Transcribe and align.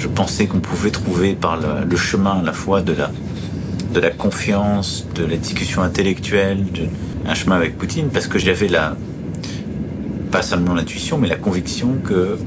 Je 0.00 0.08
pensais 0.08 0.46
qu'on 0.46 0.60
pouvait 0.60 0.90
trouver 0.90 1.34
par 1.34 1.58
le, 1.58 1.96
chemin 1.96 2.38
à 2.38 2.42
la 2.42 2.54
fois 2.54 2.80
de 2.80 2.94
la, 4.00 4.10
confiance, 4.10 5.06
de 5.14 5.26
la 5.26 5.36
discussion 5.36 5.82
intellectuelle, 5.82 6.64
un 7.26 7.34
chemin 7.34 7.56
avec 7.56 7.76
Poutine, 7.76 8.08
parce 8.08 8.26
que 8.26 8.38
j'avais 8.38 8.68
la, 8.68 8.96
pas 10.32 10.40
seulement 10.40 10.72
l'intuition, 10.72 11.18
mais 11.18 11.28
la 11.28 11.36
conviction 11.36 11.98
que 12.02 12.38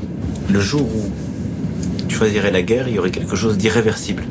le 0.52 0.60
jour 0.60 0.82
où 0.82 1.12
je 2.10 2.16
choisirais 2.16 2.50
la 2.50 2.64
guerre, 2.64 2.88
il 2.88 2.96
y 2.96 3.00
aurait 3.00 3.12
quelque 3.12 3.36
chose 3.36 3.56
d'irréversible. 3.56 4.24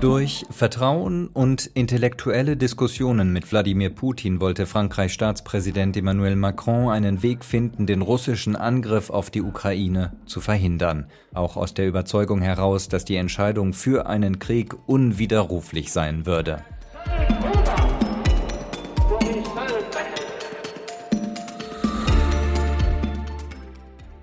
Durch 0.00 0.46
Vertrauen 0.48 1.26
und 1.26 1.66
intellektuelle 1.66 2.56
Diskussionen 2.56 3.34
mit 3.34 3.52
Wladimir 3.52 3.90
Putin 3.90 4.40
wollte 4.40 4.64
Frankreichs 4.64 5.12
Staatspräsident 5.12 5.94
Emmanuel 5.94 6.36
Macron 6.36 6.88
einen 6.88 7.22
Weg 7.22 7.44
finden, 7.44 7.86
den 7.86 8.00
russischen 8.00 8.56
Angriff 8.56 9.10
auf 9.10 9.28
die 9.28 9.42
Ukraine 9.42 10.16
zu 10.24 10.40
verhindern, 10.40 11.10
auch 11.34 11.58
aus 11.58 11.74
der 11.74 11.86
Überzeugung 11.86 12.40
heraus, 12.40 12.88
dass 12.88 13.04
die 13.04 13.16
Entscheidung 13.16 13.74
für 13.74 14.06
einen 14.06 14.38
Krieg 14.38 14.74
unwiderruflich 14.86 15.92
sein 15.92 16.24
würde. 16.24 16.64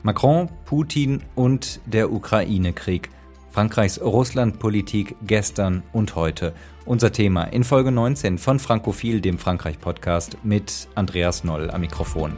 Macron, 0.02 0.50
Putin 0.66 1.22
und 1.36 1.82
der 1.86 2.12
Ukraine-Krieg– 2.12 3.12
Frankreichs 3.58 4.00
Russlandpolitik 4.00 5.16
gestern 5.24 5.82
und 5.92 6.14
heute. 6.14 6.54
Unser 6.86 7.12
Thema 7.12 7.46
in 7.46 7.64
Folge 7.64 7.92
19 7.92 8.38
von 8.38 8.60
Frankophil, 8.60 9.20
dem 9.20 9.40
Frankreich-Podcast 9.40 10.38
mit 10.44 10.88
Andreas 10.94 11.44
Noll 11.44 11.72
am 11.72 11.82
Mikrofon. 11.82 12.38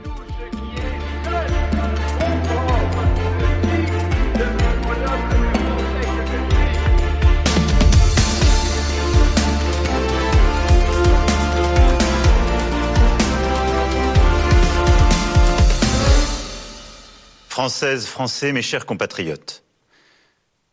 Françaises, 17.49 18.08
Français, 18.08 18.53
mes 18.53 18.65
chers 18.65 18.86
compatriotes. 18.86 19.68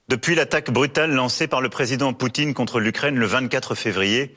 Depuis 0.08 0.36
l'attaque 0.36 0.70
brutale 0.70 1.12
lancée 1.12 1.48
par 1.48 1.60
le 1.60 1.68
président 1.68 2.12
Poutine 2.12 2.54
contre 2.54 2.78
l'Ukraine 2.78 3.16
le 3.16 3.26
24 3.26 3.74
février, 3.74 4.36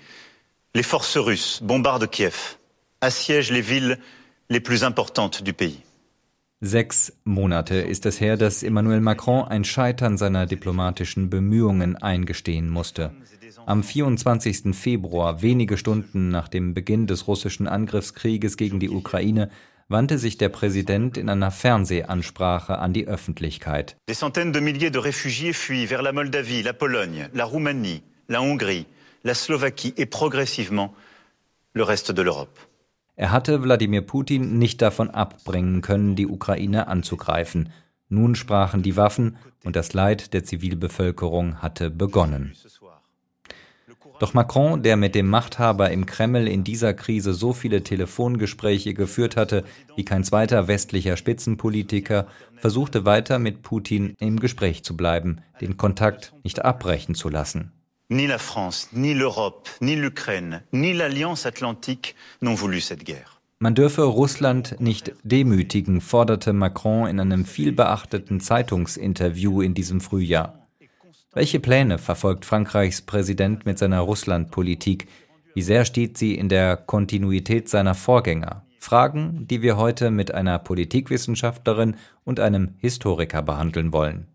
les 0.73 0.81
forces 0.81 1.17
russes 1.17 1.61
bombardent 1.61 2.09
Kiev, 2.09 2.57
assiègent 3.01 3.51
les 3.51 3.61
villes 3.61 3.99
les 4.49 4.59
plus 4.59 4.83
importantes 4.83 5.43
du 5.43 5.53
pays. 5.53 5.83
Sechs 6.61 7.13
Monate 7.23 7.75
ist 7.75 8.07
es 8.07 8.19
her, 8.19 8.35
dass 8.35 8.63
Emmanuel 8.63 8.99
Macron 8.99 9.47
ein 9.47 9.63
Scheitern 9.63 10.17
seiner 10.17 10.47
diplomatischen 10.47 11.29
Bemühungen 11.29 11.95
eingestehen 11.95 12.67
musste. 12.67 13.11
Am 13.67 13.83
24. 13.83 14.75
Februar, 14.75 15.43
wenige 15.43 15.77
Stunden 15.77 16.29
nach 16.29 16.47
dem 16.47 16.73
Beginn 16.73 17.05
des 17.05 17.27
russischen 17.27 17.67
Angriffskrieges 17.67 18.57
gegen 18.57 18.79
die 18.79 18.89
Ukraine, 18.89 19.51
wandte 19.89 20.19
sich 20.19 20.37
der 20.37 20.49
Präsident 20.49 21.17
in 21.17 21.29
einer 21.29 21.51
Fernsehansprache 21.51 22.77
an 22.77 22.93
die 22.93 23.07
Öffentlichkeit. 23.07 23.97
Des 24.07 24.19
centaines 24.19 24.53
de 24.53 24.61
milliers 24.61 24.91
de 24.91 24.99
réfugiés 24.99 25.53
fuient 25.53 25.87
vers 25.87 26.03
la 26.03 26.13
Moldavie, 26.13 26.61
la 26.61 26.73
Pologne, 26.73 27.27
la 27.33 27.45
Roumanie, 27.45 28.03
la 28.27 28.41
Hongrie, 28.41 28.85
la 29.23 29.33
Slovaquie 29.33 29.93
et 29.97 30.05
progressivement 30.05 30.93
le 31.73 31.83
reste 31.83 32.11
de 32.11 32.21
l'Europe. 32.21 32.59
Er 33.15 33.31
hatte 33.31 33.61
Wladimir 33.61 34.01
Putin 34.01 34.59
nicht 34.59 34.81
davon 34.81 35.09
abbringen 35.09 35.81
können, 35.81 36.15
die 36.15 36.27
Ukraine 36.27 36.87
anzugreifen. 36.87 37.69
Nun 38.07 38.35
sprachen 38.35 38.81
die 38.81 38.95
Waffen 38.95 39.35
und 39.65 39.75
das 39.75 39.93
Leid 39.93 40.33
der 40.33 40.45
Zivilbevölkerung 40.45 41.61
hatte 41.61 41.89
begonnen. 41.89 42.53
Doch 44.19 44.33
Macron, 44.33 44.83
der 44.83 44.97
mit 44.97 45.15
dem 45.15 45.27
Machthaber 45.27 45.91
im 45.91 46.05
Kreml 46.05 46.45
in 46.47 46.65
dieser 46.65 46.93
Krise 46.93 47.33
so 47.33 47.53
viele 47.53 47.83
Telefongespräche 47.83 48.93
geführt 48.93 49.37
hatte 49.37 49.63
wie 49.95 50.03
kein 50.03 50.25
zweiter 50.25 50.67
westlicher 50.67 51.15
Spitzenpolitiker, 51.15 52.27
versuchte 52.57 53.05
weiter 53.05 53.39
mit 53.39 53.61
Putin 53.61 54.13
im 54.19 54.39
Gespräch 54.41 54.83
zu 54.83 54.97
bleiben, 54.97 55.41
den 55.61 55.77
Kontakt 55.77 56.33
nicht 56.43 56.65
abbrechen 56.65 57.15
zu 57.15 57.29
lassen. 57.29 57.71
Ni 58.09 58.25
la 58.25 58.39
France, 58.39 58.87
ni 58.91 59.13
l'Europe, 59.13 59.69
ni 59.79 59.95
l'Ukraine, 59.95 60.63
ni 60.71 60.93
l'Alliance 60.93 61.47
Atlantique 61.47 62.15
n'ont 62.41 62.59
voulu 62.59 62.81
cette 62.81 63.05
guerre. 63.05 63.39
Man 63.59 63.75
dürfe 63.75 64.03
Russland 64.03 64.77
nicht 64.79 65.13
demütigen, 65.23 66.01
forderte 66.01 66.53
Macron 66.53 67.07
in 67.07 67.19
einem 67.19 67.45
vielbeachteten 67.45 68.39
Zeitungsinterview 68.39 69.61
in 69.61 69.73
diesem 69.73 70.01
Frühjahr. 70.01 70.58
Welche 71.31 71.59
Pläne 71.59 71.99
verfolgt 71.99 72.43
Frankreichs 72.43 73.03
Präsident 73.03 73.63
mit 73.63 73.77
seiner 73.77 73.99
Russlandpolitik? 73.99 75.07
Wie 75.53 75.61
sehr 75.61 75.85
steht 75.85 76.17
sie 76.17 76.33
in 76.33 76.49
der 76.49 76.75
Kontinuität 76.75 77.69
seiner 77.69 77.93
Vorgänger? 77.93 78.65
Fragen, 78.79 79.45
die 79.47 79.61
wir 79.61 79.77
heute 79.77 80.09
mit 80.09 80.33
einer 80.33 80.57
Politikwissenschaftlerin 80.57 81.97
und 82.23 82.39
einem 82.39 82.73
Historiker 82.79 83.43
behandeln 83.43 83.93
wollen. 83.93 84.25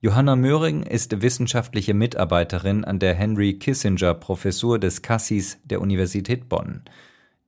Johanna 0.00 0.34
Möhring 0.34 0.82
ist 0.82 1.22
wissenschaftliche 1.22 1.94
Mitarbeiterin 1.94 2.84
an 2.84 2.98
der 2.98 3.14
Henry 3.14 3.54
Kissinger 3.60 4.14
Professur 4.14 4.80
des 4.80 5.00
Cassis 5.00 5.58
der 5.62 5.80
Universität 5.80 6.48
Bonn. 6.48 6.82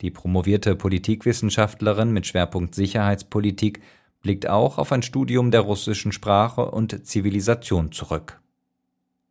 Die 0.03 0.13
promovierte 0.13 0.77
Politikwissenschaftlerin 0.77 2.13
mit 2.13 2.29
Schwerpunkt 2.29 2.77
Sicherheitspolitik 2.77 3.81
blickt 4.27 4.49
auch 4.49 4.79
auf 4.79 4.91
ein 4.91 5.03
Studium 5.03 5.53
der 5.53 5.61
russischen 5.61 6.11
Sprache 6.11 6.69
und 6.73 7.07
Zivilisation 7.07 7.93
zurück. 7.93 8.41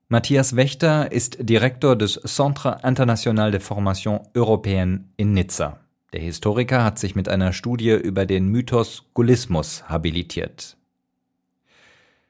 Matthias 0.07 0.55
Wächter 0.55 1.11
ist 1.11 1.37
Direktor 1.41 1.97
des 1.97 2.13
Centre 2.13 2.79
International 2.81 3.51
de 3.51 3.59
Formation 3.59 4.21
Européenne 4.33 5.09
in 5.17 5.33
Nizza. 5.33 5.81
Der 6.13 6.21
Historiker 6.21 6.85
hat 6.85 6.97
sich 6.97 7.13
mit 7.13 7.27
einer 7.27 7.51
Studie 7.51 7.91
über 7.91 8.25
den 8.25 8.47
Mythos 8.47 9.03
Gullismus 9.13 9.83
habilitiert. 9.89 10.77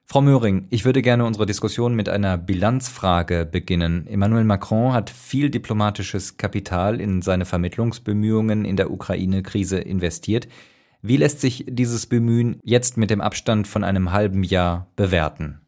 Frau 0.03 0.21
Möhring, 0.21 0.65
ich 0.71 0.85
würde 0.85 1.03
gerne 1.03 1.25
unsere 1.25 1.45
Diskussion 1.45 1.93
mit 1.93 2.09
einer 2.09 2.35
Bilanzfrage 2.35 3.45
beginnen. 3.45 4.07
Emmanuel 4.07 4.43
Macron 4.43 4.91
hat 4.91 5.11
viel 5.11 5.51
diplomatisches 5.51 6.37
Kapital 6.37 6.99
in 6.99 7.21
seine 7.21 7.45
Vermittlungsbemühungen 7.45 8.65
in 8.65 8.75
der 8.75 8.89
Ukraine-Krise 8.89 9.77
investiert. 9.77 10.47
Wie 11.07 11.17
lässt 11.17 11.39
sich 11.39 11.65
dieses 11.67 12.07
Bemühen 12.07 12.59
jetzt 12.63 12.97
mit 12.97 13.11
dem 13.11 13.21
Abstand 13.21 13.67
von 13.67 13.83
einem 13.83 14.11
halben 14.11 14.41
Jahr 14.41 14.87
bewerten? 14.95 15.61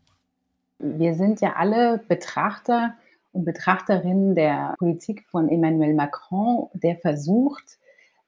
Wir 0.79 1.13
sind 1.13 1.41
ja 1.41 1.53
alle 1.57 2.01
Betrachter 2.07 2.95
und 3.33 3.45
Betrachterinnen 3.45 4.33
der 4.33 4.73
Politik 4.79 5.25
von 5.29 5.47
Emmanuel 5.47 5.93
Macron, 5.93 6.69
der 6.73 6.95
versucht, 6.95 7.77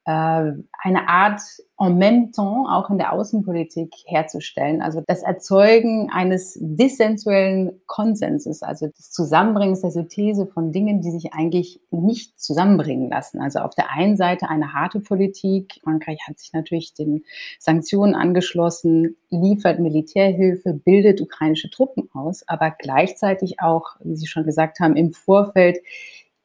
eine 0.09 1.08
Art 1.08 1.42
en 1.81 1.97
même 1.97 2.34
temps 2.34 2.68
auch 2.70 2.90
in 2.90 2.97
der 2.97 3.14
Außenpolitik 3.14 3.94
herzustellen. 4.06 4.81
Also 4.81 5.02
das 5.08 5.24
Erzeugen 5.24 6.09
eines 6.12 6.58
dissensuellen 6.59 7.80
Konsenses, 7.86 8.64
also 8.64 8.88
des 8.88 9.12
Zusammenbringens 9.12 9.81
der 9.81 9.92
Synthese 9.92 10.46
von 10.46 10.74
Dingen, 10.74 11.00
die 11.00 11.12
sich 11.12 11.34
eigentlich 11.34 11.80
nicht 11.90 12.38
zusammenbringen 12.40 13.09
lassen. 13.09 13.40
Also 13.40 13.59
auf 13.59 13.75
der 13.75 13.92
einen 13.92 14.18
Seite 14.18 14.50
eine 14.50 14.74
harte 14.74 15.00
Politik. 15.00 15.80
Frankreich 15.84 16.20
hat 16.28 16.38
sich 16.38 16.52
natürlich 16.52 16.94
den 16.94 17.24
Sanktionen 17.59 18.14
angeschlossen, 18.14 19.16
liefert 19.30 19.80
Militärhilfe, 19.80 20.74
bildet 20.74 21.22
ukrainische 21.22 21.70
Truppen 21.70 22.09
aus, 22.14 22.44
aber 22.46 22.72
gleichzeitig 22.72 23.62
auch, 23.62 23.96
wie 24.02 24.18
Sie 24.18 24.28
schon 24.28 24.44
gesagt 24.44 24.82
haben, 24.82 24.97
im 24.97 25.14
Vorfeld 25.14 25.78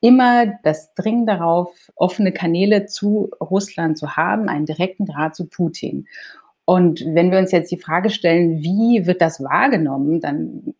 immer 0.04 0.52
das 0.62 0.92
Dringen 0.92 1.24
darauf, 1.24 1.90
offene 1.96 2.30
Kanäle 2.30 2.84
zu 2.84 3.30
Russland 3.40 3.96
zu 3.96 4.16
haben, 4.16 4.50
einen 4.50 4.66
direkten 4.66 5.06
Draht 5.06 5.34
zu 5.34 5.48
Putin. 5.48 6.06
Und 6.66 7.02
wenn 7.06 7.30
wir 7.30 7.38
uns 7.38 7.52
jetzt 7.52 7.72
die 7.72 7.78
Frage 7.78 8.10
stellen, 8.10 8.58
wie 8.58 9.06
wird 9.06 9.22
das 9.22 9.42
wahrgenommen, 9.42 10.20
dann 10.20 10.74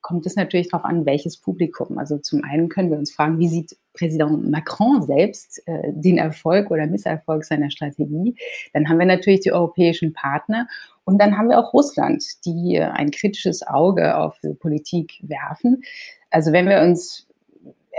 kommt 0.00 0.26
es 0.26 0.34
natürlich 0.34 0.70
darauf 0.70 0.84
an, 0.84 1.06
welches 1.06 1.36
Publikum. 1.36 1.98
Also 1.98 2.18
zum 2.18 2.42
einen 2.42 2.68
können 2.68 2.90
wir 2.90 2.98
uns 2.98 3.12
fragen, 3.12 3.38
wie 3.38 3.46
sieht 3.46 3.76
Präsident 3.92 4.50
Macron 4.50 5.02
selbst 5.02 5.62
äh, 5.66 5.92
den 5.92 6.18
Erfolg 6.18 6.72
oder 6.72 6.88
Misserfolg 6.88 7.44
seiner 7.44 7.70
Strategie? 7.70 8.34
Dann 8.72 8.88
haben 8.88 8.98
wir 8.98 9.06
natürlich 9.06 9.40
die 9.40 9.52
europäischen 9.52 10.12
Partner 10.12 10.66
und 11.04 11.20
dann 11.20 11.38
haben 11.38 11.48
wir 11.48 11.60
auch 11.60 11.72
Russland, 11.72 12.24
die 12.44 12.80
ein 12.80 13.12
kritisches 13.12 13.64
Auge 13.64 14.16
auf 14.16 14.36
Politik 14.58 15.20
werfen. 15.22 15.84
Also 16.30 16.50
wenn 16.50 16.68
wir 16.68 16.82
uns 16.82 17.28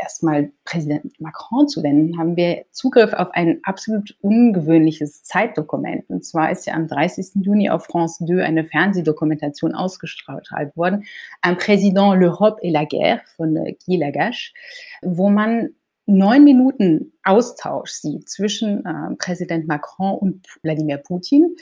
erstmal 0.01 0.51
Präsident 0.63 1.19
Macron 1.19 1.67
zu 1.67 1.83
wenden, 1.83 2.17
haben 2.17 2.35
wir 2.35 2.65
Zugriff 2.71 3.13
auf 3.13 3.29
ein 3.31 3.59
absolut 3.63 4.17
ungewöhnliches 4.21 5.23
Zeitdokument. 5.23 6.09
Und 6.09 6.25
zwar 6.25 6.51
ist 6.51 6.65
ja 6.65 6.73
am 6.73 6.87
30. 6.87 7.43
Juni 7.43 7.69
auf 7.69 7.85
France 7.85 8.25
2 8.25 8.43
eine 8.43 8.65
Fernsehdokumentation 8.65 9.73
ausgestrahlt 9.73 10.75
worden, 10.75 11.05
ein 11.41 11.57
Président 11.57 12.13
l'Europe 12.13 12.59
et 12.61 12.71
la 12.71 12.85
guerre 12.85 13.21
von 13.35 13.55
Guy 13.85 13.97
Lagache, 13.97 14.53
wo 15.01 15.29
man 15.29 15.69
neun 16.05 16.43
Minuten 16.43 17.13
Austausch 17.23 17.91
sieht 17.91 18.29
zwischen 18.29 18.85
äh, 18.85 19.15
Präsident 19.17 19.67
Macron 19.67 20.17
und 20.17 20.45
Wladimir 20.61 20.97
Putin 20.97 21.55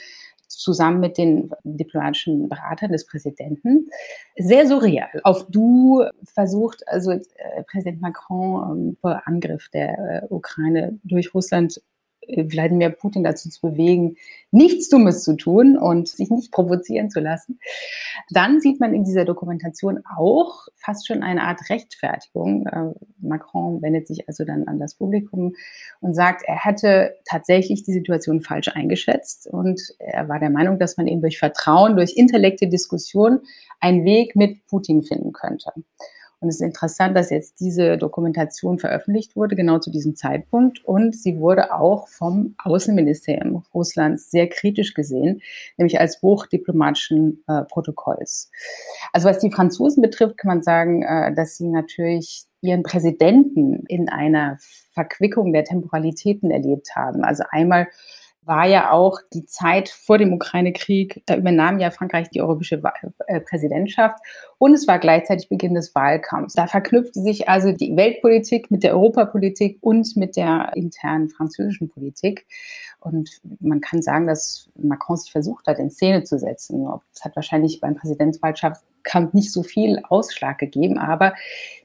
zusammen 0.60 1.00
mit 1.00 1.18
den 1.18 1.50
diplomatischen 1.64 2.48
Beratern 2.48 2.92
des 2.92 3.06
Präsidenten. 3.06 3.88
Sehr 4.36 4.66
surreal. 4.66 5.08
Auf 5.22 5.46
Du 5.48 6.04
versucht 6.24 6.86
also 6.88 7.12
äh, 7.12 7.22
Präsident 7.70 8.00
Macron 8.00 8.70
ähm, 8.70 8.96
vor 9.00 9.22
Angriff 9.26 9.68
der 9.70 10.22
äh, 10.24 10.26
Ukraine 10.28 10.98
durch 11.04 11.34
Russland 11.34 11.80
Wladimir 12.28 12.90
Putin 12.90 13.24
dazu 13.24 13.48
zu 13.48 13.60
bewegen, 13.60 14.16
nichts 14.50 14.88
Dummes 14.88 15.24
zu 15.24 15.36
tun 15.36 15.76
und 15.76 16.08
sich 16.08 16.30
nicht 16.30 16.52
provozieren 16.52 17.10
zu 17.10 17.20
lassen. 17.20 17.58
Dann 18.30 18.60
sieht 18.60 18.80
man 18.80 18.94
in 18.94 19.04
dieser 19.04 19.24
Dokumentation 19.24 20.02
auch 20.16 20.68
fast 20.76 21.06
schon 21.06 21.22
eine 21.22 21.42
Art 21.42 21.70
Rechtfertigung. 21.70 22.66
Äh, 22.66 22.94
Macron 23.20 23.82
wendet 23.82 24.06
sich 24.06 24.28
also 24.28 24.44
dann 24.44 24.68
an 24.68 24.78
das 24.78 24.94
Publikum 24.94 25.54
und 26.00 26.14
sagt, 26.14 26.42
er 26.46 26.64
hätte 26.64 27.16
tatsächlich 27.24 27.82
die 27.82 27.92
Situation 27.92 28.40
falsch 28.40 28.68
eingeschätzt 28.68 29.46
und 29.46 29.80
er 29.98 30.28
war 30.28 30.38
der 30.38 30.50
Meinung, 30.50 30.78
dass 30.78 30.96
man 30.96 31.06
eben 31.06 31.20
durch 31.20 31.38
Vertrauen, 31.38 31.96
durch 31.96 32.16
intellekte 32.16 32.68
Diskussion 32.68 33.40
einen 33.80 34.04
Weg 34.04 34.36
mit 34.36 34.66
Putin 34.66 35.02
finden 35.02 35.32
könnte. 35.32 35.70
Und 36.44 36.50
es 36.50 36.56
ist 36.56 36.60
interessant, 36.60 37.16
dass 37.16 37.30
jetzt 37.30 37.58
diese 37.60 37.96
Dokumentation 37.96 38.78
veröffentlicht 38.78 39.34
wurde, 39.34 39.56
genau 39.56 39.78
zu 39.78 39.90
diesem 39.90 40.14
Zeitpunkt. 40.14 40.84
Und 40.84 41.16
sie 41.16 41.38
wurde 41.38 41.72
auch 41.72 42.06
vom 42.08 42.54
Außenministerium 42.62 43.64
Russlands 43.72 44.30
sehr 44.30 44.46
kritisch 44.50 44.92
gesehen, 44.92 45.40
nämlich 45.78 45.98
als 45.98 46.20
Bruch 46.20 46.46
diplomatischen 46.46 47.42
äh, 47.48 47.62
Protokolls. 47.62 48.50
Also 49.14 49.26
was 49.26 49.38
die 49.38 49.50
Franzosen 49.50 50.02
betrifft, 50.02 50.36
kann 50.36 50.50
man 50.50 50.62
sagen, 50.62 51.02
äh, 51.02 51.34
dass 51.34 51.56
sie 51.56 51.68
natürlich 51.68 52.44
ihren 52.60 52.82
Präsidenten 52.82 53.86
in 53.88 54.10
einer 54.10 54.58
Verquickung 54.92 55.54
der 55.54 55.64
Temporalitäten 55.64 56.50
erlebt 56.50 56.94
haben. 56.94 57.24
Also 57.24 57.44
einmal 57.48 57.88
war 58.46 58.66
ja 58.66 58.90
auch 58.90 59.20
die 59.32 59.46
Zeit 59.46 59.88
vor 59.88 60.18
dem 60.18 60.32
Ukraine-Krieg, 60.32 61.22
da 61.26 61.36
übernahm 61.36 61.78
ja 61.78 61.90
Frankreich 61.90 62.28
die 62.30 62.40
europäische 62.40 62.82
äh, 63.26 63.40
Präsidentschaft 63.40 64.18
und 64.58 64.74
es 64.74 64.86
war 64.86 64.98
gleichzeitig 64.98 65.48
Beginn 65.48 65.74
des 65.74 65.94
Wahlkampfs. 65.94 66.54
Da 66.54 66.66
verknüpfte 66.66 67.20
sich 67.20 67.48
also 67.48 67.72
die 67.72 67.96
Weltpolitik 67.96 68.70
mit 68.70 68.82
der 68.82 68.94
Europapolitik 68.94 69.78
und 69.80 70.16
mit 70.16 70.36
der 70.36 70.72
internen 70.74 71.28
französischen 71.28 71.88
Politik. 71.88 72.46
Und 73.04 73.42
man 73.60 73.82
kann 73.82 74.00
sagen, 74.00 74.26
dass 74.26 74.70
Macron 74.76 75.18
sich 75.18 75.30
versucht 75.30 75.66
hat, 75.66 75.78
in 75.78 75.90
Szene 75.90 76.24
zu 76.24 76.38
setzen. 76.38 76.86
Das 77.12 77.22
hat 77.22 77.36
wahrscheinlich 77.36 77.78
beim 77.80 77.96
Präsidentschaftswahlkampf 77.96 79.34
nicht 79.34 79.52
so 79.52 79.62
viel 79.62 80.00
Ausschlag 80.08 80.56
gegeben, 80.56 80.96
aber 80.96 81.34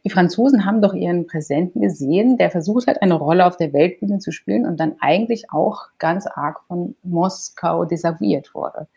die 0.06 0.10
Franzosen 0.10 0.64
haben 0.64 0.82
doch 0.82 0.94
ihren 0.94 1.28
Präsidenten 1.28 1.82
gesehen, 1.82 2.38
der 2.38 2.52
versucht 2.52 2.88
hat, 2.88 3.02
eine 3.02 3.16
Rolle 3.16 3.46
auf 3.46 3.58
der 3.58 3.74
Weltbühne 3.74 4.20
zu 4.20 4.32
spielen 4.32 4.66
und 4.66 4.80
dann 4.80 4.96
eigentlich 5.02 5.52
auch 5.52 5.88
ganz 5.98 6.26
arg 6.26 6.62
von 6.68 6.96
Moskau 7.04 7.84
desavouiert 7.84 8.56
wurde. 8.56 8.88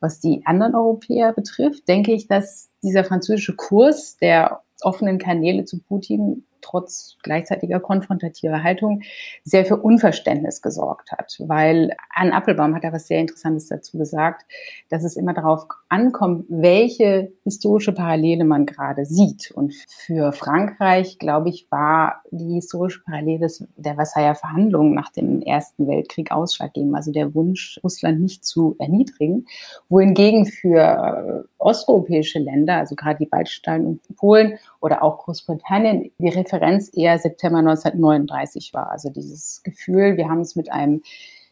Was 0.00 0.18
die 0.18 0.44
anderen 0.46 0.74
Europäer 0.74 1.32
betrifft, 1.32 1.86
denke 1.86 2.12
ich, 2.12 2.26
dass 2.26 2.70
dieser 2.82 3.04
französische 3.04 3.54
Kurs 3.54 4.16
der 4.16 4.62
offenen 4.82 5.18
Kanäle 5.18 5.66
zu 5.66 5.78
Putin 5.78 6.44
trotz 6.60 7.16
gleichzeitiger 7.22 7.80
konfrontativer 7.80 8.62
Haltung 8.62 9.02
sehr 9.44 9.64
für 9.64 9.76
Unverständnis 9.76 10.62
gesorgt 10.62 11.12
hat. 11.12 11.36
Weil 11.40 11.96
Anne 12.10 12.34
Appelbaum 12.34 12.74
hat 12.74 12.84
da 12.84 12.92
was 12.92 13.06
sehr 13.06 13.20
Interessantes 13.20 13.68
dazu 13.68 13.98
gesagt, 13.98 14.44
dass 14.88 15.04
es 15.04 15.16
immer 15.16 15.34
darauf 15.34 15.66
ankommt, 15.90 16.46
welche 16.48 17.32
historische 17.42 17.92
Parallele 17.92 18.44
man 18.44 18.64
gerade 18.64 19.04
sieht. 19.04 19.50
Und 19.50 19.74
für 19.88 20.32
Frankreich, 20.32 21.18
glaube 21.18 21.48
ich, 21.48 21.66
war 21.70 22.22
die 22.30 22.54
historische 22.54 23.02
Parallele 23.04 23.48
der 23.76 23.96
Versailler 23.96 24.36
Verhandlungen 24.36 24.94
nach 24.94 25.10
dem 25.10 25.42
Ersten 25.42 25.88
Weltkrieg 25.88 26.30
ausschlaggebend. 26.30 26.94
Also 26.94 27.10
der 27.10 27.34
Wunsch, 27.34 27.80
Russland 27.82 28.20
nicht 28.20 28.44
zu 28.44 28.76
erniedrigen. 28.78 29.46
Wohingegen 29.88 30.46
für 30.46 31.48
osteuropäische 31.58 32.38
Länder, 32.38 32.76
also 32.76 32.94
gerade 32.94 33.18
die 33.18 33.26
Baltstaaten 33.26 33.86
und 33.86 34.16
Polen 34.16 34.58
oder 34.80 35.02
auch 35.02 35.18
Großbritannien, 35.18 36.12
die 36.18 36.28
Referenz 36.28 36.90
eher 36.94 37.18
September 37.18 37.58
1939 37.58 38.72
war. 38.72 38.90
Also 38.92 39.10
dieses 39.10 39.62
Gefühl, 39.64 40.16
wir 40.16 40.28
haben 40.28 40.40
es 40.40 40.54
mit 40.54 40.70
einem 40.70 41.02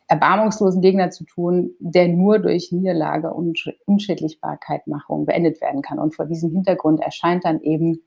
erbarmungslosen 0.08 0.80
Gegner 0.80 1.10
zu 1.10 1.24
tun, 1.24 1.72
der 1.78 2.08
nur 2.08 2.38
durch 2.38 2.72
Niederlage 2.72 3.32
und 3.32 3.72
Unschädlichbarkeitmachung 3.84 5.26
beendet 5.26 5.60
werden 5.60 5.82
kann. 5.82 5.98
Und 5.98 6.14
vor 6.14 6.26
diesem 6.26 6.50
Hintergrund 6.50 7.00
erscheint 7.00 7.44
dann 7.44 7.60
eben 7.60 8.00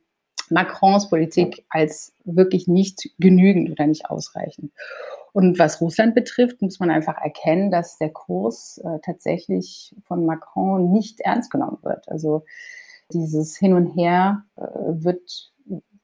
Macrons 0.50 1.09
Politik 1.09 1.63
als 1.69 2.13
wirklich 2.25 2.68
nicht 2.68 3.09
genügend 3.19 3.69
oder 3.71 3.88
nicht 3.88 4.09
ausreichend. 4.09 4.71
Und 5.31 5.59
was 5.59 5.80
Russland 5.80 6.13
betrifft, 6.13 6.62
muss 6.62 6.80
man 6.80 6.89
einfach 6.92 7.18
erkennen, 7.18 7.71
dass 7.71 7.98
der 7.98 8.09
Kurs 8.09 8.81
äh, 8.83 9.00
tatsächlich 9.06 9.95
von 10.04 10.25
Macron 10.25 10.92
nicht 10.92 11.21
ernst 11.21 11.51
genommen 11.51 11.77
wird. 11.83 12.09
Also 12.09 12.44
dieses 13.13 13.57
Hin 13.57 13.74
und 13.74 13.95
Her 13.95 14.44
äh, 14.57 14.62
wird, 14.63 15.51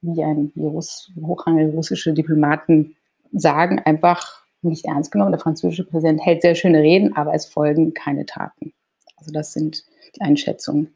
wie 0.00 0.22
ein 0.22 0.52
Virus, 0.54 1.12
hochrangige 1.20 1.72
russische 1.72 2.14
Diplomaten 2.14 2.96
sagen, 3.32 3.80
einfach 3.80 4.47
nicht 4.62 4.84
ernst 4.86 5.10
genommen. 5.10 5.32
Der 5.32 5.40
französische 5.40 5.84
Präsident 5.84 6.24
hält 6.24 6.42
sehr 6.42 6.54
schöne 6.54 6.80
Reden, 6.80 7.16
aber 7.16 7.34
es 7.34 7.46
folgen 7.46 7.94
keine 7.94 8.26
Taten. 8.26 8.72
Also 9.16 9.32
das 9.32 9.52
sind 9.52 9.84
die 10.16 10.20
Einschätzungen 10.20 10.94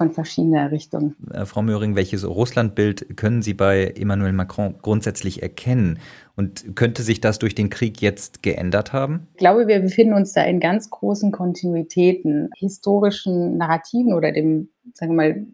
von 0.00 0.10
verschiedener 0.10 0.70
Richtung. 0.70 1.14
Äh, 1.30 1.44
Frau 1.44 1.60
Möhring, 1.60 1.94
welches 1.94 2.26
Russlandbild 2.26 3.18
können 3.18 3.42
Sie 3.42 3.52
bei 3.52 3.92
Emmanuel 3.98 4.32
Macron 4.32 4.76
grundsätzlich 4.80 5.42
erkennen? 5.42 5.98
Und 6.36 6.74
könnte 6.74 7.02
sich 7.02 7.20
das 7.20 7.38
durch 7.38 7.54
den 7.54 7.68
Krieg 7.68 8.00
jetzt 8.00 8.42
geändert 8.42 8.94
haben? 8.94 9.28
Ich 9.34 9.40
glaube, 9.40 9.68
wir 9.68 9.80
befinden 9.80 10.14
uns 10.14 10.32
da 10.32 10.42
in 10.42 10.58
ganz 10.58 10.88
großen 10.88 11.32
Kontinuitäten, 11.32 12.48
historischen 12.56 13.58
Narrativen 13.58 14.14
oder 14.14 14.32
dem, 14.32 14.70
sagen 14.94 15.12
wir 15.12 15.16
mal, 15.16 15.46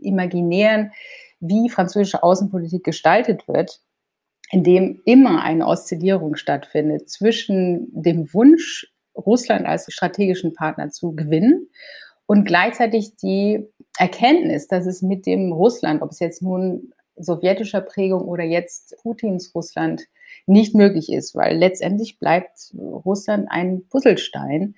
imaginären, 0.00 0.92
wie 1.40 1.68
französische 1.68 2.22
Außenpolitik 2.22 2.84
gestaltet 2.84 3.48
wird, 3.48 3.80
in 4.50 4.62
dem 4.62 5.00
immer 5.04 5.42
eine 5.42 5.66
Oszillierung 5.66 6.36
stattfindet 6.36 7.10
zwischen 7.10 7.88
dem 7.92 8.32
Wunsch, 8.32 8.92
Russland 9.16 9.66
als 9.66 9.92
strategischen 9.92 10.52
Partner 10.52 10.90
zu 10.90 11.14
gewinnen 11.14 11.68
und 12.26 12.44
gleichzeitig 12.44 13.16
die 13.16 13.66
Erkenntnis, 13.98 14.68
dass 14.68 14.86
es 14.86 15.02
mit 15.02 15.26
dem 15.26 15.52
Russland, 15.52 16.02
ob 16.02 16.10
es 16.10 16.20
jetzt 16.20 16.42
nun 16.42 16.92
sowjetischer 17.16 17.80
Prägung 17.80 18.22
oder 18.22 18.44
jetzt 18.44 18.96
Putins 19.02 19.54
Russland, 19.54 20.06
nicht 20.46 20.74
möglich 20.74 21.10
ist, 21.10 21.34
weil 21.34 21.56
letztendlich 21.56 22.18
bleibt 22.18 22.72
Russland 22.74 23.46
ein 23.48 23.86
Puzzlestein, 23.88 24.74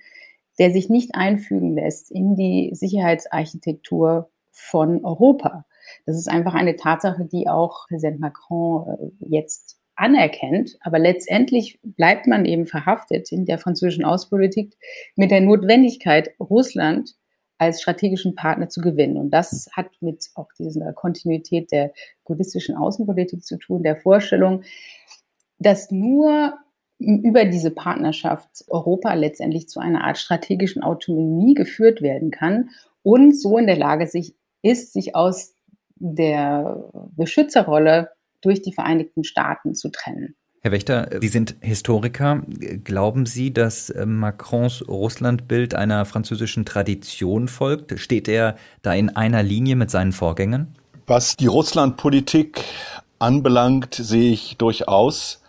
der 0.57 0.71
sich 0.71 0.89
nicht 0.89 1.15
einfügen 1.15 1.73
lässt 1.73 2.11
in 2.11 2.35
die 2.35 2.71
Sicherheitsarchitektur 2.73 4.29
von 4.51 5.03
Europa. 5.03 5.65
Das 6.09 6.17
ist 6.17 6.27
einfach 6.27 6.55
eine 6.55 6.75
Tatsache, 6.75 7.23
die 7.23 7.47
auch 7.47 7.87
Präsident 7.87 8.19
Macron 8.19 9.11
äh, 9.21 9.27
jetzt 9.29 9.77
anerkennt. 9.93 10.75
Aber 10.81 10.97
letztendlich 10.97 11.79
bleibt 11.83 12.25
man 12.25 12.45
eben 12.45 12.65
verhaftet 12.65 13.31
in 13.31 13.45
der 13.45 13.59
französischen 13.59 14.05
Außenpolitik 14.05 14.75
mit 15.15 15.29
der 15.29 15.41
Notwendigkeit, 15.41 16.31
Russland 16.39 17.13
als 17.59 17.83
strategischen 17.83 18.33
Partner 18.33 18.69
zu 18.69 18.81
gewinnen. 18.81 19.17
Und 19.17 19.29
das 19.29 19.69
hat 19.73 19.91
mit 19.99 20.31
auch 20.33 20.47
dieser 20.57 20.93
Kontinuität 20.93 21.71
der 21.71 21.93
buddhistischen 22.25 22.75
Außenpolitik 22.75 23.45
zu 23.45 23.59
tun, 23.59 23.83
der 23.83 23.95
Vorstellung, 23.95 24.63
dass 25.59 25.91
nur 25.91 26.55
über 26.97 27.45
diese 27.45 27.69
Partnerschaft 27.69 28.65
Europa 28.67 29.13
letztendlich 29.13 29.69
zu 29.69 29.79
einer 29.79 30.05
Art 30.05 30.17
strategischen 30.17 30.81
Autonomie 30.81 31.53
geführt 31.53 32.01
werden 32.01 32.31
kann 32.31 32.71
und 33.03 33.39
so 33.39 33.59
in 33.59 33.67
der 33.67 33.77
Lage 33.77 34.07
sich, 34.07 34.33
ist, 34.63 34.93
sich 34.93 35.15
aus 35.15 35.53
der 35.99 36.83
Beschützerrolle 37.15 38.09
durch 38.41 38.61
die 38.61 38.73
Vereinigten 38.73 39.23
Staaten 39.23 39.75
zu 39.75 39.89
trennen. 39.89 40.35
Herr 40.61 40.71
Wächter, 40.71 41.09
Sie 41.21 41.29
sind 41.29 41.55
Historiker. 41.61 42.41
Glauben 42.83 43.25
Sie, 43.25 43.53
dass 43.53 43.89
äh, 43.89 44.05
Macrons 44.05 44.85
Russlandbild 44.87 45.73
einer 45.73 46.03
französischen 46.03 46.65
Tradition 46.65 47.47
folgt? 47.47 47.97
Steht 47.97 48.27
er 48.27 48.57
da 48.81 48.93
in 48.93 49.09
einer 49.09 49.41
Linie 49.41 49.77
mit 49.77 49.89
seinen 49.89 50.11
Vorgängern? 50.11 50.75
Was 51.07 51.37
die 51.37 51.47
Russlandpolitik 51.47 52.61
anbelangt, 53.19 53.95
sehe 53.95 54.33
ich 54.33 54.57
durchaus 54.57 55.41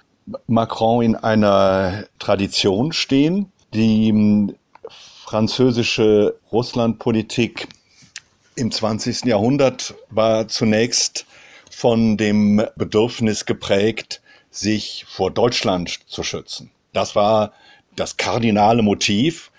Macron 0.47 1.03
in 1.03 1.17
einer 1.17 2.05
Tradition 2.21 2.93
stehen. 2.93 3.51
Die 3.75 4.11
hm, 4.11 4.55
französische 5.25 6.37
Russlandpolitik 6.53 7.69
im 8.61 8.71
20. 8.71 9.25
Jahrhundert 9.25 9.95
war 10.11 10.47
zunächst 10.47 11.27
von 11.71 12.17
dem 12.17 12.63
Bedürfnis 12.77 13.47
geprägt, 13.47 14.21
sich 14.51 15.07
vor 15.09 15.31
Deutschland 15.31 16.01
zu 16.07 16.23
schützen. 16.23 16.71
Das 16.93 17.17
war 17.17 17.53
das 17.97 18.17
kardinale 18.17 18.83
Motiv 18.83 19.51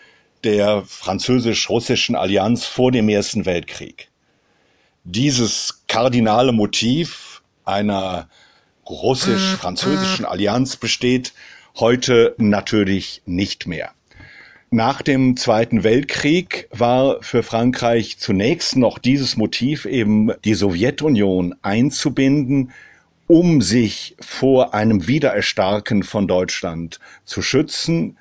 der 0.43 0.83
französisch-russischen 0.85 2.15
Allianz 2.15 2.65
vor 2.65 2.91
dem 2.91 3.09
Ersten 3.09 3.45
Weltkrieg. 3.45 4.09
Dieses 5.03 5.83
kardinale 5.87 6.51
Motiv 6.51 7.41
einer 7.65 8.29
russisch-französischen 8.87 10.25
Allianz 10.25 10.75
besteht 10.75 11.33
heute 11.79 12.35
natürlich 12.37 13.21
nicht 13.25 13.67
mehr. 13.67 13.93
Nach 14.73 15.01
dem 15.01 15.35
Zweiten 15.35 15.83
Weltkrieg 15.83 16.69
war 16.71 17.21
für 17.21 17.43
Frankreich 17.43 18.19
zunächst 18.19 18.77
noch 18.77 18.99
dieses 18.99 19.35
Motiv 19.35 19.83
eben 19.83 20.31
die 20.45 20.53
Sowjetunion 20.53 21.55
einzubinden, 21.61 22.71
um 23.27 23.61
sich 23.61 24.15
vor 24.21 24.73
einem 24.73 25.09
Wiedererstarken 25.09 26.03
von 26.03 26.25
Deutschland 26.25 27.01
zu 27.25 27.41
schützen, 27.41 28.15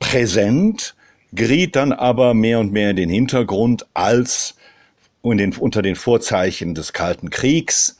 präsent, 0.00 0.96
geriet 1.32 1.76
dann 1.76 1.92
aber 1.92 2.34
mehr 2.34 2.58
und 2.58 2.72
mehr 2.72 2.90
in 2.90 2.96
den 2.96 3.08
Hintergrund 3.08 3.86
als 3.94 4.56
den, 5.22 5.54
unter 5.56 5.82
den 5.82 5.94
Vorzeichen 5.94 6.74
des 6.74 6.92
Kalten 6.92 7.30
Kriegs. 7.30 7.96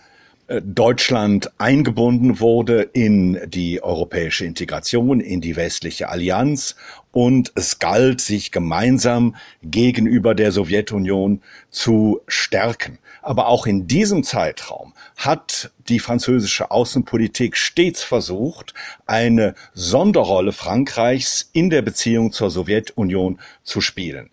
Äh, 0.48 0.60
Deutschland 0.64 1.52
eingebunden 1.58 2.40
wurde 2.40 2.82
in 2.82 3.38
die 3.46 3.80
europäische 3.80 4.44
Integration, 4.44 5.20
in 5.20 5.40
die 5.40 5.54
westliche 5.54 6.08
Allianz 6.08 6.74
und 7.12 7.52
es 7.54 7.78
galt, 7.78 8.20
sich 8.20 8.50
gemeinsam 8.50 9.36
gegenüber 9.62 10.34
der 10.34 10.50
Sowjetunion 10.50 11.42
zu 11.70 12.20
stärken. 12.26 12.98
Aber 13.20 13.46
auch 13.46 13.66
in 13.66 13.86
diesem 13.86 14.24
Zeitraum 14.24 14.94
hat 15.16 15.70
die 15.88 16.00
französische 16.00 16.70
Außenpolitik 16.70 17.56
stets 17.56 18.02
versucht, 18.02 18.74
eine 19.06 19.54
Sonderrolle 19.74 20.52
Frankreichs 20.52 21.50
in 21.52 21.70
der 21.70 21.82
Beziehung 21.82 22.32
zur 22.32 22.50
Sowjetunion 22.50 23.38
zu 23.62 23.80
spielen. 23.80 24.30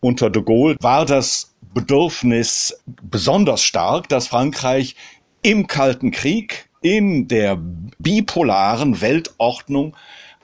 Unter 0.00 0.30
de 0.30 0.42
Gaulle 0.42 0.76
war 0.80 1.04
das 1.04 1.54
Bedürfnis 1.74 2.80
besonders 2.86 3.62
stark, 3.62 4.08
dass 4.08 4.28
Frankreich 4.28 4.96
im 5.42 5.66
Kalten 5.66 6.10
Krieg, 6.10 6.70
in 6.82 7.28
der 7.28 7.58
bipolaren 7.98 9.00
Weltordnung 9.00 9.94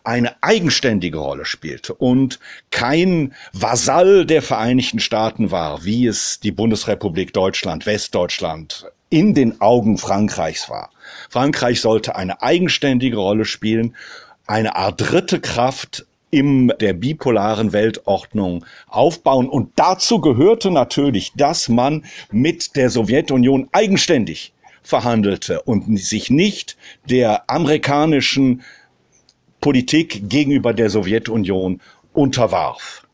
eine 0.07 0.43
eigenständige 0.43 1.19
Rolle 1.19 1.45
spielte 1.45 1.95
und 1.95 2.39
kein 2.71 3.35
Vasall 3.53 4.25
der 4.25 4.41
Vereinigten 4.41 5.01
Staaten 5.01 5.51
war, 5.51 5.85
wie 5.85 6.07
es 6.07 6.39
die 6.39 6.53
Bundesrepublik 6.53 7.33
Deutschland, 7.33 7.87
Westdeutschland 7.87 8.87
in 9.11 9.35
den 9.35 9.61
Augen 9.61 9.99
Frankreichs 9.99 10.71
war. 10.71 10.91
Frankreich 11.29 11.81
sollte 11.81 12.15
eine 12.15 12.41
eigenständige 12.41 13.17
Rolle 13.17 13.45
spielen, 13.45 13.97
eine 14.47 14.77
Art 14.77 15.01
dritte 15.01 15.41
Kraft 15.41 16.07
in 16.31 16.73
der 16.81 16.93
bipolaren 16.93 17.73
Weltordnung 17.73 18.65
aufbauen. 18.89 19.49
Und 19.49 19.73
dazu 19.77 20.21
gehörte 20.21 20.71
natürlich, 20.71 21.33
dass 21.35 21.69
man 21.69 22.05
mit 22.31 22.77
der 22.77 22.91
Sowjetunion 22.91 23.69
eigenständig 23.73 24.53
verhandelte 24.83 25.63
und 25.63 25.99
sich 25.99 26.31
nicht 26.31 26.77
der 27.09 27.51
amerikanischen 27.51 28.63
Politik 29.61 30.29
gegenüber 30.29 30.73
der 30.73 30.91
Sowjetunion 30.91 31.81
unterwarf. 32.13 33.07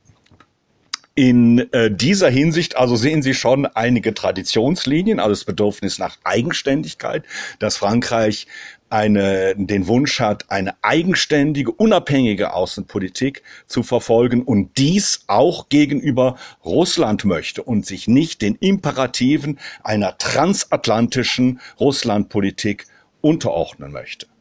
In 1.14 1.70
äh, 1.72 1.90
dieser 1.90 2.30
Hinsicht 2.30 2.76
also 2.78 2.96
sehen 2.96 3.20
Sie 3.20 3.34
schon 3.34 3.66
einige 3.66 4.14
Traditionslinien, 4.14 5.20
also 5.20 5.30
das 5.32 5.44
Bedürfnis 5.44 5.99
nach 5.99 6.16
Eigenständigkeit, 6.25 7.25
dass 7.58 7.76
Frankreich 7.76 8.46
eine, 8.88 9.54
den 9.56 9.87
Wunsch 9.88 10.20
hat, 10.20 10.50
eine 10.50 10.75
eigenständige, 10.82 11.70
unabhängige 11.70 12.54
Außenpolitik 12.54 13.42
zu 13.66 13.82
verfolgen 13.82 14.42
und 14.42 14.78
dies 14.78 15.25
auch 15.26 15.68
gegenüber 15.68 16.37
Russland 16.64 17.26
möchte 17.26 17.62
und 17.62 17.84
sich 17.84 18.08
nicht 18.08 18.40
den 18.40 18.54
Imperativen 18.56 19.58
einer 19.82 20.16
transatlantischen 20.16 21.61
Russlandpolitik 21.78 22.87
unterordnen 23.20 23.92
möchte. 23.92 24.31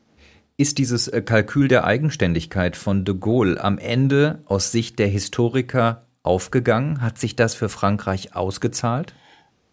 Ist 0.61 0.77
dieses 0.77 1.07
äh, 1.07 1.23
Kalkül 1.23 1.69
der 1.69 1.85
Eigenständigkeit 1.85 2.77
von 2.77 3.03
de 3.03 3.15
Gaulle 3.15 3.63
am 3.63 3.79
Ende 3.79 4.43
aus 4.45 4.71
Sicht 4.71 4.99
der 4.99 5.07
Historiker 5.07 6.05
aufgegangen? 6.21 7.01
Hat 7.01 7.17
sich 7.17 7.35
das 7.35 7.55
für 7.55 7.67
Frankreich 7.67 8.35
ausgezahlt? 8.35 9.15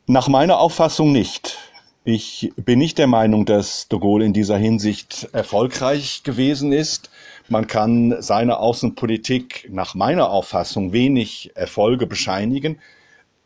Nach 0.06 0.28
meiner 0.28 0.58
Auffassung 0.58 1.12
nicht. 1.12 1.58
Ich 2.04 2.54
bin 2.56 2.78
nicht 2.78 2.96
der 2.96 3.06
Meinung, 3.06 3.44
dass 3.44 3.88
de 3.88 3.98
Gaulle 3.98 4.24
in 4.24 4.32
dieser 4.32 4.56
Hinsicht 4.56 5.28
erfolgreich 5.32 6.22
gewesen 6.22 6.72
ist. 6.72 7.10
Man 7.50 7.66
kann 7.66 8.22
seiner 8.22 8.60
Außenpolitik 8.60 9.68
nach 9.70 9.94
meiner 9.94 10.30
Auffassung 10.30 10.94
wenig 10.94 11.50
Erfolge 11.54 12.06
bescheinigen. 12.06 12.78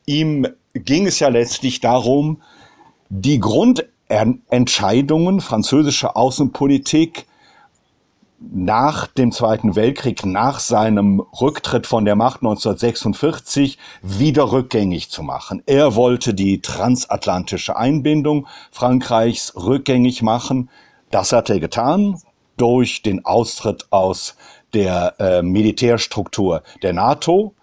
Ihm 0.07 0.47
ging 0.75 1.09
es 1.09 1.19
ja 1.19 1.27
letztlich 1.27 1.81
darum, 1.81 2.41
die 3.09 3.41
Grundentscheidungen 3.41 5.41
französischer 5.41 6.17
Außenpolitik 6.17 7.27
nach 8.51 9.07
dem 9.07 9.33
Zweiten 9.33 9.77
Weltkrieg, 9.77 10.25
nach 10.27 10.59
seinem 10.59 11.21
Rücktritt 11.21 11.87
von 11.87 12.05
der 12.05 12.17
Macht 12.17 12.43
1946 12.43 13.79
wieder 14.03 14.51
rückgängig 14.53 15.11
zu 15.11 15.23
machen. 15.23 15.63
Er 15.67 15.95
wollte 15.95 16.35
die 16.35 16.61
transatlantische 16.61 17.77
Einbindung 17.77 18.47
Frankreichs 18.71 19.55
rückgängig 19.57 20.23
machen. 20.23 20.71
Das 21.11 21.33
hat 21.33 21.51
er 21.51 21.61
getan 21.61 22.21
durch 22.57 23.03
den 23.03 23.25
Austritt 23.25 23.87
aus 23.91 24.37
der 24.75 25.15
äh, 25.19 25.43
Militärstruktur 25.43 26.63
der 26.83 26.93
NATO. 26.93 27.55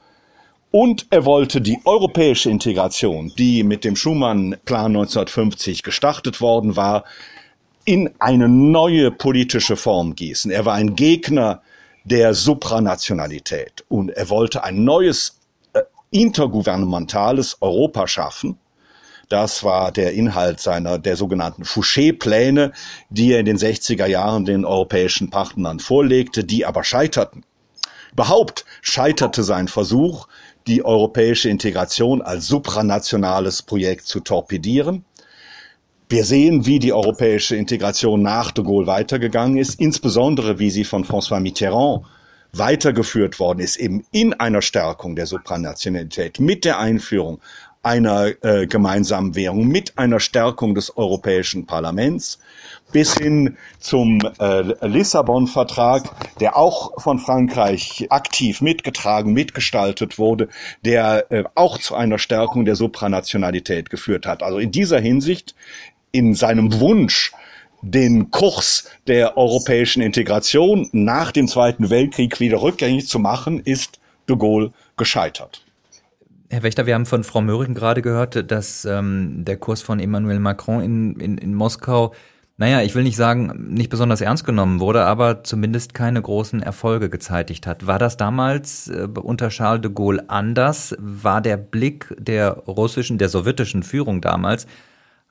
Und 0.72 1.08
er 1.10 1.26
wollte 1.26 1.62
die 1.62 1.80
europäische 1.84 2.52
Integration, 2.52 3.34
die 3.38 3.64
mit 3.64 3.84
dem 3.84 3.96
Schumann-Plan 3.96 4.88
1950 4.88 5.82
gestartet 5.82 6.42
worden 6.42 6.76
war, 6.76 7.06
in 7.90 8.12
eine 8.20 8.48
neue 8.48 9.10
politische 9.10 9.76
Form 9.76 10.14
gießen. 10.14 10.52
Er 10.52 10.64
war 10.64 10.76
ein 10.76 10.96
Gegner 10.96 11.64
der 12.04 12.36
Supranationalität 12.36 13.84
und 13.88 14.12
er 14.12 14.30
wollte 14.30 14.64
ein 14.64 14.84
neues 14.84 15.40
äh, 15.74 15.82
intergouvernementales 16.12 17.58
Europa 17.62 18.06
schaffen. 18.06 18.60
Das 19.28 19.64
war 19.64 19.92
der 19.92 20.14
Inhalt 20.14 20.60
seiner, 20.60 21.00
der 21.00 21.16
sogenannten 21.16 21.64
Fouché-Pläne, 21.64 22.74
die 23.10 23.34
er 23.34 23.40
in 23.40 23.48
den 23.48 23.58
60er 23.58 24.06
Jahren 24.06 24.46
den 24.46 24.66
europäischen 24.66 25.32
Partnern 25.32 25.80
vorlegte, 25.80 26.44
die 26.44 26.68
aber 26.68 26.84
scheiterten. 26.84 27.44
Überhaupt 28.12 28.66
scheiterte 28.84 29.42
sein 29.42 29.68
Versuch, 29.68 30.28
die 30.68 30.86
europäische 30.86 31.50
Integration 31.50 32.22
als 32.22 32.46
supranationales 32.46 33.64
Projekt 33.64 34.06
zu 34.06 34.20
torpedieren. 34.20 35.06
Wir 36.12 36.26
sehen, 36.26 36.66
wie 36.66 36.80
die 36.80 36.92
europäische 36.92 37.56
Integration 37.56 38.24
nach 38.24 38.50
de 38.50 38.64
Gaulle 38.64 38.88
weitergegangen 38.88 39.58
ist, 39.58 39.80
insbesondere 39.80 40.58
wie 40.58 40.72
sie 40.72 40.84
von 40.84 41.06
François 41.06 41.40
Mitterrand 41.40 42.04
weitergeführt 42.52 43.40
worden 43.40 43.60
ist, 43.60 43.76
eben 43.76 44.04
in 44.12 44.34
einer 44.34 44.64
Stärkung 44.64 45.16
der 45.16 45.28
Supranationalität 45.28 46.40
mit 46.40 46.66
der 46.66 46.80
Einführung 46.80 47.40
einer 47.82 48.32
äh, 48.44 48.68
gemeinsamen 48.68 49.36
Währung, 49.36 49.68
mit 49.68 49.98
einer 49.98 50.20
Stärkung 50.20 50.76
des 50.76 50.98
Europäischen 50.98 51.66
Parlaments 51.66 52.40
bis 52.92 53.16
hin 53.16 53.58
zum 53.80 54.20
äh, 54.40 54.62
Lissabon-Vertrag, 54.86 56.04
der 56.40 56.58
auch 56.58 57.00
von 57.02 57.20
Frankreich 57.20 58.08
aktiv 58.10 58.62
mitgetragen, 58.62 59.32
mitgestaltet 59.32 60.18
wurde, 60.18 60.50
der 60.84 61.32
äh, 61.32 61.44
auch 61.56 61.78
zu 61.78 61.96
einer 61.96 62.18
Stärkung 62.18 62.66
der 62.66 62.76
Supranationalität 62.76 63.90
geführt 63.90 64.26
hat. 64.26 64.44
Also 64.44 64.58
in 64.58 64.72
dieser 64.72 65.00
Hinsicht 65.00 65.56
in 66.12 66.34
seinem 66.36 66.80
Wunsch, 66.80 67.32
den 67.82 68.32
Kurs 68.32 68.90
der 69.08 69.38
europäischen 69.38 70.02
Integration 70.02 70.90
nach 70.92 71.32
dem 71.32 71.48
Zweiten 71.48 71.90
Weltkrieg 71.90 72.40
wieder 72.40 72.62
rückgängig 72.62 73.08
zu 73.08 73.20
machen, 73.20 73.62
ist 73.62 74.00
de 74.28 74.38
Gaulle 74.38 74.72
gescheitert. 74.98 75.64
Herr 76.50 76.64
Wächter, 76.64 76.88
wir 76.88 76.96
haben 76.96 77.06
von 77.06 77.24
Frau 77.24 77.42
Möhring 77.42 77.76
gerade 77.76 78.02
gehört, 78.02 78.52
dass 78.52 78.84
ähm, 78.84 79.46
der 79.46 79.58
Kurs 79.58 79.82
von 79.82 80.00
Emmanuel 80.00 80.40
Macron 80.40 80.82
in, 80.82 81.20
in, 81.20 81.38
in 81.38 81.54
Moskau, 81.54 82.14
naja, 82.58 82.82
ich 82.82 82.96
will 82.96 83.04
nicht 83.04 83.16
sagen, 83.16 83.68
nicht 83.70 83.92
besonders 83.92 84.20
ernst 84.20 84.46
genommen 84.46 84.80
wurde, 84.80 85.06
aber 85.06 85.44
zumindest 85.44 85.94
keine 85.94 86.22
großen 86.22 86.64
Erfolge 86.64 87.10
gezeitigt 87.10 87.68
hat. 87.68 87.86
War 87.86 88.00
das 88.00 88.18
damals 88.18 88.88
äh, 88.88 89.08
unter 89.22 89.50
Charles 89.50 89.84
de 89.84 89.92
Gaulle 89.94 90.28
anders? 90.28 90.96
War 91.00 91.40
der 91.40 91.58
Blick 91.58 92.16
der 92.18 92.52
russischen, 92.68 93.20
der 93.20 93.30
sowjetischen 93.30 93.84
Führung 93.84 94.20
damals 94.20 94.66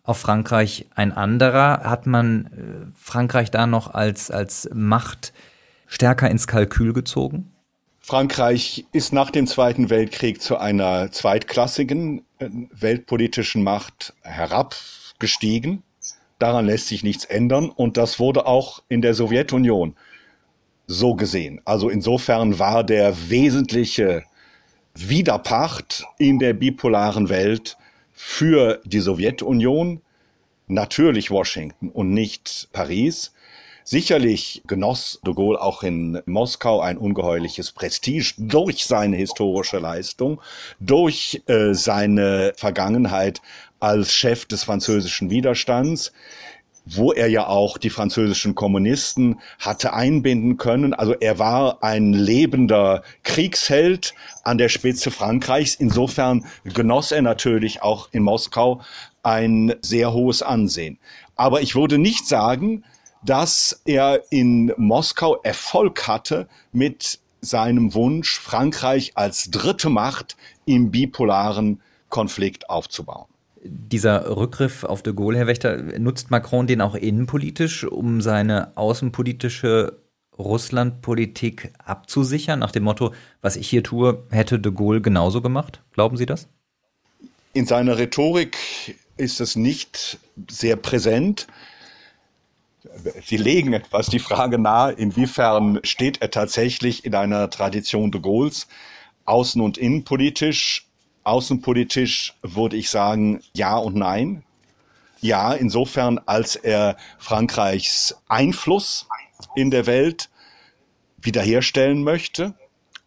auf 0.09 0.19
Frankreich 0.19 0.87
ein 0.95 1.13
anderer? 1.13 1.83
Hat 1.85 2.07
man 2.07 2.47
äh, 2.47 2.99
Frankreich 2.99 3.51
da 3.51 3.67
noch 3.67 3.93
als, 3.93 4.31
als 4.31 4.69
Macht 4.73 5.33
stärker 5.87 6.31
ins 6.31 6.47
Kalkül 6.47 6.93
gezogen? 6.93 7.53
Frankreich 8.01 8.87
ist 8.93 9.13
nach 9.13 9.31
dem 9.31 9.47
Zweiten 9.47 9.91
Weltkrieg 9.91 10.41
zu 10.41 10.57
einer 10.57 11.13
zweitklassigen 11.13 12.23
äh, 12.39 12.49
weltpolitischen 12.73 13.63
Macht 13.63 14.15
herabgestiegen. 14.23 15.83
Daran 16.39 16.67
lässt 16.67 16.89
sich 16.89 17.03
nichts 17.03 17.25
ändern 17.27 17.69
und 17.69 17.97
das 17.97 18.19
wurde 18.19 18.47
auch 18.47 18.83
in 18.89 19.03
der 19.03 19.13
Sowjetunion 19.13 19.95
so 20.87 21.15
gesehen. 21.17 21.61
Also 21.67 21.91
insofern 21.91 22.59
war 22.59 22.83
der 22.83 23.29
wesentliche 23.29 24.25
Widerpacht 24.95 26.05
in 26.17 26.39
der 26.39 26.55
bipolaren 26.55 27.29
Welt 27.29 27.77
für 28.21 28.81
die 28.85 28.99
Sowjetunion 28.99 30.01
natürlich 30.67 31.31
Washington 31.31 31.89
und 31.91 32.11
nicht 32.11 32.69
Paris. 32.73 33.33
Sicherlich 33.85 34.61
genoss 34.67 35.21
de 35.25 35.35
Gaulle 35.35 35.61
auch 35.61 35.85
in 35.85 36.21
Moskau 36.27 36.81
ein 36.81 36.99
ungeheuerliches 36.99 37.71
Prestige 37.71 38.35
durch 38.37 38.87
seine 38.87 39.17
historische 39.17 39.79
Leistung, 39.79 40.41
durch 40.81 41.43
äh, 41.47 41.75
seine 41.75 42.55
Vergangenheit 42.57 43.41
als 43.79 44.13
Chef 44.13 44.47
des 44.47 44.65
französischen 44.65 45.31
Widerstands 45.31 46.13
wo 46.91 47.13
er 47.13 47.29
ja 47.29 47.47
auch 47.47 47.79
die 47.79 47.91
französischen 47.91 48.55
Kommunisten 48.55 49.41
hatte 49.59 49.93
einbinden 49.93 50.57
können. 50.57 50.95
Also 50.95 51.15
er 51.15 51.39
war 51.39 51.83
ein 51.83 52.13
lebender 52.13 53.03
Kriegsheld 53.23 54.15
an 54.43 54.59
der 54.59 54.69
Spitze 54.69 55.11
Frankreichs. 55.11 55.75
Insofern 55.75 56.47
genoss 56.65 57.13
er 57.13 57.23
natürlich 57.23 57.83
auch 57.83 58.09
in 58.13 58.23
Moskau 58.23 58.81
ein 59.23 59.75
sehr 59.83 60.13
hohes 60.13 60.43
Ansehen. 60.43 60.99
Aber 61.37 61.61
ich 61.61 61.75
würde 61.75 61.99
nicht 61.99 62.27
sagen, 62.27 62.85
dass 63.25 63.83
er 63.85 64.23
in 64.31 64.73
Moskau 64.77 65.37
Erfolg 65.43 66.07
hatte 66.07 66.49
mit 66.73 67.19
seinem 67.41 67.95
Wunsch, 67.95 68.39
Frankreich 68.39 69.13
als 69.15 69.51
dritte 69.51 69.91
Macht 69.91 70.37
im 70.65 70.91
bipolaren 70.91 71.81
Konflikt 72.09 72.71
aufzubauen. 72.71 73.27
Dieser 73.71 74.37
Rückgriff 74.37 74.85
auf 74.85 75.03
de 75.03 75.13
Gaulle, 75.13 75.39
Herr 75.39 75.47
Wächter, 75.47 75.77
nutzt 75.99 76.31
Macron 76.31 76.67
den 76.67 76.81
auch 76.81 76.95
innenpolitisch, 76.95 77.85
um 77.85 78.21
seine 78.21 78.77
außenpolitische 78.77 79.99
Russlandpolitik 80.39 81.73
abzusichern, 81.85 82.61
nach 82.61 82.71
dem 82.71 82.85
Motto, 82.85 83.13
was 83.41 83.57
ich 83.57 83.69
hier 83.69 83.83
tue, 83.83 84.25
hätte 84.31 84.59
de 84.59 84.73
Gaulle 84.73 85.01
genauso 85.01 85.43
gemacht? 85.43 85.83
Glauben 85.93 86.17
Sie 86.17 86.27
das? 86.27 86.49
In 87.53 87.67
seiner 87.67 87.99
Rhetorik 87.99 88.57
ist 89.17 89.41
es 89.41 89.57
nicht 89.57 90.19
sehr 90.49 90.77
präsent. 90.77 91.49
Sie 93.25 93.37
legen 93.37 93.73
etwas 93.73 94.07
die 94.07 94.21
Frage 94.21 94.59
nahe, 94.59 94.93
inwiefern 94.93 95.81
steht 95.83 96.23
er 96.23 96.31
tatsächlich 96.31 97.05
in 97.05 97.15
einer 97.15 97.51
Tradition 97.51 98.11
de 98.11 98.21
Gaulles, 98.21 98.69
außen- 99.27 99.61
und 99.61 99.77
innenpolitisch. 99.77 100.88
Außenpolitisch 101.29 102.35
würde 102.43 102.77
ich 102.77 102.91
sagen, 102.91 103.41
ja 103.55 103.77
und 103.77 103.97
nein. 103.97 104.43
Ja, 105.21 105.53
insofern, 105.53 106.21
als 106.27 106.57
er 106.57 106.97
Frankreichs 107.19 108.17
Einfluss 108.29 109.07
in 109.55 109.71
der 109.71 109.87
Welt 109.87 110.31
wiederherstellen 111.21 112.03
möchte 112.03 112.55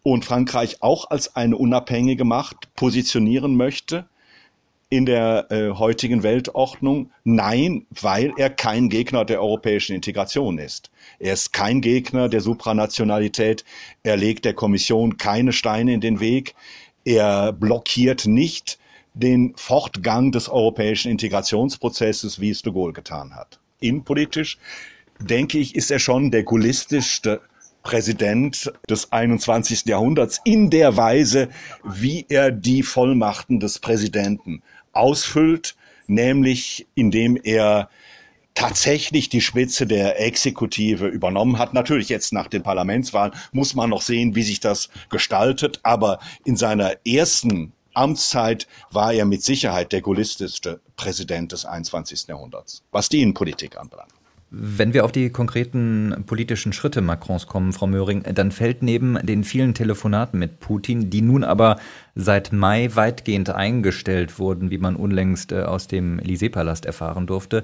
und 0.04 0.26
Frankreich 0.26 0.82
auch 0.82 1.10
als 1.10 1.36
eine 1.36 1.58
unabhängige 1.58 2.26
Macht 2.26 2.76
positionieren 2.76 3.56
möchte 3.56 4.06
in 4.90 5.06
der 5.06 5.50
äh, 5.50 5.72
heutigen 5.72 6.22
Weltordnung? 6.22 7.12
Nein, 7.24 7.88
weil 7.90 8.34
er 8.38 8.50
kein 8.50 8.90
Gegner 8.90 9.24
der 9.24 9.42
europäischen 9.42 9.96
Integration 9.96 10.58
ist. 10.58 10.92
Er 11.18 11.34
ist 11.34 11.54
kein 11.54 11.80
Gegner 11.80 12.28
der 12.28 12.42
Supranationalität. 12.42 13.64
Er 14.04 14.18
legt 14.18 14.44
der 14.44 14.54
Kommission 14.54 15.18
keine 15.18 15.54
Steine 15.54 15.94
in 15.94 16.02
den 16.02 16.20
Weg. 16.20 16.56
Er 17.06 17.52
blockiert 17.54 18.26
nicht 18.28 18.78
den 19.14 19.54
Fortgang 19.56 20.32
des 20.32 20.50
europäischen 20.50 21.12
Integrationsprozesses, 21.12 22.40
wie 22.40 22.50
es 22.50 22.62
de 22.62 22.72
Gaulle 22.72 22.94
getan 22.94 23.36
hat. 23.36 23.60
Innenpolitisch, 23.80 24.58
denke 25.20 25.58
ich, 25.58 25.76
ist 25.76 25.92
er 25.92 26.00
schon 26.00 26.32
der 26.32 26.44
gaullistischste 26.44 27.42
Präsident 27.84 28.72
des 28.90 29.12
21. 29.12 29.86
Jahrhunderts 29.86 30.40
in 30.46 30.70
der 30.70 30.98
Weise, 30.98 31.50
wie 31.84 32.26
er 32.30 32.52
die 32.52 32.84
Vollmachten 32.84 33.60
des 33.60 33.80
Präsidenten 33.80 34.62
ausfüllt, 34.94 35.76
nämlich 36.08 36.88
indem 36.94 37.38
er 37.42 37.90
tatsächlich 38.54 39.30
die 39.30 39.42
Spitze 39.42 39.88
der 39.88 40.20
Exekutive 40.20 41.08
übernommen 41.08 41.58
hat. 41.58 41.74
Natürlich 41.74 42.10
jetzt 42.10 42.34
nach 42.34 42.48
den 42.48 42.64
Parlamentswahlen 42.64 43.34
muss 43.52 43.76
man 43.76 43.90
noch 43.90 44.02
sehen, 44.02 44.36
wie 44.36 44.44
sich 44.44 44.60
das 44.60 44.90
gestaltet, 45.10 45.80
aber 45.84 46.20
in 46.44 46.56
seiner 46.56 46.94
ersten 47.06 47.74
Amtszeit 47.94 48.68
war 48.92 49.14
er 49.14 49.26
mit 49.26 49.44
Sicherheit 49.44 49.92
der 49.92 50.02
gaullistischste 50.02 50.80
Präsident 50.96 51.52
des 51.52 51.66
21. 51.66 52.28
Jahrhunderts, 52.28 52.84
was 52.92 53.10
die 53.10 53.22
Innenpolitik 53.22 53.78
anbelangt. 53.78 54.14
Wenn 54.54 54.94
wir 54.94 55.06
auf 55.06 55.14
die 55.14 55.30
konkreten 55.30 56.26
politischen 56.26 56.74
Schritte 56.74 57.00
Macrons 57.00 57.48
kommen, 57.48 57.72
Frau 57.72 57.88
Möhring, 57.88 58.24
dann 58.24 58.52
fällt 58.52 58.84
neben 58.84 59.18
den 59.26 59.46
vielen 59.46 59.74
Telefonaten 59.74 60.38
mit 60.40 60.60
Putin, 60.60 61.10
die 61.10 61.22
nun 61.22 61.46
aber 61.46 61.80
seit 62.16 62.52
Mai 62.52 62.90
weitgehend 62.94 63.50
eingestellt 63.50 64.40
wurden, 64.40 64.70
wie 64.70 64.78
man 64.78 64.98
unlängst 64.98 65.54
äh, 65.54 65.62
aus 65.62 65.88
dem 65.88 66.20
Élysée-Palast 66.20 66.86
erfahren 66.86 67.28
durfte, 67.28 67.64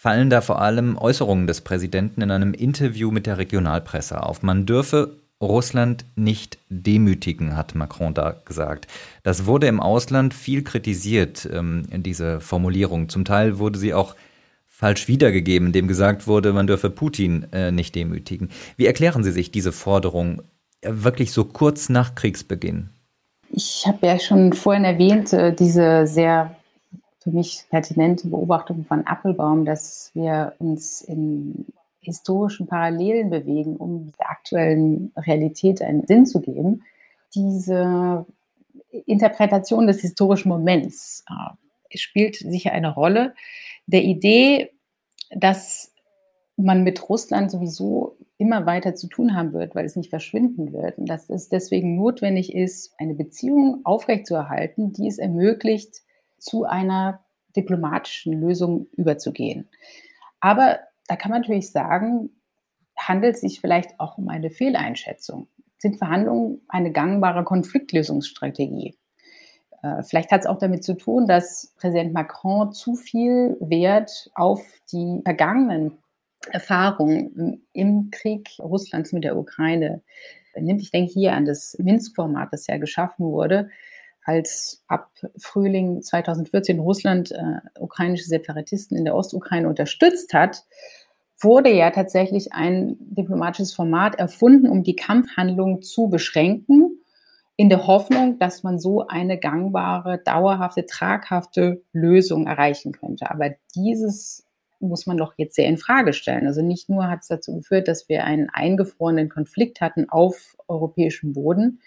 fallen 0.00 0.30
da 0.30 0.40
vor 0.42 0.62
allem 0.62 0.96
Äußerungen 0.96 1.48
des 1.48 1.60
Präsidenten 1.62 2.22
in 2.22 2.30
einem 2.30 2.54
Interview 2.54 3.10
mit 3.10 3.26
der 3.26 3.36
Regionalpresse 3.36 4.22
auf. 4.22 4.44
Man 4.44 4.64
dürfe 4.64 5.16
Russland 5.40 6.04
nicht 6.14 6.56
demütigen, 6.68 7.56
hat 7.56 7.74
Macron 7.74 8.14
da 8.14 8.36
gesagt. 8.44 8.86
Das 9.24 9.44
wurde 9.44 9.66
im 9.66 9.80
Ausland 9.80 10.34
viel 10.34 10.62
kritisiert, 10.62 11.48
ähm, 11.52 11.82
diese 11.90 12.40
Formulierung. 12.40 13.08
Zum 13.08 13.24
Teil 13.24 13.58
wurde 13.58 13.76
sie 13.80 13.92
auch 13.92 14.14
falsch 14.68 15.08
wiedergegeben, 15.08 15.72
dem 15.72 15.88
gesagt 15.88 16.28
wurde, 16.28 16.52
man 16.52 16.68
dürfe 16.68 16.90
Putin 16.90 17.48
äh, 17.50 17.72
nicht 17.72 17.96
demütigen. 17.96 18.50
Wie 18.76 18.86
erklären 18.86 19.24
Sie 19.24 19.32
sich 19.32 19.50
diese 19.50 19.72
Forderung 19.72 20.42
äh, 20.80 20.90
wirklich 20.92 21.32
so 21.32 21.44
kurz 21.44 21.88
nach 21.88 22.14
Kriegsbeginn? 22.14 22.90
Ich 23.50 23.84
habe 23.84 24.06
ja 24.06 24.20
schon 24.20 24.52
vorhin 24.52 24.84
erwähnt, 24.84 25.32
äh, 25.32 25.52
diese 25.52 26.06
sehr 26.06 26.54
für 27.28 27.36
mich 27.36 27.64
pertinente 27.70 28.28
Beobachtung 28.28 28.84
von 28.84 29.06
Appelbaum, 29.06 29.64
dass 29.64 30.10
wir 30.14 30.54
uns 30.58 31.02
in 31.02 31.66
historischen 32.00 32.66
Parallelen 32.66 33.28
bewegen, 33.28 33.76
um 33.76 34.12
der 34.18 34.30
aktuellen 34.30 35.12
Realität 35.16 35.82
einen 35.82 36.06
Sinn 36.06 36.24
zu 36.24 36.40
geben. 36.40 36.84
Diese 37.34 38.24
Interpretation 39.04 39.86
des 39.86 40.00
historischen 40.00 40.48
Moments 40.48 41.24
äh, 41.28 41.98
spielt 41.98 42.36
sicher 42.36 42.72
eine 42.72 42.94
Rolle 42.94 43.34
der 43.86 44.04
Idee, 44.04 44.70
dass 45.30 45.92
man 46.56 46.82
mit 46.82 47.08
Russland 47.08 47.50
sowieso 47.50 48.16
immer 48.38 48.64
weiter 48.66 48.94
zu 48.94 49.08
tun 49.08 49.34
haben 49.34 49.52
wird, 49.52 49.74
weil 49.74 49.84
es 49.84 49.96
nicht 49.96 50.10
verschwinden 50.10 50.72
wird. 50.72 50.96
Und 50.96 51.06
dass 51.08 51.28
es 51.28 51.48
deswegen 51.48 51.96
notwendig 51.96 52.54
ist, 52.54 52.94
eine 52.98 53.14
Beziehung 53.14 53.80
aufrechtzuerhalten, 53.84 54.92
die 54.92 55.08
es 55.08 55.18
ermöglicht, 55.18 56.02
zu 56.38 56.64
einer 56.64 57.24
diplomatischen 57.56 58.40
Lösung 58.40 58.86
überzugehen. 58.96 59.68
Aber 60.40 60.80
da 61.06 61.16
kann 61.16 61.30
man 61.30 61.40
natürlich 61.40 61.72
sagen, 61.72 62.30
handelt 62.96 63.36
es 63.36 63.40
sich 63.40 63.60
vielleicht 63.60 63.98
auch 63.98 64.18
um 64.18 64.28
eine 64.28 64.50
Fehleinschätzung. 64.50 65.48
Sind 65.78 65.98
Verhandlungen 65.98 66.60
eine 66.68 66.92
gangbare 66.92 67.44
Konfliktlösungsstrategie? 67.44 68.96
Äh, 69.82 70.02
vielleicht 70.02 70.32
hat 70.32 70.40
es 70.40 70.46
auch 70.46 70.58
damit 70.58 70.84
zu 70.84 70.94
tun, 70.94 71.26
dass 71.26 71.74
Präsident 71.76 72.12
Macron 72.12 72.72
zu 72.72 72.96
viel 72.96 73.56
Wert 73.60 74.30
auf 74.34 74.62
die 74.92 75.20
vergangenen 75.24 75.98
Erfahrungen 76.50 77.66
im 77.72 78.10
Krieg 78.10 78.50
Russlands 78.58 79.12
mit 79.12 79.24
der 79.24 79.36
Ukraine 79.36 80.02
nimmt. 80.56 80.80
Ich 80.80 80.90
denke 80.90 81.12
hier 81.12 81.32
an 81.32 81.44
das 81.44 81.76
Minsk-Format, 81.78 82.52
das 82.52 82.66
ja 82.66 82.78
geschaffen 82.78 83.26
wurde, 83.26 83.70
als 84.28 84.84
ab 84.88 85.10
Frühling 85.38 86.02
2014 86.02 86.78
Russland 86.80 87.32
äh, 87.32 87.80
ukrainische 87.80 88.26
Separatisten 88.26 88.94
in 88.94 89.06
der 89.06 89.16
Ostukraine 89.16 89.66
unterstützt 89.66 90.34
hat, 90.34 90.64
wurde 91.40 91.72
ja 91.72 91.90
tatsächlich 91.90 92.52
ein 92.52 92.96
diplomatisches 93.00 93.72
Format 93.72 94.16
erfunden, 94.16 94.68
um 94.68 94.82
die 94.82 94.96
Kampfhandlungen 94.96 95.80
zu 95.80 96.08
beschränken 96.08 97.00
in 97.56 97.70
der 97.70 97.86
Hoffnung, 97.86 98.38
dass 98.38 98.62
man 98.62 98.78
so 98.78 99.06
eine 99.06 99.38
gangbare, 99.38 100.18
dauerhafte, 100.18 100.84
traghafte 100.84 101.82
Lösung 101.94 102.46
erreichen 102.46 102.92
könnte. 102.92 103.30
Aber 103.30 103.52
dieses 103.74 104.46
muss 104.78 105.06
man 105.06 105.16
doch 105.16 105.32
jetzt 105.38 105.56
sehr 105.56 105.68
in 105.68 105.78
Frage 105.78 106.12
stellen. 106.12 106.46
Also 106.46 106.60
nicht 106.60 106.90
nur 106.90 107.08
hat 107.08 107.20
es 107.22 107.28
dazu 107.28 107.56
geführt, 107.56 107.88
dass 107.88 108.10
wir 108.10 108.24
einen 108.24 108.50
eingefrorenen 108.50 109.30
Konflikt 109.30 109.80
hatten 109.80 110.10
auf 110.10 110.54
europäischem 110.68 111.32
Boden. 111.32 111.80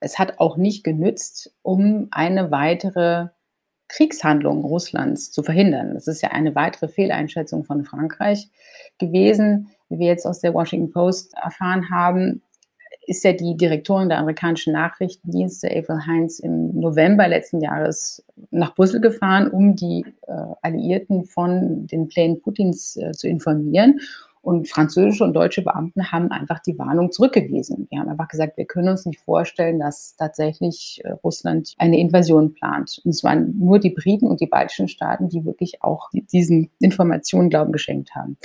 Es 0.00 0.18
hat 0.18 0.38
auch 0.38 0.56
nicht 0.56 0.84
genützt, 0.84 1.54
um 1.62 2.08
eine 2.10 2.50
weitere 2.50 3.28
Kriegshandlung 3.88 4.64
Russlands 4.64 5.32
zu 5.32 5.42
verhindern. 5.42 5.94
Das 5.94 6.06
ist 6.08 6.22
ja 6.22 6.30
eine 6.30 6.54
weitere 6.54 6.88
Fehleinschätzung 6.88 7.64
von 7.64 7.84
Frankreich 7.84 8.48
gewesen, 8.98 9.70
wie 9.88 9.98
wir 9.98 10.06
jetzt 10.08 10.26
aus 10.26 10.40
der 10.40 10.54
Washington 10.54 10.92
Post 10.92 11.34
erfahren 11.34 11.90
haben 11.90 12.42
ist 13.08 13.24
ja 13.24 13.32
die 13.32 13.56
Direktorin 13.56 14.10
der 14.10 14.18
amerikanischen 14.18 14.74
Nachrichtendienste, 14.74 15.68
Avril 15.68 16.06
Heinz, 16.06 16.38
im 16.40 16.78
November 16.78 17.26
letzten 17.26 17.62
Jahres 17.62 18.22
nach 18.50 18.74
Brüssel 18.74 19.00
gefahren, 19.00 19.48
um 19.48 19.74
die 19.74 20.04
äh, 20.26 20.32
Alliierten 20.60 21.24
von 21.24 21.86
den 21.86 22.08
Plänen 22.08 22.42
Putins 22.42 22.96
äh, 22.96 23.12
zu 23.12 23.26
informieren. 23.26 24.00
Und 24.48 24.66
französische 24.66 25.24
und 25.24 25.34
deutsche 25.34 25.60
Beamten 25.60 26.10
haben 26.10 26.30
einfach 26.30 26.58
die 26.60 26.78
Warnung 26.78 27.12
zurückgewiesen. 27.12 27.86
Wir 27.90 28.00
haben 28.00 28.08
einfach 28.08 28.28
gesagt, 28.28 28.56
wir 28.56 28.64
können 28.64 28.88
uns 28.88 29.04
nicht 29.04 29.20
vorstellen, 29.20 29.78
dass 29.78 30.16
tatsächlich 30.16 31.02
äh, 31.04 31.10
Russland 31.22 31.74
eine 31.76 31.98
Invasion 31.98 32.54
plant. 32.54 32.98
Und 33.04 33.10
es 33.10 33.22
waren 33.22 33.58
nur 33.58 33.78
die 33.78 33.90
Briten 33.90 34.26
und 34.26 34.40
die 34.40 34.46
baltischen 34.46 34.88
Staaten, 34.88 35.28
die 35.28 35.44
wirklich 35.44 35.82
auch 35.82 36.08
diesen 36.32 36.70
Informationen 36.80 37.50
Glauben 37.50 37.72
geschenkt 37.72 38.14
haben. 38.14 38.38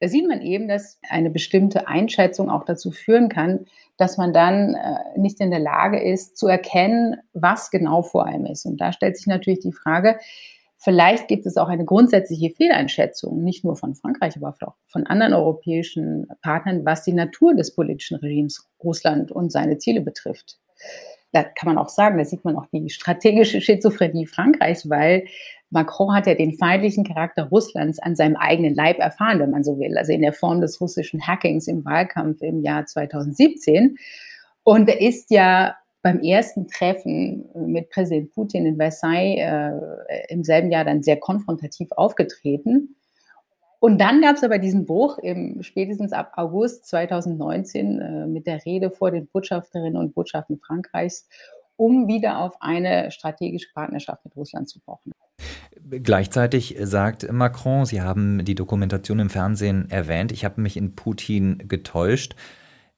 Da 0.00 0.08
sieht 0.08 0.26
man 0.26 0.40
eben, 0.40 0.66
dass 0.66 0.98
eine 1.10 1.28
bestimmte 1.28 1.86
Einschätzung 1.86 2.48
auch 2.48 2.64
dazu 2.64 2.90
führen 2.90 3.28
kann, 3.28 3.66
dass 3.98 4.16
man 4.16 4.32
dann 4.32 4.76
äh, 4.76 5.18
nicht 5.18 5.40
in 5.40 5.50
der 5.50 5.60
Lage 5.60 6.02
ist 6.02 6.38
zu 6.38 6.46
erkennen, 6.46 7.16
was 7.34 7.70
genau 7.70 8.00
vor 8.00 8.24
einem 8.24 8.46
ist. 8.46 8.64
Und 8.64 8.80
da 8.80 8.94
stellt 8.94 9.18
sich 9.18 9.26
natürlich 9.26 9.60
die 9.60 9.72
Frage, 9.72 10.16
Vielleicht 10.82 11.28
gibt 11.28 11.44
es 11.44 11.58
auch 11.58 11.68
eine 11.68 11.84
grundsätzliche 11.84 12.54
Fehleinschätzung, 12.54 13.44
nicht 13.44 13.64
nur 13.64 13.76
von 13.76 13.94
Frankreich, 13.94 14.34
aber 14.36 14.54
auch 14.62 14.74
von 14.86 15.06
anderen 15.06 15.34
europäischen 15.34 16.26
Partnern, 16.40 16.86
was 16.86 17.04
die 17.04 17.12
Natur 17.12 17.54
des 17.54 17.74
politischen 17.74 18.16
Regimes 18.16 18.66
Russland 18.82 19.30
und 19.30 19.52
seine 19.52 19.76
Ziele 19.76 20.00
betrifft. 20.00 20.58
Da 21.32 21.42
kann 21.42 21.66
man 21.66 21.76
auch 21.76 21.90
sagen, 21.90 22.16
da 22.16 22.24
sieht 22.24 22.46
man 22.46 22.56
auch 22.56 22.64
die 22.72 22.88
strategische 22.88 23.60
Schizophrenie 23.60 24.26
Frankreichs, 24.26 24.88
weil 24.88 25.26
Macron 25.68 26.14
hat 26.14 26.26
ja 26.26 26.34
den 26.34 26.56
feindlichen 26.56 27.04
Charakter 27.04 27.44
Russlands 27.50 27.98
an 27.98 28.16
seinem 28.16 28.36
eigenen 28.36 28.74
Leib 28.74 29.00
erfahren, 29.00 29.38
wenn 29.38 29.50
man 29.50 29.62
so 29.62 29.78
will, 29.78 29.98
also 29.98 30.12
in 30.12 30.22
der 30.22 30.32
Form 30.32 30.62
des 30.62 30.80
russischen 30.80 31.26
Hackings 31.26 31.68
im 31.68 31.84
Wahlkampf 31.84 32.40
im 32.40 32.62
Jahr 32.62 32.86
2017. 32.86 33.96
Und 34.62 34.88
er 34.88 35.00
ist 35.02 35.30
ja 35.30 35.76
beim 36.02 36.20
ersten 36.20 36.66
Treffen 36.66 37.44
mit 37.54 37.90
Präsident 37.90 38.32
Putin 38.32 38.66
in 38.66 38.76
Versailles 38.76 39.38
äh, 39.38 40.32
im 40.32 40.44
selben 40.44 40.70
Jahr 40.70 40.84
dann 40.84 41.02
sehr 41.02 41.18
konfrontativ 41.18 41.92
aufgetreten. 41.92 42.96
Und 43.80 43.98
dann 43.98 44.20
gab 44.20 44.36
es 44.36 44.44
aber 44.44 44.58
diesen 44.58 44.84
Bruch 44.84 45.18
im, 45.18 45.62
spätestens 45.62 46.12
ab 46.12 46.32
August 46.36 46.86
2019 46.86 48.00
äh, 48.00 48.26
mit 48.26 48.46
der 48.46 48.64
Rede 48.64 48.90
vor 48.90 49.10
den 49.10 49.26
Botschafterinnen 49.26 49.96
und 49.96 50.14
Botschaften 50.14 50.58
Frankreichs, 50.58 51.28
um 51.76 52.06
wieder 52.06 52.38
auf 52.38 52.60
eine 52.60 53.10
strategische 53.10 53.68
Partnerschaft 53.72 54.24
mit 54.24 54.36
Russland 54.36 54.68
zu 54.68 54.80
pochen. 54.80 55.12
Gleichzeitig 55.88 56.76
sagt 56.80 57.30
Macron, 57.32 57.86
Sie 57.86 58.02
haben 58.02 58.44
die 58.44 58.54
Dokumentation 58.54 59.18
im 59.18 59.30
Fernsehen 59.30 59.88
erwähnt, 59.90 60.30
ich 60.30 60.44
habe 60.44 60.60
mich 60.60 60.76
in 60.76 60.94
Putin 60.94 61.62
getäuscht. 61.66 62.36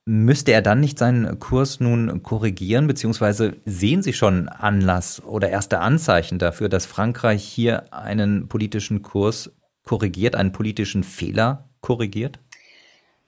Müsste 0.04 0.50
er 0.50 0.62
dann 0.62 0.80
nicht 0.80 0.98
seinen 0.98 1.38
Kurs 1.38 1.78
nun 1.78 2.24
korrigieren, 2.24 2.88
beziehungsweise 2.88 3.56
sehen 3.64 4.02
Sie 4.02 4.12
schon 4.12 4.48
Anlass 4.48 5.22
oder 5.22 5.48
erste 5.48 5.78
Anzeichen 5.78 6.40
dafür, 6.40 6.68
dass 6.68 6.86
Frankreich 6.86 7.44
hier 7.44 7.92
einen 7.94 8.48
politischen 8.48 9.02
Kurs 9.02 9.52
korrigiert, 9.84 10.34
einen 10.34 10.50
politischen 10.50 11.04
Fehler 11.04 11.68
korrigiert? 11.80 12.40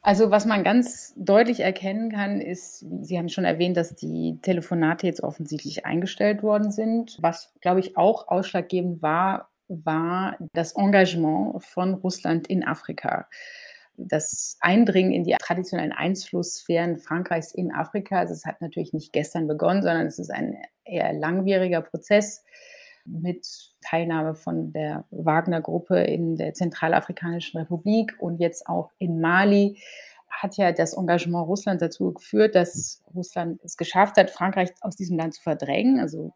Also 0.02 0.32
was 0.32 0.46
man 0.46 0.64
ganz 0.64 1.14
deutlich 1.16 1.60
erkennen 1.60 2.10
kann, 2.10 2.40
ist, 2.40 2.84
Sie 3.02 3.16
haben 3.16 3.28
schon 3.28 3.44
erwähnt, 3.44 3.76
dass 3.76 3.94
die 3.94 4.38
Telefonate 4.42 5.06
jetzt 5.06 5.22
offensichtlich 5.22 5.86
eingestellt 5.86 6.42
worden 6.42 6.72
sind. 6.72 7.16
Was, 7.20 7.52
glaube 7.60 7.80
ich, 7.80 7.96
auch 7.96 8.26
ausschlaggebend 8.26 9.00
war, 9.00 9.48
war 9.68 10.36
das 10.52 10.72
Engagement 10.72 11.64
von 11.64 11.94
Russland 11.94 12.48
in 12.48 12.66
Afrika 12.66 13.26
das 13.96 14.56
Eindringen 14.60 15.12
in 15.12 15.24
die 15.24 15.36
traditionellen 15.38 15.92
Einflusssphären 15.92 16.98
Frankreichs 16.98 17.54
in 17.54 17.72
Afrika, 17.72 18.18
also 18.18 18.34
es 18.34 18.44
hat 18.44 18.60
natürlich 18.60 18.92
nicht 18.92 19.12
gestern 19.12 19.46
begonnen, 19.46 19.82
sondern 19.82 20.06
es 20.06 20.18
ist 20.18 20.30
ein 20.30 20.56
eher 20.84 21.12
langwieriger 21.12 21.82
Prozess 21.82 22.44
mit 23.04 23.46
Teilnahme 23.82 24.34
von 24.34 24.72
der 24.72 25.04
Wagner-Gruppe 25.10 26.00
in 26.00 26.36
der 26.36 26.54
Zentralafrikanischen 26.54 27.58
Republik 27.60 28.14
und 28.18 28.40
jetzt 28.40 28.66
auch 28.66 28.90
in 28.98 29.20
Mali 29.20 29.78
hat 30.30 30.56
ja 30.56 30.72
das 30.72 30.94
Engagement 30.94 31.46
Russlands 31.46 31.80
dazu 31.80 32.12
geführt, 32.12 32.54
dass 32.54 33.02
Russland 33.14 33.60
es 33.62 33.76
geschafft 33.76 34.16
hat, 34.16 34.30
Frankreich 34.30 34.70
aus 34.80 34.96
diesem 34.96 35.16
Land 35.16 35.34
zu 35.34 35.42
verdrängen. 35.42 36.00
Also 36.00 36.32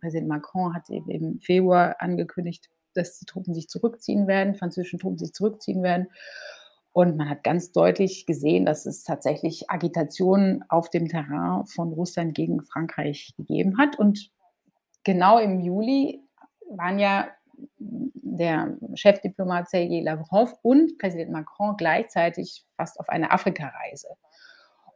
Präsident 0.00 0.28
Macron 0.28 0.74
hat 0.74 0.90
eben 0.90 1.10
im 1.10 1.40
Februar 1.40 1.96
angekündigt, 1.98 2.68
dass 2.94 3.18
die 3.18 3.26
Truppen 3.26 3.54
sich 3.54 3.68
zurückziehen 3.68 4.26
werden, 4.26 4.54
französische 4.54 4.98
Truppen 4.98 5.18
sich 5.18 5.32
zurückziehen 5.32 5.82
werden. 5.82 6.08
Und 6.98 7.16
man 7.16 7.30
hat 7.30 7.44
ganz 7.44 7.70
deutlich 7.70 8.26
gesehen, 8.26 8.66
dass 8.66 8.84
es 8.84 9.04
tatsächlich 9.04 9.70
Agitationen 9.70 10.64
auf 10.68 10.90
dem 10.90 11.06
Terrain 11.06 11.64
von 11.64 11.92
Russland 11.92 12.34
gegen 12.34 12.64
Frankreich 12.64 13.34
gegeben 13.36 13.78
hat. 13.78 13.96
Und 14.00 14.32
genau 15.04 15.38
im 15.38 15.60
Juli 15.60 16.20
waren 16.68 16.98
ja 16.98 17.28
der 17.76 18.76
Chefdiplomat 18.94 19.70
Sergei 19.70 20.00
Lavrov 20.00 20.52
und 20.62 20.98
Präsident 20.98 21.30
Macron 21.30 21.76
gleichzeitig 21.76 22.66
fast 22.76 22.98
auf 22.98 23.08
einer 23.08 23.32
Afrikareise. 23.32 24.08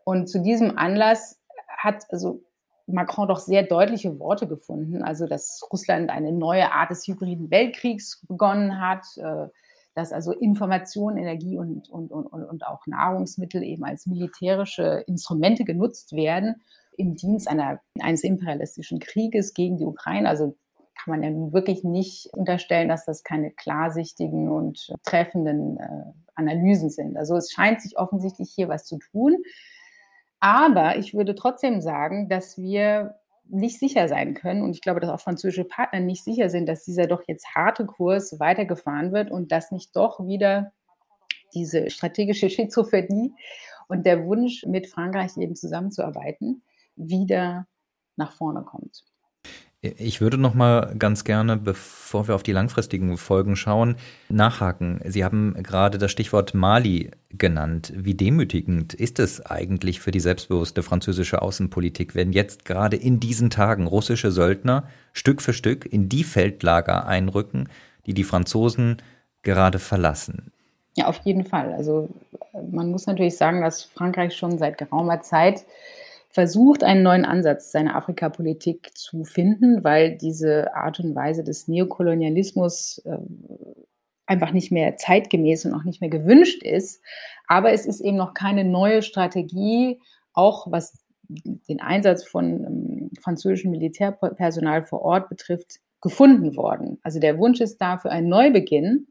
Und 0.03 0.29
zu 0.29 0.43
diesem 0.43 0.77
Anlass 0.77 1.41
hat 1.69 2.03
also 2.11 2.43
Macron 2.89 3.29
doch 3.29 3.39
sehr 3.39 3.63
deutliche 3.63 4.19
Worte 4.19 4.49
gefunden, 4.49 5.05
also 5.05 5.29
dass 5.29 5.65
Russland 5.73 6.11
eine 6.11 6.33
neue 6.33 6.73
Art 6.73 6.91
des 6.91 7.07
hybriden 7.07 7.49
Weltkriegs 7.53 8.27
begonnen 8.27 8.81
hat, 8.81 9.05
äh, 9.19 9.47
dass 9.95 10.13
also 10.13 10.33
Information, 10.33 11.17
Energie 11.17 11.59
und, 11.59 11.89
und, 11.89 12.11
und, 12.11 12.27
und 12.27 12.67
auch 12.67 12.87
Nahrungsmittel 12.87 13.63
eben 13.63 13.85
als 13.85 14.07
militärische 14.07 15.05
Instrumente 15.07 15.65
genutzt 15.65 16.13
werden 16.13 16.63
im 16.97 17.15
Dienst 17.15 17.49
einer, 17.49 17.81
eines 18.01 18.25
imperialistischen 18.25 18.99
Krieges 18.99 19.55
gegen 19.55 19.77
die 19.77 19.85
Ukraine. 19.85 20.29
Also 20.29 20.57
kann 21.03 21.21
man 21.21 21.23
ja 21.23 21.53
wirklich 21.53 21.85
nicht 21.85 22.29
unterstellen, 22.33 22.89
dass 22.89 23.05
das 23.05 23.25
keine 23.25 23.51
klarsichtigen 23.51 24.49
und 24.49 24.93
treffenden 25.05 25.79
äh, 25.79 26.13
Analysen 26.35 26.91
sind. 26.91 27.17
Also 27.17 27.37
es 27.37 27.51
scheint 27.51 27.81
sich 27.81 27.99
offensichtlich 27.99 28.51
hier 28.55 28.69
was 28.69 28.85
zu 28.85 28.99
tun. 28.99 29.37
Aber 30.41 30.97
ich 30.97 31.15
würde 31.15 31.35
trotzdem 31.35 31.81
sagen, 31.81 32.29
dass 32.29 32.59
wir 32.59 33.17
nicht 33.45 33.79
sicher 33.79 34.09
sein 34.09 34.35
können. 34.35 34.63
Und 34.63 34.75
ich 34.75 34.81
glaube, 34.81 35.01
dass 35.01 35.11
auch 35.11 35.21
französische 35.21 35.65
Partner 35.65 36.01
nicht 36.01 36.25
sicher 36.25 36.49
sind, 36.49 36.67
dass 36.69 36.85
dieser 36.85 37.07
doch 37.07 37.23
jetzt 37.27 37.55
harte 37.55 37.87
Kurs 37.87 38.39
weitergefahren 38.39 39.13
wird 39.13 39.31
und 39.31 39.53
dass 39.53 39.73
nicht 39.73 39.95
doch 39.97 40.27
wieder 40.27 40.73
diese 41.55 41.91
strategische 41.91 42.49
Schizophrenie 42.49 43.35
und 43.89 44.07
der 44.07 44.25
Wunsch, 44.25 44.65
mit 44.67 44.87
Frankreich 44.87 45.37
eben 45.37 45.55
zusammenzuarbeiten, 45.55 46.63
wieder 46.97 47.67
nach 48.17 48.33
vorne 48.33 48.63
kommt. 48.63 49.05
Ich 49.85 50.21
würde 50.21 50.39
noch 50.39 50.55
mal 50.55 50.95
ganz 50.97 51.25
gerne, 51.25 51.57
bevor 51.57 52.29
wir 52.29 52.37
auf 52.37 52.45
die 52.45 52.53
langfristigen 52.53 53.17
Folgen 53.19 53.57
schauen, 53.57 53.97
nachhaken. 54.29 55.01
Sie 55.05 55.25
haben 55.25 55.61
gerade 55.61 55.99
das 55.99 56.13
Stichwort 56.13 56.55
Mali 56.55 57.11
genannt. 57.31 57.93
Wie 57.97 58.15
demütigend 58.15 58.95
ist 58.95 59.19
es 59.19 59.45
eigentlich 59.45 59.99
für 59.99 60.13
die 60.13 60.21
selbstbewusste 60.21 60.85
französische 60.85 61.43
Außenpolitik, 61.43 62.15
wenn 62.15 62.33
jetzt 62.33 62.65
gerade 62.65 62.97
in 62.97 63.19
diesen 63.19 63.51
Tagen 63.51 63.89
russische 63.89 64.31
Söldner 64.31 64.85
Stück 65.13 65.43
für 65.43 65.53
Stück 65.53 65.85
in 65.85 66.09
die 66.09 66.23
Feldlager 66.23 67.09
einrücken, 67.09 67.69
die 68.07 68.15
die 68.15 68.23
Franzosen 68.23 68.99
gerade 69.43 69.81
verlassen? 69.81 70.53
Ja, 70.95 71.07
auf 71.09 71.19
jeden 71.25 71.45
Fall. 71.45 71.73
Also 71.73 72.09
man 72.71 72.93
muss 72.93 73.07
natürlich 73.09 73.37
sagen, 73.37 73.63
dass 73.63 73.83
Frankreich 73.83 74.37
schon 74.37 74.59
seit 74.59 74.79
geraumer 74.79 75.23
Zeit 75.23 75.65
versucht, 76.33 76.83
einen 76.83 77.03
neuen 77.03 77.25
Ansatz 77.25 77.71
seiner 77.73 77.95
Afrikapolitik 77.95 78.97
zu 78.97 79.25
finden, 79.25 79.85
weil 79.85 80.17
diese 80.17 80.75
Art 80.75 80.99
und 80.99 81.15
Weise 81.15 81.45
des 81.45 81.69
Neokolonialismus 81.69 83.03
äh, 83.05 83.19
einfach 84.27 84.53
nicht 84.53 84.73
mehr 84.73 84.97
zeitgemäß 84.97 85.67
und 85.67 85.75
auch 85.75 85.85
nicht 85.85 86.01
mehr 86.01 86.11
gewünscht 86.11 86.63
ist. 86.63 87.03
Aber 87.47 87.73
es 87.73 87.85
ist 87.87 88.01
eben 88.01 88.17
noch 88.17 88.33
keine 88.33 88.65
neue 88.65 89.03
Strategie, 89.03 90.01
auch 90.33 90.71
was 90.71 91.05
den 91.29 91.81
Einsatz 91.81 92.25
von 92.25 92.65
ähm, 92.65 93.11
französischem 93.21 93.71
Militärpersonal 93.71 94.85
vor 94.85 95.03
Ort 95.03 95.29
betrifft, 95.29 95.81
gefunden 96.01 96.57
worden. 96.57 96.99
Also 97.03 97.21
der 97.21 97.39
Wunsch 97.39 97.61
ist 97.61 97.79
da 97.79 97.99
für 97.99 98.11
einen 98.11 98.29
Neubeginn, 98.29 99.09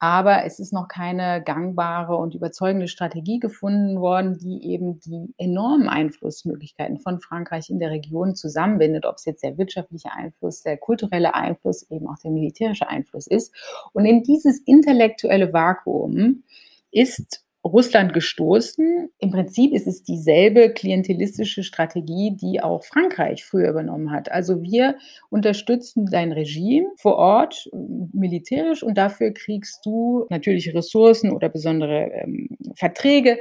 aber 0.00 0.46
es 0.46 0.58
ist 0.58 0.72
noch 0.72 0.88
keine 0.88 1.42
gangbare 1.42 2.16
und 2.16 2.34
überzeugende 2.34 2.88
Strategie 2.88 3.38
gefunden 3.38 4.00
worden, 4.00 4.38
die 4.38 4.64
eben 4.64 4.98
die 4.98 5.34
enormen 5.36 5.90
Einflussmöglichkeiten 5.90 6.98
von 6.98 7.20
Frankreich 7.20 7.68
in 7.68 7.78
der 7.78 7.90
Region 7.90 8.34
zusammenbindet, 8.34 9.04
ob 9.04 9.16
es 9.16 9.26
jetzt 9.26 9.44
der 9.44 9.58
wirtschaftliche 9.58 10.10
Einfluss, 10.10 10.62
der 10.62 10.78
kulturelle 10.78 11.34
Einfluss, 11.34 11.82
eben 11.90 12.08
auch 12.08 12.18
der 12.18 12.30
militärische 12.30 12.88
Einfluss 12.88 13.26
ist. 13.26 13.54
Und 13.92 14.06
in 14.06 14.22
dieses 14.22 14.60
intellektuelle 14.60 15.52
Vakuum 15.52 16.44
ist 16.90 17.44
Russland 17.64 18.14
gestoßen. 18.14 19.10
Im 19.18 19.30
Prinzip 19.30 19.74
ist 19.74 19.86
es 19.86 20.02
dieselbe 20.02 20.70
klientelistische 20.70 21.62
Strategie, 21.62 22.34
die 22.34 22.62
auch 22.62 22.84
Frankreich 22.84 23.44
früher 23.44 23.70
übernommen 23.70 24.10
hat. 24.10 24.30
Also 24.32 24.62
wir 24.62 24.96
unterstützen 25.28 26.06
dein 26.06 26.32
Regime 26.32 26.88
vor 26.96 27.16
Ort 27.16 27.68
militärisch 27.72 28.82
und 28.82 28.96
dafür 28.96 29.32
kriegst 29.32 29.84
du 29.84 30.26
natürliche 30.30 30.74
Ressourcen 30.74 31.32
oder 31.32 31.48
besondere 31.48 32.10
ähm, 32.12 32.48
Verträge. 32.74 33.38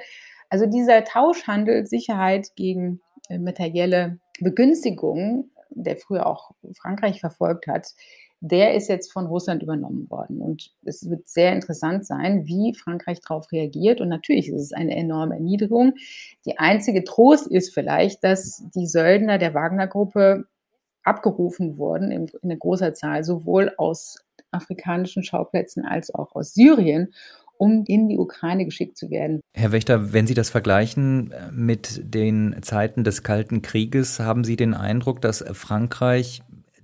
Also 0.50 0.66
dieser 0.66 1.04
Tauschhandel, 1.06 1.86
Sicherheit 1.86 2.50
gegen 2.56 3.00
äh, 3.30 3.38
materielle 3.38 4.20
Begünstigungen, 4.42 5.52
der 5.70 5.96
früher 5.96 6.26
auch 6.26 6.52
Frankreich 6.76 7.20
verfolgt 7.20 7.68
hat, 7.68 7.88
der 8.42 8.76
ist 8.76 8.88
jetzt 8.88 9.12
von 9.12 9.26
Russland 9.26 9.64
übernommen 9.64 10.10
worden. 10.10 10.42
Und 10.42 10.72
es 10.84 11.10
wird 11.10 11.28
sehr 11.28 11.54
interessant 11.54 12.06
sein, 12.06 12.46
wie 12.46 12.74
Frankreich 12.74 13.20
darauf 13.22 13.52
reagiert. 13.52 14.00
Und 14.02 14.10
natürlich 14.10 14.50
ist 14.50 14.62
es 14.62 14.74
eine 14.74 14.96
enorme 14.96 15.36
Erniedrigung. 15.36 15.94
Die 16.46 16.58
einzige 16.58 17.04
Trost 17.04 17.48
ist 17.48 17.74
vielleicht, 17.74 18.24
dass 18.24 18.64
die 18.74 18.88
Söldner 18.88 19.38
der 19.38 19.54
Wagner-Gruppe 19.54 20.46
abgerufen 21.04 21.78
wurden 21.78 22.12
in, 22.12 22.32
in 22.42 22.60
großer 22.60 22.94
Zahl, 22.94 23.24
sowohl 23.24 23.74
aus 23.78 24.20
afrikanischen 24.52 25.24
Schauplätzen 25.24 25.86
als 25.86 26.14
auch 26.14 26.36
aus 26.36 26.54
Syrien 26.54 27.14
um 27.60 27.84
in 27.86 28.08
die 28.08 28.18
Ukraine 28.18 28.64
geschickt 28.64 28.98
zu 28.98 29.10
werden. 29.10 29.42
Herr 29.54 29.74
Wächter, 29.74 30.14
wenn 30.14 30.26
Sie 30.26 30.34
das 30.34 30.50
vergleichen 30.50 31.32
äh, 31.34 31.52
mit 31.52 32.02
den 32.02 32.56
Zeiten 32.62 33.04
des 33.04 33.22
Kalten 33.22 33.62
Krieges, 33.62 34.20
haben 34.20 34.46
Sie 34.46 34.56
den 34.56 34.74
Eindruck, 34.74 35.22
dass 35.22 35.44
Frankreich 35.52 36.42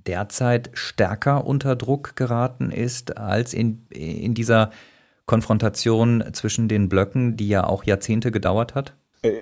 derzeit 0.08 0.70
stärker 0.74 1.46
unter 1.46 1.76
Druck 1.76 2.16
geraten 2.16 2.72
ist 2.72 3.18
als 3.18 3.54
in, 3.54 3.86
in 3.90 4.34
dieser 4.34 4.72
Konfrontation 5.26 6.24
zwischen 6.34 6.68
den 6.68 6.90
Blöcken, 6.90 7.36
die 7.38 7.48
ja 7.48 7.66
auch 7.66 7.84
Jahrzehnte 7.84 8.32
gedauert 8.32 8.76
hat? 8.76 8.94
Äh, 9.22 9.42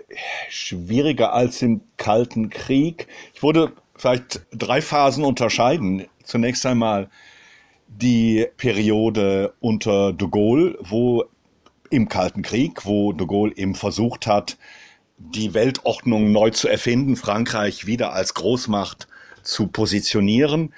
schwieriger 0.50 1.34
als 1.34 1.62
im 1.62 1.82
Kalten 1.98 2.50
Krieg. 2.50 3.08
Ich 3.34 3.44
würde 3.44 3.74
vielleicht 3.96 4.42
drei 4.52 4.82
Phasen 4.82 5.26
unterscheiden. 5.26 6.06
Zunächst 6.24 6.66
einmal 6.66 7.10
die 7.88 8.48
Periode 8.58 9.54
unter 9.60 10.14
de 10.14 10.28
Gaulle, 10.30 10.78
wo 10.82 11.26
im 11.90 12.10
Kalten 12.10 12.42
Krieg, 12.42 12.86
wo 12.86 13.14
de 13.14 13.28
Gaulle 13.28 13.54
eben 13.56 13.76
versucht 13.76 14.26
hat, 14.26 14.58
die 15.18 15.54
Weltordnung 15.54 16.32
neu 16.32 16.50
zu 16.50 16.68
erfinden, 16.68 17.16
Frankreich 17.16 17.86
wieder 17.86 18.14
als 18.14 18.34
Großmacht 18.34 19.08
zu 19.44 19.68
positionieren. 19.68 20.74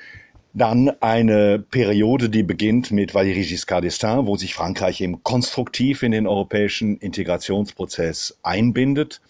Dann 0.53 0.89
eine 1.01 1.59
Periode, 1.59 2.29
die 2.29 2.43
beginnt 2.43 2.91
mit 2.91 3.13
Valéry 3.13 3.45
Giscard 3.45 3.83
d'Estaing, 3.83 4.25
wo 4.25 4.37
sich 4.37 4.53
Frankreich 4.53 5.01
eben 5.01 5.21
konstruktiv 5.23 6.01
in 6.01 6.11
den 6.11 6.27
europäischen 6.27 6.97
Integrationsprozess 6.97 8.37
einbindet, 8.41 9.21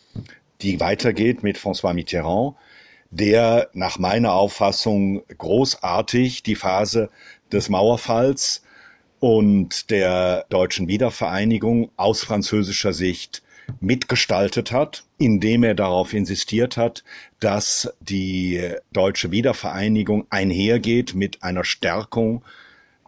die 0.62 0.80
weitergeht 0.80 1.42
mit 1.42 1.58
François 1.58 1.94
Mitterrand, 1.94 2.56
der 3.10 3.70
nach 3.74 3.98
meiner 3.98 4.34
Auffassung 4.34 5.24
großartig 5.38 6.44
die 6.44 6.56
Phase 6.56 7.10
des 7.52 7.70
Mauerfalls 7.70 8.62
und 9.20 9.90
der 9.90 10.46
deutschen 10.50 10.88
Wiedervereinigung 10.88 11.90
aus 11.96 12.24
französischer 12.24 12.94
Sicht 12.94 13.42
mitgestaltet 13.80 14.72
hat, 14.72 15.05
indem 15.18 15.64
er 15.64 15.76
darauf 15.76 16.14
insistiert 16.14 16.78
hat, 16.78 17.04
dass 17.40 17.94
die 18.00 18.62
deutsche 18.92 19.32
Wiedervereinigung 19.32 20.26
einhergeht 20.30 21.16
mit 21.16 21.44
einer 21.44 21.64
Stärkung 21.64 22.44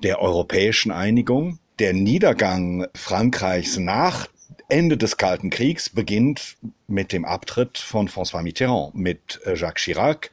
der 0.04 0.22
europäischen 0.22 0.92
Einigung. 0.92 1.60
Der 1.80 1.94
Niedergang 1.94 2.88
Frankreichs 2.96 3.78
nach 3.78 4.28
Ende 4.70 4.98
des 4.98 5.18
Kalten 5.18 5.50
Kriegs 5.50 5.90
beginnt 5.90 6.58
mit 6.88 7.14
dem 7.14 7.26
Abtritt 7.26 7.78
von 7.78 8.10
François 8.10 8.42
Mitterrand, 8.42 8.96
mit 8.96 9.40
Jacques 9.46 9.84
Chirac, 9.84 10.32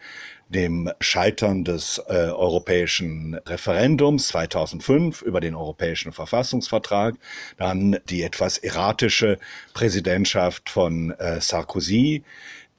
dem 0.55 0.90
Scheitern 1.01 1.64
des 1.64 2.01
äh, 2.09 2.12
europäischen 2.12 3.35
Referendums 3.47 4.29
2005 4.29 5.23
über 5.23 5.40
den 5.40 5.55
europäischen 5.55 6.12
Verfassungsvertrag, 6.12 7.17
dann 7.59 7.99
die 8.09 8.23
etwas 8.23 8.59
erratische 8.59 9.38
Präsidentschaft 9.75 10.71
von 10.71 11.11
äh, 11.11 11.40
Sarkozy, 11.40 12.23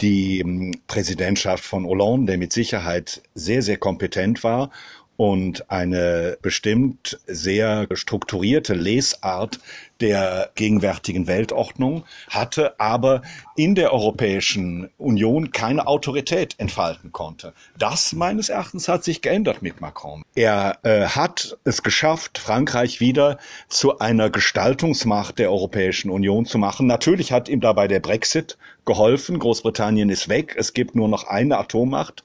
die 0.02 0.40
ähm, 0.40 0.72
Präsidentschaft 0.88 1.64
von 1.64 1.86
Hollande, 1.86 2.32
der 2.32 2.38
mit 2.38 2.54
Sicherheit 2.54 3.22
sehr, 3.34 3.62
sehr 3.62 3.78
kompetent 3.78 4.44
war 4.44 4.72
und 5.18 5.70
eine 5.72 6.38
bestimmt 6.42 7.20
sehr 7.28 7.88
strukturierte 7.94 8.74
Lesart 8.74 9.60
der 10.02 10.50
gegenwärtigen 10.56 11.28
Weltordnung 11.28 12.04
hatte, 12.30 12.80
aber 12.80 13.22
in 13.56 13.76
der 13.76 13.94
Europäischen 13.94 14.90
Union 14.98 15.52
keine 15.52 15.88
Autorität 15.88 16.56
entfalten 16.58 17.14
konnte. 17.14 17.54
Das 17.78 18.12
meines 18.12 18.50
Erachtens 18.50 18.90
hat 18.90 19.06
sich 19.06 19.22
geändert 19.22 19.62
mit 19.62 19.80
Macron. 19.80 20.24
Er 20.36 20.80
äh, 20.84 21.06
hat 21.06 21.58
es 21.64 21.82
geschafft, 21.82 22.38
Frankreich 22.38 23.00
wieder 23.00 23.38
zu 23.70 24.00
einer 24.00 24.30
Gestaltungsmacht 24.30 25.40
der 25.40 25.50
Europäischen 25.50 26.12
Union 26.12 26.46
zu 26.46 26.58
machen. 26.58 26.88
Natürlich 26.88 27.32
hat 27.32 27.48
ihm 27.48 27.62
dabei 27.62 27.88
der 27.88 28.02
Brexit 28.02 28.58
geholfen. 28.84 29.40
Großbritannien 29.40 30.10
ist 30.10 30.28
weg. 30.28 30.56
Es 30.58 30.74
gibt 30.74 30.96
nur 30.96 31.08
noch 31.08 31.26
eine 31.26 31.58
Atommacht 31.58 32.24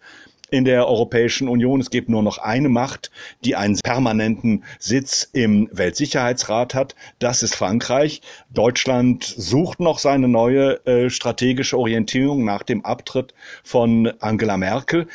in 0.51 0.65
der 0.65 0.87
Europäischen 0.87 1.49
Union. 1.49 1.81
Es 1.81 1.91
gibt 1.91 2.09
nur 2.09 2.23
noch 2.23 2.39
eine 2.39 2.69
Macht, 2.69 3.11
die 3.45 3.57
einen 3.57 3.79
permanenten 3.83 4.65
Sitz 4.79 5.29
im 5.33 5.69
Weltsicherheitsrat 5.73 6.75
hat. 6.75 6.95
Das 7.19 7.43
ist 7.43 7.55
Frankreich. 7.55 8.23
Deutschland 8.53 9.25
sucht 9.25 9.81
noch 9.81 9.99
seine 9.99 10.29
neue 10.29 10.85
äh, 10.87 11.11
strategische 11.11 11.79
Orientierung 11.79 12.45
nach 12.45 12.63
dem 12.63 12.85
Abtritt 12.85 13.35
von 13.63 14.13
Angela 14.21 14.57
Merkel. 14.57 15.07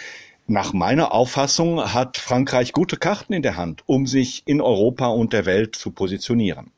Nach 0.48 0.74
meiner 0.74 1.12
Auffassung 1.12 1.93
hat 1.93 2.17
Frankreich 2.17 2.71
gute 2.71 2.98
Karten 2.98 3.34
in 3.34 3.41
der 3.41 3.58
Hand, 3.58 3.84
um 3.88 4.06
sich 4.06 4.43
in 4.45 4.62
Europa 4.62 5.08
und 5.08 5.34
der 5.34 5.45
Welt 5.45 5.76
zu 5.76 5.91
positionieren 5.91 6.74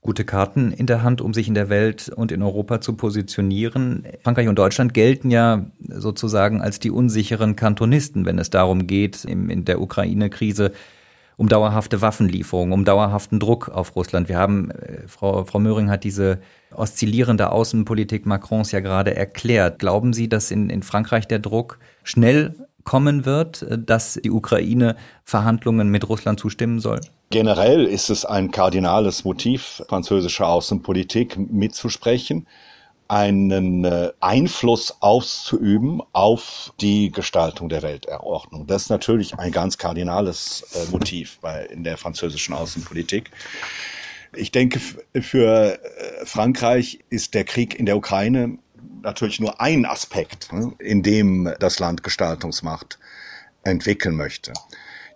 gute 0.00 0.24
Karten 0.24 0.70
in 0.72 0.86
der 0.86 1.02
Hand, 1.02 1.20
um 1.20 1.34
sich 1.34 1.48
in 1.48 1.54
der 1.54 1.68
Welt 1.68 2.08
und 2.08 2.30
in 2.32 2.42
Europa 2.42 2.80
zu 2.80 2.94
positionieren. 2.94 4.04
Frankreich 4.22 4.48
und 4.48 4.58
Deutschland 4.58 4.94
gelten 4.94 5.30
ja 5.30 5.66
sozusagen 5.80 6.60
als 6.60 6.78
die 6.78 6.90
unsicheren 6.90 7.56
Kantonisten, 7.56 8.24
wenn 8.24 8.38
es 8.38 8.50
darum 8.50 8.86
geht, 8.86 9.24
in 9.24 9.64
der 9.64 9.80
Ukraine-Krise 9.80 10.72
um 11.38 11.48
dauerhafte 11.48 12.02
Waffenlieferungen, 12.02 12.72
um 12.72 12.84
dauerhaften 12.84 13.38
Druck 13.38 13.68
auf 13.68 13.94
Russland. 13.94 14.28
Wir 14.28 14.38
haben, 14.38 14.72
äh, 14.72 15.06
Frau, 15.06 15.44
Frau 15.44 15.60
Möhring 15.60 15.88
hat 15.88 16.02
diese 16.02 16.40
oszillierende 16.74 17.52
Außenpolitik 17.52 18.26
Macrons 18.26 18.72
ja 18.72 18.80
gerade 18.80 19.14
erklärt. 19.14 19.78
Glauben 19.78 20.12
Sie, 20.12 20.28
dass 20.28 20.50
in, 20.50 20.68
in 20.68 20.82
Frankreich 20.82 21.28
der 21.28 21.38
Druck 21.38 21.78
schnell 22.02 22.56
kommen 22.82 23.24
wird, 23.24 23.62
äh, 23.62 23.78
dass 23.78 24.14
die 24.14 24.32
Ukraine 24.32 24.96
Verhandlungen 25.22 25.88
mit 25.90 26.08
Russland 26.08 26.40
zustimmen 26.40 26.80
soll? 26.80 27.00
Generell 27.30 27.84
ist 27.84 28.08
es 28.08 28.24
ein 28.24 28.50
kardinales 28.50 29.24
Motiv 29.24 29.82
französischer 29.86 30.48
Außenpolitik 30.48 31.36
mitzusprechen, 31.36 32.46
einen 33.06 33.84
äh, 33.84 34.12
Einfluss 34.20 34.96
auszuüben 35.00 36.02
auf 36.12 36.72
die 36.80 37.10
Gestaltung 37.10 37.68
der 37.68 37.82
Weltordnung. 37.82 38.66
Das 38.66 38.82
ist 38.82 38.90
natürlich 38.90 39.38
ein 39.38 39.52
ganz 39.52 39.76
kardinales 39.76 40.64
äh, 40.74 40.90
Motiv 40.90 41.38
bei, 41.40 41.66
in 41.66 41.84
der 41.84 41.98
französischen 41.98 42.54
Außenpolitik. 42.54 43.30
Ich 44.34 44.52
denke, 44.52 44.78
für 45.20 45.80
Frankreich 46.24 46.98
ist 47.08 47.32
der 47.32 47.44
Krieg 47.44 47.78
in 47.78 47.86
der 47.86 47.96
Ukraine 47.96 48.58
natürlich 49.02 49.40
nur 49.40 49.60
ein 49.60 49.86
Aspekt, 49.86 50.52
ne, 50.52 50.72
in 50.78 51.02
dem 51.02 51.52
das 51.60 51.78
Land 51.78 52.02
Gestaltungsmacht 52.02 52.98
entwickeln 53.64 54.16
möchte. 54.16 54.52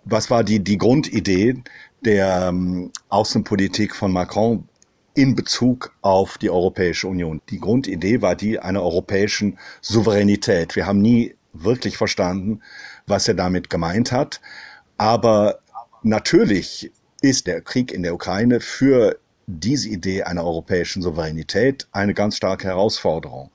Was 0.05 0.29
war 0.29 0.43
die, 0.43 0.63
die 0.63 0.77
Grundidee 0.77 1.63
der 2.05 2.49
ähm, 2.49 2.91
Außenpolitik 3.09 3.95
von 3.95 4.11
Macron 4.11 4.67
in 5.15 5.35
Bezug 5.35 5.95
auf 6.01 6.37
die 6.37 6.49
Europäische 6.49 7.07
Union? 7.07 7.41
Die 7.49 7.59
Grundidee 7.59 8.21
war 8.21 8.35
die 8.35 8.59
einer 8.59 8.81
europäischen 8.81 9.57
Souveränität. 9.81 10.75
Wir 10.75 10.85
haben 10.85 11.01
nie 11.01 11.35
wirklich 11.53 11.97
verstanden, 11.97 12.61
was 13.07 13.27
er 13.27 13.35
damit 13.35 13.69
gemeint 13.69 14.11
hat. 14.11 14.41
Aber 14.97 15.59
natürlich 16.01 16.91
ist 17.21 17.47
der 17.47 17.61
Krieg 17.61 17.91
in 17.91 18.03
der 18.03 18.13
Ukraine 18.13 18.59
für 18.59 19.17
diese 19.47 19.89
Idee 19.89 20.23
einer 20.23 20.43
europäischen 20.43 21.01
Souveränität 21.01 21.87
eine 21.91 22.13
ganz 22.13 22.37
starke 22.37 22.67
Herausforderung. 22.67 23.51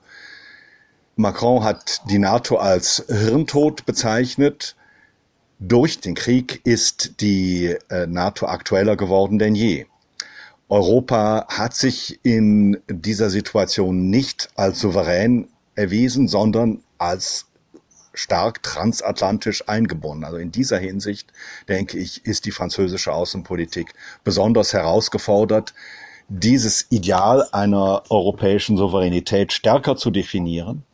Macron 1.15 1.63
hat 1.63 2.01
die 2.09 2.19
NATO 2.19 2.57
als 2.57 3.03
Hirntod 3.09 3.85
bezeichnet. 3.85 4.75
Durch 5.61 5.99
den 5.99 6.15
Krieg 6.15 6.61
ist 6.63 7.19
die 7.19 7.75
äh, 7.89 8.07
NATO 8.07 8.45
aktueller 8.45 8.95
geworden 8.95 9.39
denn 9.39 9.55
je. 9.55 9.87
Europa 10.69 11.47
hat 11.49 11.75
sich 11.75 12.17
in 12.23 12.77
dieser 12.87 13.29
Situation 13.29 14.09
nicht 14.09 14.49
als 14.55 14.79
souverän 14.79 15.49
erwiesen, 15.75 16.29
sondern 16.29 16.81
als 16.97 17.47
stark 18.13 18.63
transatlantisch 18.63 19.67
eingebunden. 19.67 20.23
Also 20.23 20.37
in 20.37 20.53
dieser 20.53 20.77
Hinsicht, 20.77 21.33
denke 21.67 21.97
ich, 21.99 22.25
ist 22.25 22.45
die 22.45 22.51
französische 22.51 23.11
Außenpolitik 23.11 23.93
besonders 24.23 24.71
herausgefordert, 24.71 25.73
dieses 26.29 26.85
Ideal 26.89 27.45
einer 27.51 28.03
europäischen 28.09 28.77
Souveränität 28.77 29.51
stärker 29.51 29.97
zu 29.97 30.09
definieren 30.09 30.85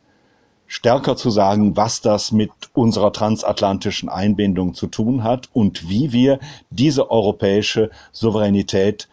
stärker 0.66 1.16
zu 1.16 1.30
sagen, 1.30 1.76
was 1.76 2.00
das 2.00 2.32
mit 2.32 2.50
unserer 2.72 3.12
transatlantischen 3.12 4.08
Einbindung 4.08 4.74
zu 4.74 4.86
tun 4.86 5.22
hat 5.22 5.48
und 5.52 5.88
wie 5.88 6.12
wir 6.12 6.38
diese 6.70 7.10
europäische 7.10 7.90
Souveränität 8.12 9.08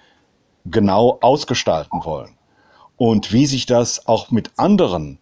genau 0.65 1.17
ausgestalten 1.21 2.03
wollen. 2.05 2.35
und 2.97 3.33
wie 3.33 3.45
sich 3.45 3.65
das 3.65 4.07
auch 4.07 4.31
mit 4.31 4.51
anderen 4.55 5.17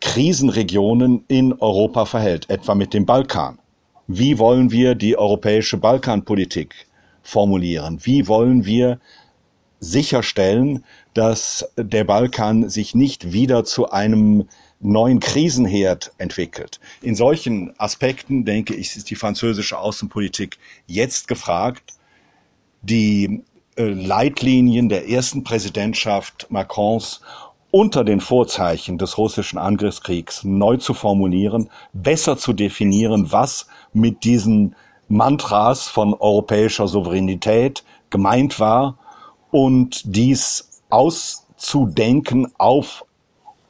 Krisenregionen 0.00 1.24
in 1.28 1.52
Europa 1.52 2.04
verhält, 2.04 2.50
etwa 2.50 2.74
mit 2.74 2.94
dem 2.94 3.06
Balkan. 3.06 3.58
Wie 4.06 4.38
wollen 4.38 4.70
wir 4.70 4.94
die 4.94 5.16
europäische 5.18 5.76
Balkanpolitik 5.76 6.86
formulieren? 7.22 7.98
Wie 8.02 8.28
wollen 8.28 8.64
wir 8.64 8.98
sicherstellen, 9.80 10.84
dass 11.14 11.70
der 11.76 12.04
Balkan 12.04 12.68
sich 12.68 12.94
nicht 12.94 13.32
wieder 13.32 13.64
zu 13.64 13.90
einem 13.90 14.48
neuen 14.80 15.20
Krisenherd 15.20 16.12
entwickelt. 16.18 16.80
In 17.02 17.14
solchen 17.14 17.78
Aspekten, 17.78 18.44
denke 18.44 18.74
ich, 18.74 18.96
ist 18.96 19.10
die 19.10 19.14
französische 19.14 19.78
Außenpolitik 19.78 20.58
jetzt 20.86 21.28
gefragt, 21.28 21.94
die 22.82 23.42
äh, 23.76 23.84
Leitlinien 23.84 24.88
der 24.88 25.08
ersten 25.08 25.44
Präsidentschaft 25.44 26.46
Macrons 26.50 27.20
unter 27.70 28.04
den 28.04 28.20
Vorzeichen 28.20 28.96
des 28.96 29.18
russischen 29.18 29.58
Angriffskriegs 29.58 30.44
neu 30.44 30.76
zu 30.76 30.94
formulieren, 30.94 31.68
besser 31.92 32.38
zu 32.38 32.52
definieren, 32.52 33.32
was 33.32 33.66
mit 33.92 34.24
diesen 34.24 34.76
Mantras 35.08 35.88
von 35.88 36.14
europäischer 36.14 36.88
Souveränität 36.88 37.84
gemeint 38.10 38.60
war 38.60 38.98
und 39.50 40.02
dies 40.04 40.82
auszudenken 40.90 42.52
auf 42.58 43.04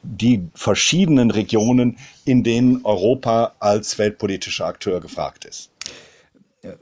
die 0.07 0.47
verschiedenen 0.53 1.31
Regionen, 1.31 1.97
in 2.25 2.43
denen 2.43 2.85
Europa 2.85 3.53
als 3.59 3.97
weltpolitischer 3.97 4.65
Akteur 4.65 5.01
gefragt 5.01 5.45
ist. 5.45 5.71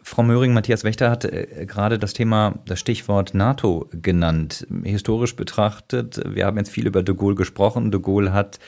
Frau 0.02 0.24
Möhring, 0.24 0.54
Matthias 0.54 0.84
Wächter 0.84 1.12
hat 1.12 1.26
äh, 1.26 1.66
gerade 1.68 2.00
das 2.00 2.14
Thema, 2.14 2.60
das 2.66 2.80
Stichwort 2.80 3.34
NATO 3.34 3.90
genannt. 3.92 4.66
Historisch 4.84 5.36
betrachtet, 5.36 6.22
wir 6.26 6.46
haben 6.46 6.58
jetzt 6.58 6.70
viel 6.70 6.88
über 6.88 7.04
de 7.04 7.16
Gaulle 7.16 7.36
gesprochen. 7.36 7.92
De 7.92 8.00
Gaulle 8.00 8.34
hat 8.34 8.60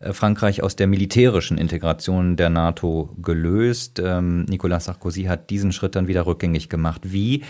äh, 0.00 0.12
Frankreich 0.12 0.62
aus 0.62 0.76
der 0.76 0.86
militärischen 0.86 1.58
Integration 1.58 2.36
der 2.36 2.50
NATO 2.50 3.14
gelöst. 3.22 4.00
Ähm, 4.04 4.44
Nicolas 4.44 4.86
Sarkozy 4.86 5.24
hat 5.24 5.50
diesen 5.50 5.72
Schritt 5.72 5.94
dann 5.94 6.08
wieder 6.08 6.26
rückgängig 6.26 6.68
gemacht. 6.68 7.02
Wie 7.04 7.44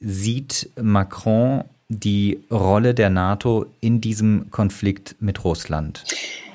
sieht 0.00 0.70
Macron 0.80 1.64
die 1.88 2.44
Rolle 2.50 2.94
der 2.94 3.08
NATO 3.08 3.66
in 3.80 4.00
diesem 4.00 4.50
Konflikt 4.50 5.16
mit 5.20 5.44
Russland? 5.44 6.04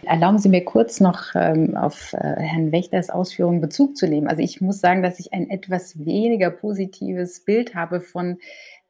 Erlauben 0.03 0.37
Sie 0.37 0.49
mir 0.49 0.63
kurz 0.63 0.99
noch 0.99 1.33
ähm, 1.33 1.75
auf 1.75 2.13
äh, 2.13 2.17
Herrn 2.17 2.71
Wächters 2.71 3.09
Ausführungen 3.09 3.61
Bezug 3.61 3.97
zu 3.97 4.07
nehmen. 4.07 4.27
Also 4.27 4.41
ich 4.41 4.61
muss 4.61 4.79
sagen, 4.79 5.01
dass 5.01 5.19
ich 5.19 5.33
ein 5.33 5.49
etwas 5.49 6.05
weniger 6.05 6.51
positives 6.51 7.43
Bild 7.45 7.73
habe 7.73 8.01
von 8.01 8.37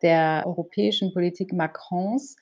der 0.02 0.44
europäischen 0.46 1.14
Politik 1.14 1.54
Macrons. 1.54 2.36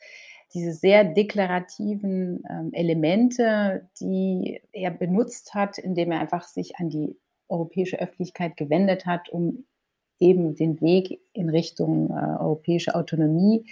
Diese 0.54 0.74
sehr 0.74 1.04
deklarativen 1.04 2.44
ähm, 2.50 2.70
Elemente, 2.74 3.88
die 4.00 4.62
er 4.72 4.92
benutzt 4.92 5.54
hat, 5.54 5.78
indem 5.78 6.12
er 6.12 6.22
einfach 6.22 6.48
sich 6.48 6.78
an 6.78 6.90
die 6.90 7.18
europäische 7.50 8.00
Öffentlichkeit 8.00 8.58
gewendet 8.58 9.06
hat, 9.06 9.30
um 9.30 9.66
eben 10.22 10.56
den 10.56 10.80
Weg 10.82 11.20
in 11.34 11.50
Richtung 11.50 12.10
äh, 12.10 12.40
europäische 12.40 12.96
Autonomie 12.96 13.66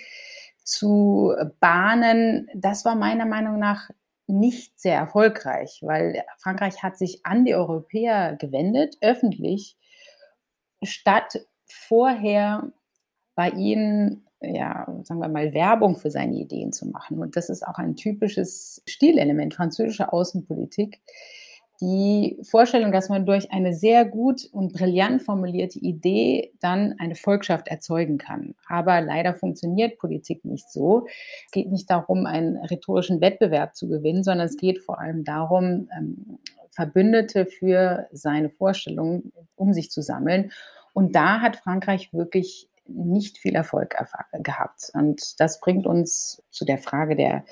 zu 0.63 1.33
bahnen, 1.59 2.47
das 2.53 2.85
war 2.85 2.95
meiner 2.95 3.25
Meinung 3.25 3.57
nach 3.57 3.89
nicht 4.27 4.79
sehr 4.79 4.95
erfolgreich, 4.95 5.79
weil 5.81 6.23
Frankreich 6.37 6.83
hat 6.83 6.97
sich 6.97 7.25
an 7.25 7.45
die 7.45 7.55
Europäer 7.55 8.35
gewendet, 8.35 8.97
öffentlich, 9.01 9.75
statt 10.83 11.39
vorher 11.65 12.71
bei 13.35 13.49
ihnen, 13.49 14.27
ja, 14.41 14.85
sagen 15.03 15.19
wir 15.21 15.29
mal, 15.29 15.53
Werbung 15.53 15.95
für 15.95 16.11
seine 16.11 16.35
Ideen 16.35 16.71
zu 16.71 16.87
machen. 16.87 17.19
Und 17.19 17.35
das 17.35 17.49
ist 17.49 17.65
auch 17.65 17.79
ein 17.79 17.95
typisches 17.95 18.83
Stilelement 18.85 19.55
französischer 19.55 20.13
Außenpolitik, 20.13 21.01
die 21.81 22.37
Vorstellung, 22.43 22.91
dass 22.91 23.09
man 23.09 23.25
durch 23.25 23.51
eine 23.51 23.73
sehr 23.73 24.03
gut 24.03 24.47
und 24.51 24.73
brillant 24.73 25.21
formulierte 25.21 25.79
Idee 25.79 26.51
dann 26.59 26.95
eine 26.99 27.15
Volkschaft 27.15 27.69
erzeugen 27.69 28.17
kann. 28.17 28.55
Aber 28.67 28.99
leider 29.01 29.33
funktioniert 29.33 29.97
Politik 29.97 30.43
nicht 30.43 30.69
so. 30.69 31.07
Es 31.45 31.51
geht 31.51 31.71
nicht 31.71 31.89
darum, 31.89 32.25
einen 32.25 32.57
rhetorischen 32.57 33.21
Wettbewerb 33.21 33.75
zu 33.75 33.87
gewinnen, 33.87 34.23
sondern 34.23 34.47
es 34.47 34.57
geht 34.57 34.79
vor 34.79 34.99
allem 34.99 35.23
darum, 35.23 35.89
ähm, 35.97 36.39
Verbündete 36.71 37.45
für 37.45 38.07
seine 38.11 38.49
Vorstellungen 38.49 39.31
um 39.55 39.73
sich 39.73 39.91
zu 39.91 40.01
sammeln. 40.01 40.51
Und 40.93 41.15
da 41.15 41.41
hat 41.41 41.57
Frankreich 41.57 42.13
wirklich 42.13 42.69
nicht 42.87 43.37
viel 43.37 43.55
Erfolg 43.55 43.95
gehabt. 44.33 44.91
Und 44.93 45.39
das 45.39 45.59
bringt 45.59 45.85
uns 45.85 46.41
zu 46.49 46.65
der 46.65 46.77
Frage 46.77 47.15
der, 47.15 47.45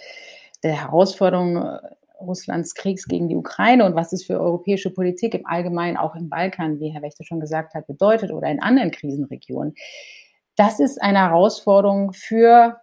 der 0.64 0.82
Herausforderung 0.82 1.80
Russlands 2.20 2.74
Kriegs 2.74 3.08
gegen 3.08 3.28
die 3.28 3.36
Ukraine 3.36 3.86
und 3.86 3.96
was 3.96 4.14
es 4.14 4.26
für 4.26 4.40
europäische 4.40 4.90
Politik 4.92 5.34
im 5.34 5.46
Allgemeinen 5.46 5.98
auch 5.98 6.16
im 6.16 6.30
Balkan, 6.30 6.80
wie 6.80 6.90
Herr 6.90 7.02
Wächter 7.02 7.24
schon 7.24 7.40
gesagt 7.40 7.74
hat, 7.74 7.88
bedeutet 7.88 8.32
oder 8.32 8.48
in 8.48 8.62
anderen 8.62 8.92
Krisenregionen. 8.92 9.76
Das 10.56 10.80
ist 10.80 11.02
eine 11.02 11.20
Herausforderung 11.20 12.14
für 12.14 12.78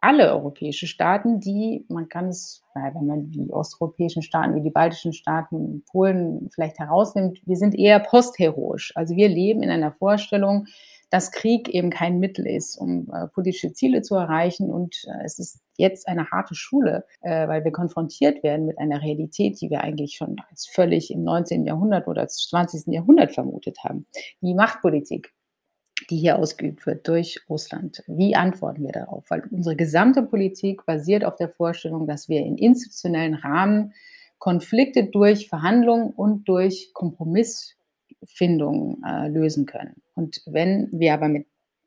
alle 0.00 0.32
europäische 0.32 0.86
Staaten, 0.86 1.40
die, 1.40 1.84
man 1.88 2.08
kann 2.08 2.28
es, 2.28 2.62
wenn 2.74 3.06
man 3.06 3.30
die 3.30 3.50
osteuropäischen 3.50 4.22
Staaten, 4.22 4.54
wie 4.54 4.62
die 4.62 4.70
baltischen 4.70 5.12
Staaten, 5.12 5.82
Polen 5.90 6.48
vielleicht 6.54 6.78
herausnimmt, 6.78 7.40
wir 7.46 7.56
sind 7.56 7.74
eher 7.74 7.98
postheroisch. 7.98 8.92
Also 8.94 9.16
wir 9.16 9.28
leben 9.28 9.62
in 9.62 9.70
einer 9.70 9.92
Vorstellung, 9.92 10.66
dass 11.10 11.32
Krieg 11.32 11.68
eben 11.68 11.90
kein 11.90 12.18
Mittel 12.18 12.46
ist, 12.46 12.76
um 12.76 13.10
äh, 13.12 13.28
politische 13.28 13.72
Ziele 13.72 14.02
zu 14.02 14.14
erreichen. 14.14 14.70
Und 14.70 15.04
äh, 15.06 15.24
es 15.24 15.38
ist 15.38 15.60
jetzt 15.76 16.06
eine 16.08 16.30
harte 16.30 16.54
Schule, 16.54 17.04
äh, 17.22 17.48
weil 17.48 17.64
wir 17.64 17.72
konfrontiert 17.72 18.42
werden 18.42 18.66
mit 18.66 18.78
einer 18.78 19.02
Realität, 19.02 19.60
die 19.60 19.70
wir 19.70 19.82
eigentlich 19.82 20.16
schon 20.16 20.36
als 20.50 20.66
völlig 20.66 21.10
im 21.10 21.22
19. 21.22 21.64
Jahrhundert 21.64 22.08
oder 22.08 22.28
20. 22.28 22.92
Jahrhundert 22.92 23.32
vermutet 23.32 23.78
haben. 23.84 24.06
Die 24.40 24.54
Machtpolitik 24.54 25.32
die 26.10 26.16
hier 26.16 26.38
ausgeübt 26.38 26.86
wird 26.86 27.06
durch 27.08 27.40
Russland. 27.48 28.02
Wie 28.06 28.34
antworten 28.34 28.84
wir 28.84 28.92
darauf? 28.92 29.24
Weil 29.28 29.42
unsere 29.50 29.76
gesamte 29.76 30.22
Politik 30.22 30.86
basiert 30.86 31.24
auf 31.24 31.36
der 31.36 31.48
Vorstellung, 31.48 32.06
dass 32.06 32.28
wir 32.28 32.40
in 32.40 32.56
institutionellen 32.56 33.34
Rahmen 33.34 33.92
Konflikte 34.38 35.04
durch 35.04 35.48
Verhandlungen 35.48 36.10
und 36.10 36.48
durch 36.48 36.92
Kompromissfindungen 38.18 39.02
äh, 39.04 39.28
lösen 39.28 39.66
können. 39.66 40.02
Und 40.14 40.42
wenn 40.46 40.88
wir 40.92 41.14
aber 41.14 41.28
mit 41.28 41.46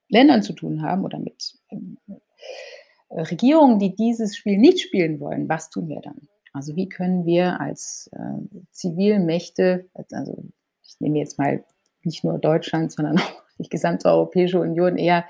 Ländern 0.09 0.43
zu 0.43 0.53
tun 0.53 0.81
haben 0.81 1.03
oder 1.03 1.19
mit 1.19 1.57
äh, 1.69 3.21
Regierungen, 3.21 3.79
die 3.79 3.95
dieses 3.95 4.35
Spiel 4.35 4.57
nicht 4.57 4.81
spielen 4.81 5.19
wollen, 5.19 5.49
was 5.49 5.69
tun 5.69 5.89
wir 5.89 6.01
dann? 6.01 6.27
Also 6.53 6.75
wie 6.75 6.89
können 6.89 7.25
wir 7.25 7.61
als 7.61 8.09
äh, 8.13 8.59
Zivilmächte, 8.71 9.89
also 10.11 10.43
ich 10.83 10.99
nehme 10.99 11.19
jetzt 11.19 11.37
mal 11.37 11.63
nicht 12.03 12.23
nur 12.23 12.39
Deutschland, 12.39 12.91
sondern 12.91 13.17
auch 13.19 13.43
die 13.57 13.69
gesamte 13.69 14.09
Europäische 14.09 14.59
Union 14.59 14.97
eher, 14.97 15.25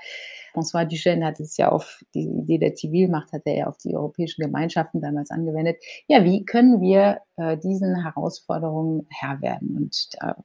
François 0.52 0.84
Duchesne 0.84 1.24
hat 1.24 1.40
es 1.40 1.56
ja 1.56 1.70
auf 1.70 2.04
die 2.14 2.26
Idee 2.26 2.58
der 2.58 2.74
Zivilmacht, 2.74 3.32
hat 3.32 3.42
er 3.46 3.54
ja 3.56 3.66
auf 3.68 3.78
die 3.78 3.96
europäischen 3.96 4.42
Gemeinschaften 4.42 5.00
damals 5.00 5.30
angewendet. 5.30 5.82
Ja, 6.08 6.24
wie 6.24 6.44
können 6.44 6.82
wir 6.82 7.20
äh, 7.36 7.56
diesen 7.56 8.02
Herausforderungen 8.02 9.06
Herr 9.08 9.40
werden? 9.40 9.74
Und 9.76 10.08
da 10.20 10.36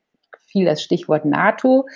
fiel 0.47 0.65
das 0.65 0.81
Stichwort 0.81 1.25
NATO. 1.25 1.87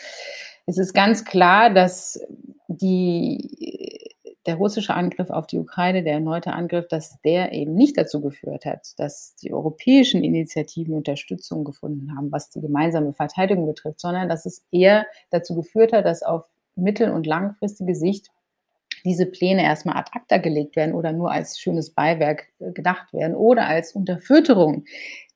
Es 0.65 0.77
ist 0.77 0.93
ganz 0.93 1.25
klar, 1.25 1.73
dass 1.73 2.19
die, 2.67 4.11
der 4.45 4.55
russische 4.55 4.93
Angriff 4.93 5.29
auf 5.29 5.47
die 5.47 5.59
Ukraine, 5.59 6.03
der 6.03 6.13
erneute 6.13 6.53
Angriff, 6.53 6.87
dass 6.87 7.19
der 7.21 7.51
eben 7.51 7.73
nicht 7.73 7.97
dazu 7.97 8.21
geführt 8.21 8.65
hat, 8.65 8.93
dass 8.97 9.35
die 9.35 9.53
europäischen 9.53 10.23
Initiativen 10.23 10.93
Unterstützung 10.93 11.63
gefunden 11.63 12.15
haben, 12.15 12.31
was 12.31 12.49
die 12.49 12.61
gemeinsame 12.61 13.13
Verteidigung 13.13 13.65
betrifft, 13.65 13.99
sondern 13.99 14.29
dass 14.29 14.45
es 14.45 14.65
eher 14.71 15.05
dazu 15.29 15.55
geführt 15.55 15.93
hat, 15.93 16.05
dass 16.05 16.23
auf 16.23 16.45
mittel- 16.75 17.11
und 17.11 17.27
langfristige 17.27 17.95
Sicht 17.95 18.31
diese 19.03 19.25
Pläne 19.25 19.63
erstmal 19.63 19.97
ad 19.97 20.11
acta 20.13 20.37
gelegt 20.37 20.75
werden 20.75 20.93
oder 20.93 21.11
nur 21.11 21.31
als 21.31 21.59
schönes 21.59 21.91
Beiwerk 21.91 22.47
äh, 22.59 22.71
gedacht 22.71 23.13
werden 23.13 23.35
oder 23.35 23.67
als 23.67 23.93
Unterfütterung 23.93 24.85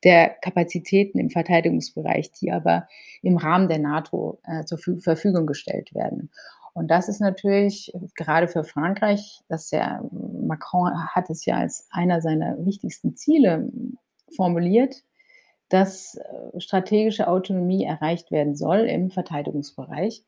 der 0.03 0.29
Kapazitäten 0.29 1.19
im 1.19 1.29
Verteidigungsbereich, 1.29 2.31
die 2.31 2.51
aber 2.51 2.87
im 3.21 3.37
Rahmen 3.37 3.67
der 3.67 3.79
NATO 3.79 4.39
äh, 4.43 4.63
zur 4.65 4.77
Verfügung 4.99 5.45
gestellt 5.45 5.93
werden. 5.93 6.29
Und 6.73 6.89
das 6.89 7.07
ist 7.07 7.21
natürlich 7.21 7.93
gerade 8.15 8.49
für 8.49 8.65
Frankreich, 8.65 9.39
dass 9.47 9.71
ja 9.71 10.03
Macron 10.11 10.91
hat 11.07 11.29
es 11.29 11.45
ja 11.45 11.55
als 11.55 11.87
einer 11.89 12.21
seiner 12.21 12.65
wichtigsten 12.65 13.15
Ziele 13.15 13.69
formuliert, 14.35 15.03
dass 15.69 16.15
äh, 16.15 16.59
strategische 16.59 17.27
Autonomie 17.27 17.85
erreicht 17.85 18.29
werden 18.29 18.55
soll 18.55 18.79
im 18.79 19.09
Verteidigungsbereich. 19.09 20.23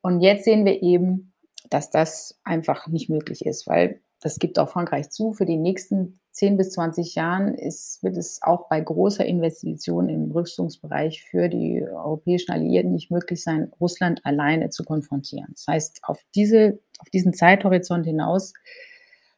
Und 0.00 0.20
jetzt 0.20 0.44
sehen 0.44 0.64
wir 0.64 0.82
eben, 0.82 1.32
dass 1.70 1.90
das 1.90 2.38
einfach 2.44 2.88
nicht 2.88 3.08
möglich 3.08 3.46
ist, 3.46 3.66
weil 3.66 4.00
das 4.20 4.38
gibt 4.38 4.58
auch 4.58 4.68
Frankreich 4.68 5.10
zu. 5.10 5.32
Für 5.32 5.46
die 5.46 5.56
nächsten 5.56 6.20
10 6.32 6.56
bis 6.56 6.72
20 6.72 7.14
Jahren 7.14 7.54
ist, 7.54 8.02
wird 8.02 8.16
es 8.16 8.40
auch 8.42 8.68
bei 8.68 8.80
großer 8.80 9.24
Investition 9.24 10.08
im 10.08 10.30
Rüstungsbereich 10.30 11.24
für 11.24 11.48
die 11.48 11.82
europäischen 11.82 12.52
Alliierten 12.52 12.92
nicht 12.92 13.10
möglich 13.10 13.42
sein, 13.42 13.72
Russland 13.80 14.20
alleine 14.24 14.68
zu 14.68 14.84
konfrontieren. 14.84 15.48
Das 15.52 15.66
heißt, 15.66 16.00
auf, 16.02 16.20
diese, 16.34 16.78
auf 16.98 17.08
diesen 17.10 17.32
Zeithorizont 17.32 18.04
hinaus 18.04 18.52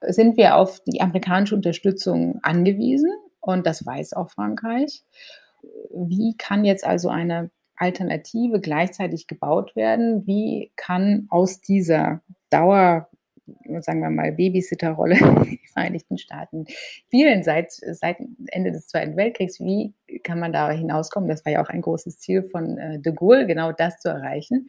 sind 0.00 0.36
wir 0.36 0.56
auf 0.56 0.80
die 0.80 1.00
amerikanische 1.00 1.54
Unterstützung 1.54 2.40
angewiesen 2.42 3.12
und 3.40 3.66
das 3.66 3.86
weiß 3.86 4.14
auch 4.14 4.30
Frankreich. 4.30 5.04
Wie 5.94 6.36
kann 6.36 6.64
jetzt 6.64 6.84
also 6.84 7.08
eine 7.08 7.50
Alternative 7.76 8.60
gleichzeitig 8.60 9.26
gebaut 9.26 9.74
werden? 9.76 10.26
Wie 10.26 10.72
kann 10.76 11.26
aus 11.30 11.60
dieser 11.60 12.22
Dauer 12.50 13.08
sagen 13.80 14.00
wir 14.00 14.10
mal, 14.10 14.32
Babysitterrolle 14.32 15.16
die 15.44 15.60
Vereinigten 15.72 16.18
Staaten 16.18 16.66
spielen 16.68 17.42
seit, 17.42 17.72
seit 17.72 18.18
Ende 18.46 18.72
des 18.72 18.86
Zweiten 18.86 19.16
Weltkriegs. 19.16 19.60
Wie 19.60 19.94
kann 20.22 20.38
man 20.38 20.52
da 20.52 20.70
hinauskommen? 20.70 21.28
Das 21.28 21.44
war 21.44 21.52
ja 21.52 21.62
auch 21.62 21.68
ein 21.68 21.82
großes 21.82 22.18
Ziel 22.18 22.48
von 22.50 22.78
äh, 22.78 23.00
de 23.00 23.12
Gaulle, 23.12 23.46
genau 23.46 23.72
das 23.72 23.98
zu 23.98 24.08
erreichen. 24.08 24.68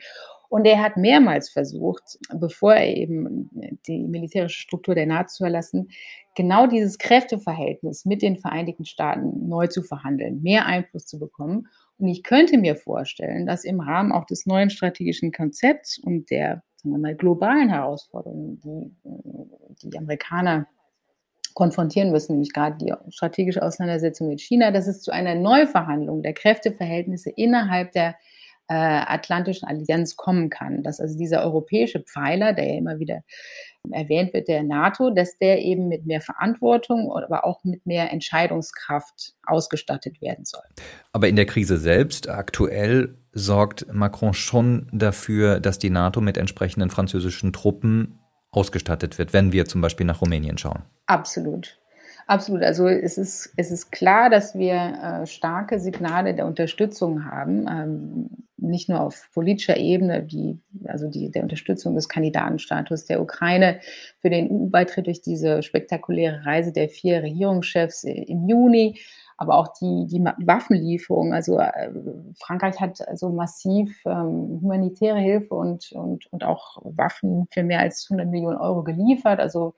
Und 0.49 0.66
er 0.66 0.84
hat 0.84 0.97
mehrmals 0.97 1.49
versucht, 1.49 2.20
bevor 2.32 2.76
er 2.76 2.95
eben 2.95 3.49
die 3.88 4.04
militärische 4.04 4.62
Struktur 4.62 4.93
der 4.93 5.08
NATO 5.08 5.30
zu 5.30 5.43
verlassen, 5.43 5.89
genau 6.36 6.68
dieses 6.68 6.99
Kräfteverhältnis 6.99 8.06
mit 8.06 8.22
den 8.22 8.38
Vereinigten 8.38 8.86
Staaten 8.86 9.47
neu 9.47 9.66
zu 9.66 9.82
verhandeln, 9.82 10.43
mehr 10.43 10.68
Einfluss 10.68 11.08
zu 11.08 11.18
bekommen. 11.18 11.70
Und 11.97 12.07
ich 12.07 12.23
könnte 12.23 12.57
mir 12.57 12.75
vorstellen, 12.75 13.45
dass 13.45 13.63
im 13.63 13.79
Rahmen 13.79 14.11
auch 14.11 14.25
des 14.25 14.45
neuen 14.45 14.69
strategischen 14.69 15.31
Konzepts 15.31 15.97
und 15.99 16.29
der 16.29 16.63
sagen 16.83 16.95
wir 16.95 16.99
mal, 16.99 17.15
globalen 17.15 17.69
Herausforderungen, 17.69 18.59
die 18.59 19.89
die 19.89 19.97
Amerikaner 19.97 20.67
konfrontieren 21.53 22.11
müssen, 22.11 22.33
nämlich 22.33 22.51
gerade 22.51 22.77
die 22.77 22.93
strategische 23.09 23.61
Auseinandersetzung 23.61 24.27
mit 24.27 24.41
China, 24.41 24.71
dass 24.71 24.87
es 24.87 25.01
zu 25.01 25.11
einer 25.11 25.35
Neuverhandlung 25.35 26.23
der 26.23 26.33
Kräfteverhältnisse 26.33 27.29
innerhalb 27.29 27.91
der 27.91 28.15
äh, 28.68 28.74
Atlantischen 28.74 29.68
Allianz 29.68 30.16
kommen 30.16 30.49
kann. 30.49 30.84
Dass 30.84 30.99
also 30.99 31.18
dieser 31.18 31.43
europäische 31.43 31.99
Pfeiler, 31.99 32.53
der 32.53 32.68
ja 32.68 32.78
immer 32.78 32.99
wieder 32.99 33.24
erwähnt 33.91 34.34
wird, 34.34 34.47
der 34.47 34.64
NATO, 34.64 35.09
dass 35.09 35.38
der 35.38 35.61
eben 35.61 35.88
mit 35.88 36.05
mehr 36.05 36.22
Verantwortung, 36.22 37.11
aber 37.11 37.45
auch 37.45 37.64
mit 37.64 37.86
mehr 37.86 38.11
Entscheidungskraft 38.11 39.34
ausgestattet 39.45 40.22
werden 40.22 40.45
soll. 40.45 40.64
Aber 41.11 41.28
in 41.28 41.36
der 41.36 41.45
Krise 41.45 41.78
selbst, 41.78 42.30
aktuell, 42.30 43.18
sorgt 43.34 43.91
Macron 43.91 44.34
schon 44.34 44.88
dafür, 44.93 45.59
dass 45.59 45.80
die 45.80 45.89
NATO 45.89 46.22
mit 46.22 46.38
entsprechenden 46.38 46.89
französischen 46.89 47.51
Truppen 47.51 48.20
ausgestattet 48.51 49.18
wird, 49.18 49.34
wenn 49.34 49.51
wir 49.51 49.66
zum 49.66 49.82
Beispiel 49.82 50.05
nach 50.05 50.22
Rumänien 50.22 50.57
schauen. 50.57 50.84
Absolut. 51.07 51.80
Absolut. 52.28 52.63
Also 52.63 52.88
es 52.88 53.17
ist, 53.17 53.53
es 53.57 53.71
ist 53.71 53.91
klar, 53.91 54.30
dass 54.30 54.55
wir 54.55 54.74
äh, 54.74 55.26
starke 55.28 55.80
Signale 55.80 56.34
der 56.34 56.45
Unterstützung 56.45 57.26
haben, 57.26 57.67
ähm, 57.67 58.30
nicht 58.57 58.88
nur 58.88 59.01
auf 59.01 59.30
politischer 59.34 59.76
Ebene, 59.78 60.24
die, 60.24 60.57
also 60.86 61.09
die, 61.09 61.30
der 61.30 61.43
Unterstützung 61.43 61.95
des 61.95 62.07
Kandidatenstatus 62.07 63.05
der 63.05 63.21
Ukraine 63.21 63.80
für 64.19 64.30
den 64.30 64.49
EU-Beitritt 64.49 65.07
durch 65.07 65.21
diese 65.21 65.63
spektakuläre 65.63 66.45
Reise 66.45 66.71
der 66.71 66.88
vier 66.88 67.21
Regierungschefs 67.21 68.05
im 68.05 68.47
Juni, 68.47 68.99
aber 69.36 69.57
auch 69.57 69.67
die, 69.80 70.07
die 70.07 70.24
Waffenlieferung. 70.24 71.34
Also 71.34 71.59
äh, 71.59 71.89
Frankreich 72.39 72.80
hat 72.80 73.05
also 73.05 73.30
massiv 73.30 74.01
ähm, 74.05 74.59
humanitäre 74.61 75.19
Hilfe 75.19 75.55
und, 75.55 75.91
und, 75.91 76.32
und 76.32 76.43
auch 76.45 76.78
Waffen 76.84 77.47
für 77.51 77.63
mehr 77.63 77.80
als 77.80 78.07
100 78.09 78.30
Millionen 78.30 78.57
Euro 78.57 78.84
geliefert. 78.84 79.41
Also 79.41 79.74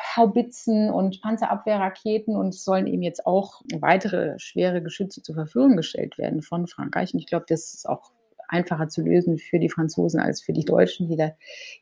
Haubitzen 0.00 0.90
und 0.90 1.20
Panzerabwehrraketen 1.20 2.36
und 2.36 2.48
es 2.48 2.64
sollen 2.64 2.86
eben 2.86 3.02
jetzt 3.02 3.26
auch 3.26 3.62
weitere 3.80 4.38
schwere 4.38 4.82
Geschütze 4.82 5.22
zur 5.22 5.34
Verfügung 5.34 5.76
gestellt 5.76 6.18
werden 6.18 6.42
von 6.42 6.66
Frankreich. 6.66 7.14
Und 7.14 7.20
ich 7.20 7.26
glaube, 7.26 7.46
das 7.48 7.74
ist 7.74 7.88
auch 7.88 8.12
einfacher 8.48 8.88
zu 8.88 9.02
lösen 9.02 9.38
für 9.38 9.58
die 9.58 9.68
Franzosen 9.68 10.20
als 10.20 10.42
für 10.42 10.52
die 10.52 10.64
Deutschen, 10.64 11.08
die 11.08 11.16
da 11.16 11.32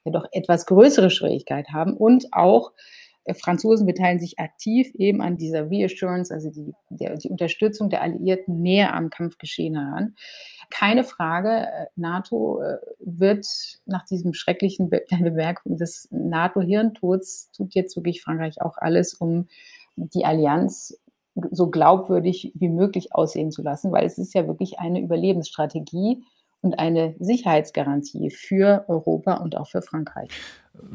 ja 0.05 0.13
doch 0.13 0.27
etwas 0.33 0.67
größere 0.67 1.11
Schwierigkeit 1.11 1.69
haben. 1.73 1.97
Und 1.97 2.27
auch 2.33 2.73
äh, 3.25 3.35
Franzosen 3.35 3.87
beteiligen 3.87 4.21
sich 4.21 4.39
aktiv 4.39 4.93
eben 4.95 5.21
an 5.21 5.37
dieser 5.37 5.71
Reassurance, 5.71 6.33
also 6.33 6.51
die, 6.51 6.73
der, 6.91 7.17
die 7.17 7.29
Unterstützung 7.29 7.91
der 7.91 8.03
Alliierten 8.03 8.61
näher 8.61 8.95
am 8.95 9.11
Kampfgeschehen 9.11 9.77
heran. 9.77 10.15
Keine 10.71 11.05
Frage, 11.05 11.67
äh, 11.67 11.87
NATO 11.97 12.61
äh, 12.61 12.79
wird 13.01 13.47
nach 13.87 14.05
diesem 14.05 14.35
schrecklichen 14.35 14.91
Be 14.91 15.05
Bemerkung 15.11 15.77
des 15.77 16.09
NATO-Hirntods, 16.11 17.51
tut 17.53 17.75
jetzt 17.75 17.97
wirklich 17.97 18.23
Frankreich 18.23 18.61
auch 18.61 18.77
alles, 18.79 19.15
um 19.15 19.49
die 19.97 20.25
Allianz 20.25 20.99
so 21.51 21.69
glaubwürdig 21.69 22.53
wie 22.55 22.69
möglich 22.69 23.15
aussehen 23.15 23.51
zu 23.51 23.63
lassen, 23.63 23.93
weil 23.93 24.07
es 24.07 24.19
ist 24.19 24.35
ja 24.35 24.47
wirklich 24.47 24.79
eine 24.79 25.01
Überlebensstrategie 25.01 26.23
und 26.63 26.79
eine 26.79 27.15
Sicherheitsgarantie 27.19 28.31
für 28.31 28.85
Europa 28.89 29.35
und 29.35 29.57
auch 29.57 29.69
für 29.69 29.83
Frankreich. 29.83 30.31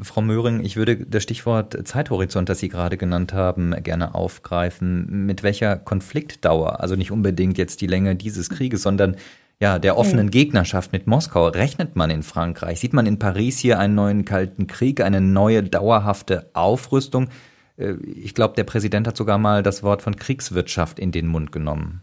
Frau 0.00 0.20
Möhring, 0.20 0.60
ich 0.64 0.76
würde 0.76 0.96
das 0.96 1.22
Stichwort 1.22 1.76
Zeithorizont, 1.86 2.48
das 2.48 2.60
Sie 2.60 2.68
gerade 2.68 2.96
genannt 2.96 3.32
haben, 3.32 3.74
gerne 3.82 4.14
aufgreifen. 4.14 5.26
Mit 5.26 5.42
welcher 5.42 5.76
Konfliktdauer, 5.76 6.80
also 6.80 6.94
nicht 6.94 7.10
unbedingt 7.10 7.58
jetzt 7.58 7.80
die 7.80 7.86
Länge 7.86 8.14
dieses 8.14 8.48
Krieges, 8.50 8.82
sondern 8.82 9.16
ja, 9.62 9.78
der 9.78 9.96
offenen 9.96 10.32
Gegnerschaft 10.32 10.90
mit 10.90 11.06
Moskau 11.06 11.46
rechnet 11.46 11.94
man 11.94 12.10
in 12.10 12.24
Frankreich? 12.24 12.80
Sieht 12.80 12.92
man 12.92 13.06
in 13.06 13.20
Paris 13.20 13.60
hier 13.60 13.78
einen 13.78 13.94
neuen 13.94 14.24
Kalten 14.24 14.66
Krieg, 14.66 15.00
eine 15.00 15.20
neue 15.20 15.62
dauerhafte 15.62 16.50
Aufrüstung? 16.52 17.28
Äh, 17.76 17.92
ich 18.02 18.34
glaube, 18.34 18.56
der 18.56 18.64
Präsident 18.64 19.06
hat 19.06 19.16
sogar 19.16 19.38
mal 19.38 19.62
das 19.62 19.84
Wort 19.84 20.02
von 20.02 20.16
Kriegswirtschaft 20.16 20.98
in 20.98 21.12
den 21.12 21.28
Mund 21.28 21.52
genommen. 21.52 22.02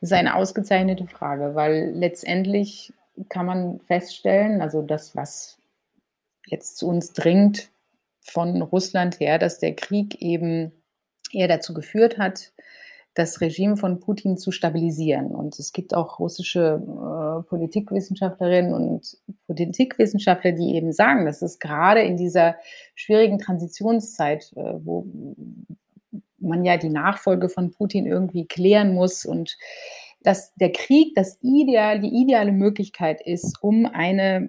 Das 0.00 0.10
ist 0.10 0.12
eine 0.14 0.36
ausgezeichnete 0.36 1.06
Frage, 1.06 1.54
weil 1.54 1.92
letztendlich 1.94 2.94
kann 3.28 3.44
man 3.44 3.80
feststellen, 3.80 4.62
also 4.62 4.80
das, 4.80 5.14
was 5.14 5.58
jetzt 6.46 6.78
zu 6.78 6.88
uns 6.88 7.12
dringt 7.12 7.68
von 8.22 8.62
Russland 8.62 9.20
her, 9.20 9.38
dass 9.38 9.58
der 9.58 9.76
Krieg 9.76 10.22
eben 10.22 10.72
eher 11.30 11.48
dazu 11.48 11.74
geführt 11.74 12.16
hat, 12.16 12.52
das 13.18 13.40
Regime 13.40 13.76
von 13.76 13.98
Putin 13.98 14.36
zu 14.36 14.52
stabilisieren. 14.52 15.34
Und 15.34 15.58
es 15.58 15.72
gibt 15.72 15.92
auch 15.92 16.20
russische 16.20 16.80
äh, 16.80 17.48
Politikwissenschaftlerinnen 17.48 18.72
und 18.72 19.18
Politikwissenschaftler, 19.48 20.52
die 20.52 20.76
eben 20.76 20.92
sagen, 20.92 21.26
dass 21.26 21.42
es 21.42 21.58
gerade 21.58 22.02
in 22.02 22.16
dieser 22.16 22.54
schwierigen 22.94 23.40
Transitionszeit, 23.40 24.52
äh, 24.54 24.74
wo 24.84 25.04
man 26.38 26.64
ja 26.64 26.76
die 26.76 26.90
Nachfolge 26.90 27.48
von 27.48 27.72
Putin 27.72 28.06
irgendwie 28.06 28.46
klären 28.46 28.94
muss 28.94 29.26
und 29.26 29.58
dass 30.20 30.54
der 30.54 30.70
Krieg 30.70 31.16
das 31.16 31.38
ideal, 31.42 31.98
die 31.98 32.22
ideale 32.22 32.52
Möglichkeit 32.52 33.20
ist, 33.26 33.58
um 33.62 33.86
eine 33.86 34.48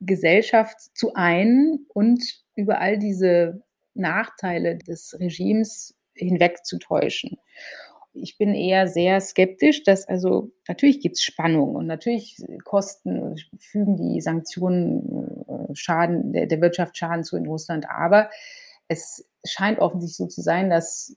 Gesellschaft 0.00 0.96
zu 0.96 1.12
einen 1.12 1.86
und 1.92 2.22
über 2.54 2.80
all 2.80 2.98
diese 2.98 3.62
Nachteile 3.92 4.78
des 4.78 5.14
Regimes 5.20 5.94
hinwegzutäuschen. 6.14 7.38
Ich 8.20 8.38
bin 8.38 8.54
eher 8.54 8.88
sehr 8.88 9.20
skeptisch, 9.20 9.82
dass 9.84 10.06
also 10.08 10.50
natürlich 10.66 11.00
gibt 11.00 11.16
es 11.16 11.22
Spannung 11.22 11.74
und 11.74 11.86
natürlich 11.86 12.36
kosten, 12.64 13.36
fügen 13.58 13.96
die 13.96 14.20
Sanktionen 14.20 15.44
äh, 15.48 15.74
Schaden, 15.74 16.32
der, 16.32 16.46
der 16.46 16.60
Wirtschaft 16.60 16.96
Schaden 16.96 17.24
zu 17.24 17.36
in 17.36 17.46
Russland, 17.46 17.86
aber 17.88 18.30
es 18.88 19.28
scheint 19.44 19.78
offensichtlich 19.78 20.16
so 20.16 20.26
zu 20.26 20.40
sein, 20.40 20.70
dass 20.70 21.16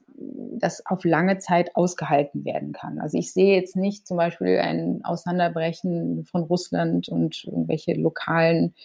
das 0.59 0.85
auf 0.85 1.03
lange 1.03 1.39
Zeit 1.39 1.75
ausgehalten 1.75 2.45
werden 2.45 2.73
kann. 2.73 2.99
Also 2.99 3.17
ich 3.17 3.33
sehe 3.33 3.55
jetzt 3.55 3.75
nicht 3.75 4.05
zum 4.05 4.17
Beispiel 4.17 4.59
ein 4.59 5.03
Auseinanderbrechen 5.03 6.25
von 6.25 6.43
Russland 6.43 7.09
und 7.09 7.43
irgendwelche 7.45 7.93
lokalen 7.93 8.75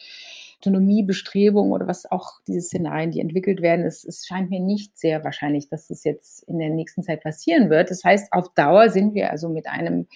Autonomiebestrebungen 0.61 1.73
oder 1.73 1.87
was 1.87 2.11
auch 2.11 2.41
diese 2.47 2.63
Szenarien, 2.63 3.11
die 3.11 3.21
entwickelt 3.21 3.61
werden. 3.61 3.85
Es, 3.85 4.05
es 4.05 4.27
scheint 4.27 4.51
mir 4.51 4.61
nicht 4.61 4.99
sehr 4.99 5.23
wahrscheinlich, 5.25 5.69
dass 5.69 5.89
das 5.89 6.05
jetzt 6.05 6.43
in 6.45 6.59
der 6.59 6.71
nächsten 6.71 7.03
Zeit 7.03 7.23
passieren 7.23 7.71
wird. 7.71 7.91
Das 7.91 8.05
heißt, 8.05 8.33
auf 8.33 8.53
Dauer 8.55 8.91
sind 8.91 9.15
wir 9.15 9.31
also 9.31 9.49
mit 9.49 9.67
einem 9.69 10.07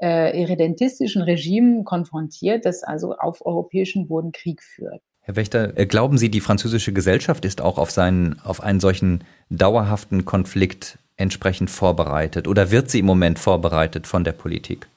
äh, 0.00 0.38
irredentistischen 0.40 1.22
Regime 1.22 1.84
konfrontiert, 1.84 2.64
das 2.64 2.82
also 2.82 3.14
auf 3.14 3.44
europäischem 3.44 4.06
Boden 4.06 4.32
Krieg 4.32 4.62
führt. 4.62 5.00
Herr 5.22 5.36
Wächter, 5.36 5.78
äh, 5.78 5.86
glauben 5.86 6.18
Sie, 6.18 6.30
die 6.30 6.40
französische 6.40 6.92
Gesellschaft 6.92 7.44
ist 7.46 7.62
auch 7.62 7.78
auf, 7.78 7.90
seinen, 7.90 8.40
auf 8.40 8.62
einen 8.62 8.80
solchen 8.80 9.24
dauerhaften 9.48 10.26
Konflikt 10.26 10.98
entsprechend 11.16 11.70
vorbereitet 11.70 12.48
oder 12.48 12.70
wird 12.70 12.90
sie 12.90 12.98
im 12.98 13.06
Moment 13.06 13.38
vorbereitet 13.38 14.06
von 14.06 14.24
der 14.24 14.32
Politik? 14.32 14.88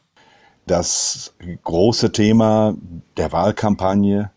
Das 0.66 1.34
große 1.64 2.12
Thema 2.12 2.76
der 3.16 3.32
Wahlkampagne, 3.32 4.32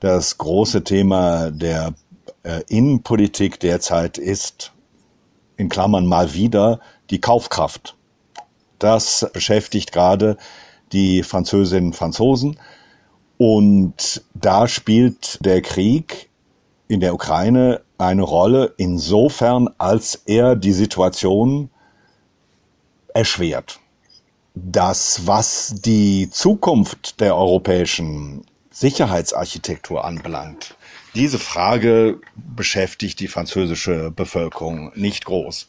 das 0.00 0.38
große 0.38 0.84
Thema 0.84 1.50
der 1.50 1.94
äh, 2.42 2.62
Innenpolitik 2.68 3.60
derzeit 3.60 4.18
ist, 4.18 4.72
in 5.56 5.68
Klammern 5.68 6.06
mal 6.06 6.34
wieder, 6.34 6.80
die 7.10 7.20
Kaufkraft. 7.20 7.96
Das 8.78 9.28
beschäftigt 9.32 9.92
gerade 9.92 10.36
die 10.92 11.22
Französinnen 11.22 11.90
und 11.90 11.96
Franzosen. 11.96 12.58
Und 13.38 14.22
da 14.34 14.68
spielt 14.68 15.44
der 15.44 15.62
Krieg 15.62 16.28
in 16.88 17.00
der 17.00 17.14
Ukraine 17.14 17.82
eine 17.98 18.22
Rolle 18.22 18.74
insofern, 18.76 19.68
als 19.78 20.22
er 20.26 20.56
die 20.56 20.72
Situation 20.72 21.70
erschwert. 23.14 23.80
Das, 24.54 25.26
was 25.26 25.74
die 25.76 26.30
Zukunft 26.30 27.20
der 27.20 27.36
europäischen 27.36 28.44
Sicherheitsarchitektur 28.78 30.04
anbelangt, 30.04 30.76
Diese 31.16 31.40
Frage 31.40 32.20
beschäftigt 32.36 33.18
die 33.18 33.26
französische 33.26 34.12
Bevölkerung 34.12 34.92
nicht 34.94 35.24
groß. 35.24 35.66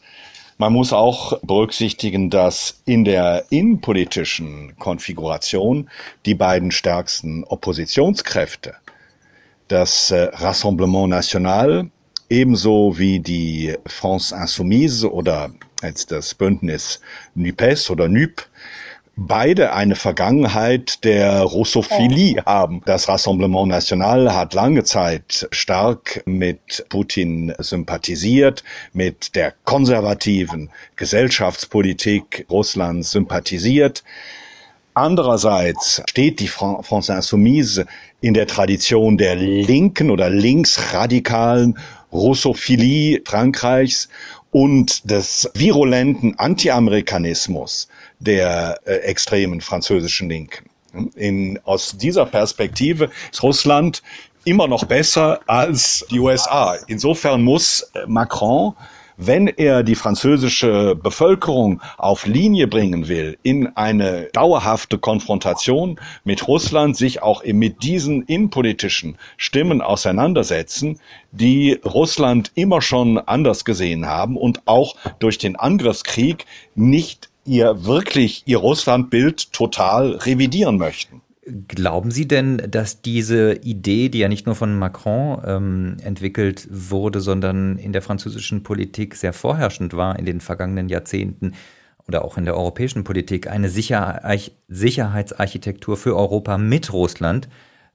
Man 0.58 0.72
muss 0.72 0.92
auch 0.92 1.40
berücksichtigen, 1.42 2.30
dass 2.30 2.82
in 2.84 3.04
der 3.04 3.46
innenpolitischen 3.50 4.76
Konfiguration 4.78 5.90
die 6.24 6.36
beiden 6.36 6.70
stärksten 6.70 7.42
Oppositionskräfte, 7.42 8.76
das 9.66 10.12
äh, 10.12 10.28
Rassemblement 10.32 11.08
National 11.08 11.90
ebenso 12.28 12.96
wie 12.96 13.18
die 13.18 13.74
France 13.86 14.32
Insoumise 14.36 15.12
oder 15.12 15.50
jetzt 15.82 16.12
das 16.12 16.34
Bündnis 16.34 17.00
NUPES 17.34 17.90
oder 17.90 18.08
NUP, 18.08 18.46
beide 19.20 19.74
eine 19.74 19.96
Vergangenheit 19.96 21.04
der 21.04 21.42
Russophilie 21.42 22.42
haben. 22.46 22.80
Das 22.86 23.06
Rassemblement 23.06 23.68
National 23.68 24.34
hat 24.34 24.54
lange 24.54 24.82
Zeit 24.82 25.46
stark 25.52 26.22
mit 26.24 26.86
Putin 26.88 27.52
sympathisiert, 27.58 28.64
mit 28.94 29.36
der 29.36 29.52
konservativen 29.64 30.70
Gesellschaftspolitik 30.96 32.46
Russlands 32.48 33.10
sympathisiert. 33.10 34.04
Andererseits 34.94 36.02
steht 36.08 36.40
die 36.40 36.48
France 36.48 37.12
Insoumise 37.12 37.86
in 38.22 38.32
der 38.32 38.46
Tradition 38.46 39.18
der 39.18 39.36
linken 39.36 40.10
oder 40.10 40.30
linksradikalen 40.30 41.78
Russophilie 42.10 43.20
Frankreichs 43.26 44.08
und 44.50 45.08
des 45.10 45.48
virulenten 45.54 46.38
Anti-Amerikanismus 46.38 47.88
der 48.20 48.78
äh, 48.84 48.96
extremen 48.98 49.60
französischen 49.60 50.28
Linken. 50.28 50.70
In, 51.14 51.58
aus 51.64 51.96
dieser 51.96 52.26
Perspektive 52.26 53.10
ist 53.30 53.42
Russland 53.42 54.02
immer 54.44 54.66
noch 54.66 54.84
besser 54.84 55.40
als 55.46 56.04
die 56.10 56.18
USA. 56.18 56.76
Insofern 56.86 57.42
muss 57.42 57.90
Macron 58.06 58.74
wenn 59.22 59.48
er 59.48 59.82
die 59.82 59.96
französische 59.96 60.96
Bevölkerung 60.96 61.82
auf 61.98 62.24
Linie 62.24 62.66
bringen 62.66 63.06
will, 63.06 63.36
in 63.42 63.66
eine 63.76 64.30
dauerhafte 64.32 64.96
Konfrontation 64.96 66.00
mit 66.24 66.48
Russland, 66.48 66.96
sich 66.96 67.22
auch 67.22 67.44
mit 67.44 67.82
diesen 67.82 68.22
innenpolitischen 68.22 69.18
Stimmen 69.36 69.82
auseinandersetzen, 69.82 70.98
die 71.32 71.78
Russland 71.84 72.50
immer 72.54 72.80
schon 72.80 73.18
anders 73.18 73.66
gesehen 73.66 74.06
haben 74.06 74.38
und 74.38 74.62
auch 74.64 74.96
durch 75.18 75.36
den 75.36 75.54
Angriffskrieg 75.54 76.46
nicht 76.74 77.28
ihr 77.50 77.84
wirklich 77.84 78.44
ihr 78.46 78.58
Russlandbild 78.58 79.52
total 79.52 80.12
revidieren 80.12 80.78
möchten. 80.78 81.20
Glauben 81.66 82.12
Sie 82.12 82.28
denn, 82.28 82.58
dass 82.70 83.02
diese 83.02 83.54
Idee, 83.54 84.08
die 84.08 84.20
ja 84.20 84.28
nicht 84.28 84.46
nur 84.46 84.54
von 84.54 84.78
Macron 84.78 85.42
ähm, 85.44 85.96
entwickelt 86.04 86.68
wurde, 86.70 87.20
sondern 87.20 87.76
in 87.76 87.92
der 87.92 88.02
französischen 88.02 88.62
Politik 88.62 89.16
sehr 89.16 89.32
vorherrschend 89.32 89.94
war 89.94 90.16
in 90.16 90.26
den 90.26 90.40
vergangenen 90.40 90.88
Jahrzehnten 90.88 91.54
oder 92.06 92.24
auch 92.24 92.38
in 92.38 92.44
der 92.44 92.56
europäischen 92.56 93.02
Politik, 93.02 93.48
eine 93.48 93.68
Sicher 93.68 94.22
Sicherheitsarchitektur 94.68 95.96
für 95.96 96.16
Europa 96.16 96.56
mit 96.56 96.92
Russland, 96.92 97.48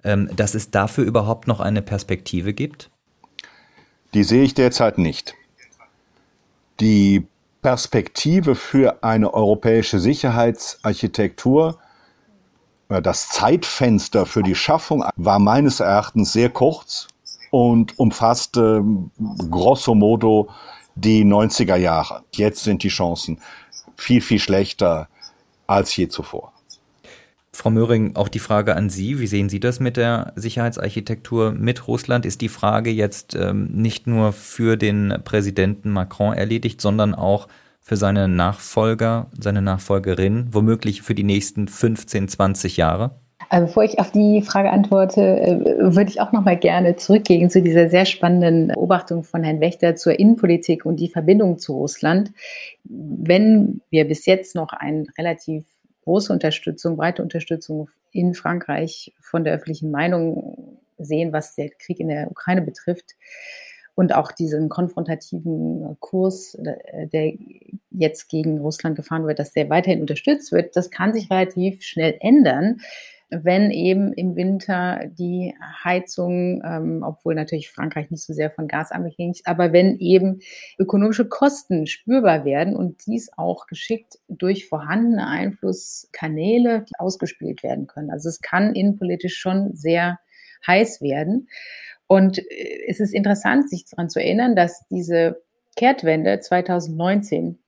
ähm, 0.03 0.29
dass 0.35 0.53
es 0.53 0.69
dafür 0.69 1.05
überhaupt 1.05 1.47
noch 1.47 1.61
eine 1.61 1.81
Perspektive 1.81 2.53
gibt? 2.53 2.89
Die 4.13 4.23
sehe 4.23 4.43
ich 4.43 4.53
derzeit 4.53 4.97
nicht. 4.97 5.33
Die 6.81 7.25
Perspektive 7.65 8.53
für 8.53 9.03
eine 9.03 9.33
europäische 9.33 9.97
Sicherheitsarchitektur 9.97 11.79
äh, 12.89 13.01
das 13.01 13.29
Zeitfenster 13.29 14.27
für 14.27 14.43
die 14.43 14.53
Schaffung 14.53 15.03
war 15.15 15.39
meines 15.39 15.79
Erachtens 15.79 16.31
sehr 16.31 16.51
kurz 16.51 17.07
und 17.49 17.97
umfasste 17.97 18.83
grosso 19.49 19.95
modo 19.95 20.47
die 20.93 21.25
90er 21.25 21.77
Jahre. 21.77 22.21
Jetzt 22.35 22.65
sind 22.65 22.83
die 22.83 22.89
Chancen 22.89 23.41
viel, 23.97 24.21
viel 24.21 24.37
schlechter 24.37 25.07
als 25.65 25.95
je 25.95 26.07
zuvor. 26.07 26.53
Frau 27.55 27.69
Möhring, 27.69 28.15
auch 28.15 28.27
die 28.27 28.39
Frage 28.39 28.75
an 28.75 28.89
Sie. 28.89 29.19
Wie 29.19 29.27
sehen 29.27 29.49
Sie 29.49 29.59
das 29.59 29.79
mit 29.79 29.97
der 29.97 30.33
Sicherheitsarchitektur 30.35 31.51
mit 31.51 31.87
Russland? 31.87 32.25
Ist 32.25 32.41
die 32.41 32.49
Frage 32.49 32.89
jetzt 32.89 33.35
ähm, 33.35 33.69
nicht 33.73 34.07
nur 34.07 34.33
für 34.33 34.77
den 34.77 35.13
Präsidenten 35.23 35.89
Macron 35.91 36.33
erledigt, 36.33 36.81
sondern 36.81 37.15
auch 37.15 37.47
für 37.79 37.95
seine 37.95 38.27
Nachfolger, 38.27 39.27
seine 39.39 39.61
Nachfolgerin, 39.61 40.47
womöglich 40.51 41.01
für 41.01 41.15
die 41.15 41.23
nächsten 41.23 41.67
15, 41.67 42.27
20 42.27 42.77
Jahre? 42.77 43.11
Also 43.49 43.67
bevor 43.67 43.83
ich 43.83 43.99
auf 43.99 44.11
die 44.11 44.41
Frage 44.41 44.71
antworte, 44.71 45.21
äh, 45.21 45.59
würde 45.79 46.09
ich 46.09 46.19
auch 46.19 46.31
noch 46.31 46.43
mal 46.43 46.57
gerne 46.57 46.95
zurückgehen 46.95 47.49
zu 47.49 47.61
dieser 47.61 47.89
sehr 47.89 48.05
spannenden 48.05 48.69
Beobachtung 48.69 49.23
von 49.23 49.43
Herrn 49.43 49.61
Wächter 49.61 49.95
zur 49.95 50.19
Innenpolitik 50.19 50.85
und 50.85 50.99
die 50.99 51.09
Verbindung 51.09 51.59
zu 51.59 51.73
Russland. 51.73 52.31
Wenn 52.83 53.81
wir 53.91 54.05
bis 54.07 54.25
jetzt 54.25 54.55
noch 54.55 54.73
eine 54.73 55.05
relativ 55.17 55.65
große 56.05 56.31
Unterstützung, 56.31 56.95
breite 56.95 57.21
Unterstützung 57.21 57.89
in 58.11 58.33
Frankreich 58.33 59.13
von 59.19 59.43
der 59.43 59.53
öffentlichen 59.53 59.91
Meinung 59.91 60.79
sehen, 60.97 61.33
was 61.33 61.55
der 61.55 61.69
Krieg 61.69 61.99
in 61.99 62.07
der 62.07 62.31
Ukraine 62.31 62.61
betrifft, 62.61 63.15
und 63.95 64.13
auch 64.13 64.33
diesen 64.33 64.67
konfrontativen 64.69 65.97
Kurs, 65.99 66.55
äh, 66.55 67.07
der 67.07 67.33
jetzt 67.91 68.29
gegen 68.29 68.59
Russland 68.59 68.97
gefahren 68.97 69.25
wird, 69.25 69.39
dass 69.39 69.53
der 69.53 69.69
weiterhin 69.69 70.01
unterstützt 70.01 70.51
wird, 70.51 70.75
das 70.75 70.91
kann 70.91 71.13
sich 71.13 71.31
relativ 71.31 71.81
schnell 71.81 72.17
ändern, 72.19 72.81
wenn 73.29 73.71
eben 73.71 74.13
im 74.13 74.35
Winter 74.35 75.01
die 75.07 75.55
Heizung, 75.83 76.61
ähm, 76.63 77.03
obwohl 77.05 77.35
natürlich 77.35 77.71
Frankreich 77.71 78.11
nicht 78.11 78.23
so 78.23 78.33
sehr 78.33 78.51
von 78.51 78.67
Gas 78.67 78.91
abhängig 78.91 79.39
ist, 79.39 79.47
aber 79.47 79.73
wenn 79.73 79.97
eben 79.99 80.39
ökonomische 80.77 81.27
Kosten 81.27 81.87
spürbar 81.87 82.45
werden 82.45 82.75
und 82.75 83.05
dies 83.07 83.31
auch 83.35 83.65
geschickt 83.67 84.19
durch 84.27 84.67
vorhandene 84.67 85.27
Einflusskanäle 85.27 86.85
ausgespielt 86.97 87.63
werden 87.63 87.87
können. 87.87 88.11
Also 88.11 88.29
es 88.29 88.41
kann 88.41 88.75
innenpolitisch 88.75 89.37
schon 89.37 89.75
sehr 89.75 90.19
heiß 90.67 91.01
werden. 91.01 91.47
Und 92.07 92.39
äh, 92.39 92.85
es 92.87 92.99
ist 92.99 93.13
interessant, 93.13 93.69
sich 93.69 93.85
daran 93.89 94.09
zu 94.09 94.19
erinnern, 94.19 94.55
dass 94.55 94.85
diese 94.89 95.41
Kehrtwende 95.75 96.39
2019 96.39 97.59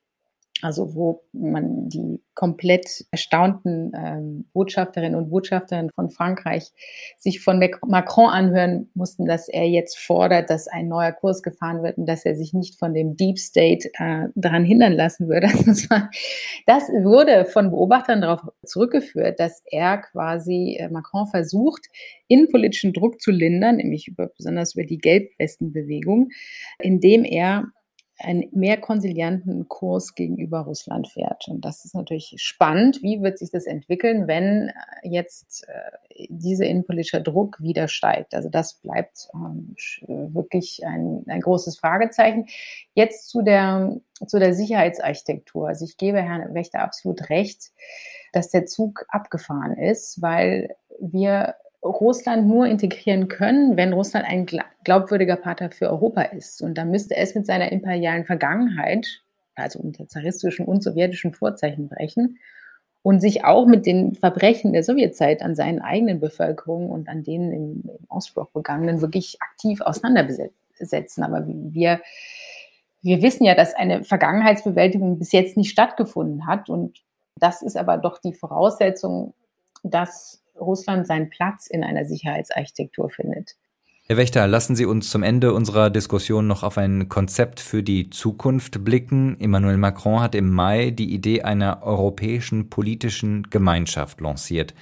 also 0.62 0.96
wo 0.96 1.24
man 1.34 1.88
die 1.88 2.22
komplett 2.34 3.06
erstaunten 3.12 3.92
ähm, 3.96 4.46
Botschafterinnen 4.54 5.16
und 5.16 5.30
Botschafter 5.30 5.88
von 5.96 6.10
Frankreich 6.10 6.72
sich 7.18 7.42
von 7.42 7.60
Macron 7.86 8.30
anhören 8.30 8.90
mussten, 8.94 9.26
dass 9.26 9.50
er 9.50 9.68
jetzt 9.68 9.98
fordert, 9.98 10.50
dass 10.50 10.68
ein 10.68 10.88
neuer 10.88 11.12
Kurs 11.12 11.44
gefahren 11.44 11.84
wird 11.84 11.98
und 11.98 12.08
dass 12.08 12.26
er 12.26 12.36
sich 12.36 12.54
nicht 12.54 12.80
von 12.80 12.94
dem 12.94 13.16
Deep 13.16 13.38
State 13.38 13.90
äh, 14.00 14.28
daran 14.36 14.66
hindern 14.66 14.94
lassen 14.94 15.28
würde. 15.28 15.48
Das, 15.68 15.90
war, 15.90 16.10
das 16.66 16.84
wurde 16.90 17.46
von 17.46 17.72
Beobachtern 17.72 18.22
darauf 18.22 18.42
zurückgeführt, 18.64 19.40
dass 19.40 19.62
er 19.66 19.98
quasi 19.98 20.78
äh, 20.80 20.90
Macron 20.90 21.28
versucht, 21.28 21.88
innenpolitischen 22.28 22.94
Druck 22.94 23.20
zu 23.22 23.32
lindern, 23.32 23.78
nämlich 23.78 24.08
über, 24.08 24.28
besonders 24.28 24.76
über 24.76 24.86
die 24.86 24.98
Gelbwestenbewegung, 24.98 26.30
indem 26.80 27.26
er 27.26 27.66
einen 28.20 28.48
mehr 28.52 28.78
konsilianten 28.78 29.68
Kurs 29.68 30.16
gegenüber 30.16 30.62
Russland 30.62 31.08
fährt. 31.08 31.48
Und 31.48 31.62
das 31.62 31.86
ist 31.86 31.94
natürlich 31.94 32.36
spannend. 32.38 33.04
Wie 33.04 33.22
wird 33.22 33.38
sich 33.38 33.52
das 33.52 33.66
entwickeln, 33.66 34.28
wenn 34.28 34.70
äh, 34.70 35.10
jetzt 35.10 35.68
äh, 35.68 36.28
dieser 36.30 36.66
innenpolitische 36.66 37.22
Druck 37.22 37.62
wieder 37.62 37.88
steigt? 37.88 38.34
Also 38.34 38.50
das 38.50 38.76
bleibt 38.76 39.30
ähm, 39.36 39.76
wirklich 40.08 40.86
ein, 40.86 41.24
ein 41.28 41.42
großes 41.42 41.78
Fragezeichen. 41.78 42.48
Jetzt 42.96 43.30
zu 43.30 43.44
der, 43.44 43.98
zu 44.26 44.40
der 44.40 44.56
Sicherheitsarchitektur. 44.56 45.68
Also 45.68 45.86
ich 45.86 45.98
gebe 45.98 46.22
Herrn 46.22 46.54
Wächter 46.56 46.80
absolut 46.80 47.30
recht, 47.30 47.72
dass 48.34 48.50
der 48.50 48.66
Zug 48.66 49.06
abgefahren 49.10 49.78
ist, 49.78 50.22
weil 50.22 50.76
wir 51.00 51.56
Russland 51.84 52.48
nur 52.48 52.66
integrieren 52.66 53.28
können, 53.28 53.78
wenn 53.78 53.94
Russland 53.94 54.26
ein 54.28 54.46
glaubwürdiger 54.84 55.36
Partner 55.36 55.72
für 55.72 55.90
Europa 55.90 56.22
ist. 56.22 56.62
Und 56.62 56.78
da 56.78 56.86
müsste 56.86 57.16
es 57.16 57.36
mit 57.36 57.46
seiner 57.46 57.72
imperialen 57.72 58.26
Vergangenheit, 58.26 59.22
also 59.56 59.80
unter 59.80 60.08
zaristischen 60.08 60.66
und 60.66 60.84
sowjetischen 60.84 61.34
Vorzeichen 61.34 61.88
brechen 61.88 62.40
und 63.08 63.22
sich 63.22 63.46
auch 63.46 63.66
mit 63.66 63.86
den 63.86 64.16
Verbrechen 64.16 64.74
der 64.74 64.84
Sowjetzeit 64.84 65.42
an 65.42 65.56
seinen 65.56 65.80
eigenen 65.80 66.20
Bevölkerungen 66.20 66.90
und 66.90 67.08
an 67.08 67.24
denen 67.24 67.52
im, 67.54 67.84
im 67.86 68.06
Ostblock 68.10 68.52
begangenen 68.54 69.02
wirklich 69.02 69.38
aktiv 69.42 69.82
auseinandersetzen. 69.82 71.24
Aber 71.24 71.46
wir, 71.48 72.02
wir 73.02 73.22
wissen 73.22 73.46
ja, 73.46 73.56
dass 73.56 73.76
eine 73.76 74.04
Vergangenheitsbewältigung 74.04 75.20
bis 75.20 75.32
jetzt 75.32 75.58
nicht 75.58 75.70
stattgefunden 75.70 76.48
hat. 76.48 76.70
Und 76.70 77.02
das 77.38 77.62
ist 77.62 77.78
aber 77.78 77.98
doch 77.98 78.18
die 78.18 78.34
Voraussetzung, 78.34 79.34
dass 79.84 80.44
Russland 80.60 81.08
seinen 81.08 81.30
Platz 81.30 81.68
in 81.68 81.84
einer 81.84 82.06
Sicherheitsarchitektur 82.06 83.10
findet. 83.10 83.56
Herr 84.10 84.16
Wächter, 84.16 84.48
lassen 84.48 84.78
Sie 84.78 84.86
uns 84.86 85.10
zum 85.10 85.22
Ende 85.22 85.54
unserer 85.54 85.90
Diskussion 85.90 86.48
noch 86.48 86.64
auf 86.64 86.78
ein 86.78 87.10
Konzept 87.10 87.60
für 87.60 87.84
die 87.84 88.10
Zukunft 88.10 88.86
blicken. 88.86 89.38
Emmanuel 89.38 89.76
Macron 89.76 90.22
hat 90.22 90.34
im 90.34 90.50
Mai 90.50 90.92
die 90.92 91.14
Idee 91.14 91.42
einer 91.42 91.84
europäischen 91.84 92.70
politischen 92.70 93.50
Gemeinschaft 93.50 94.22
lanciert. 94.22 94.74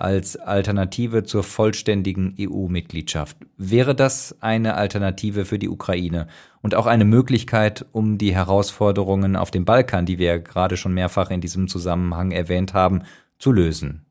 als 0.00 0.36
Alternative 0.36 1.24
zur 1.24 1.42
vollständigen 1.42 2.34
EU-Mitgliedschaft. 2.40 3.36
Wäre 3.58 3.94
das 3.94 4.34
eine 4.40 4.74
Alternative 4.74 5.44
für 5.44 5.58
die 5.58 5.68
Ukraine 5.68 6.26
und 6.62 6.74
auch 6.74 6.86
eine 6.86 7.04
Möglichkeit, 7.04 7.84
um 7.92 8.16
die 8.16 8.34
Herausforderungen 8.34 9.36
auf 9.36 9.50
dem 9.50 9.66
Balkan, 9.66 10.06
die 10.06 10.18
wir 10.18 10.38
gerade 10.38 10.78
schon 10.78 10.94
mehrfach 10.94 11.30
in 11.30 11.42
diesem 11.42 11.68
Zusammenhang 11.68 12.30
erwähnt 12.30 12.72
haben, 12.72 13.02
zu 13.38 13.52
lösen? 13.52 14.06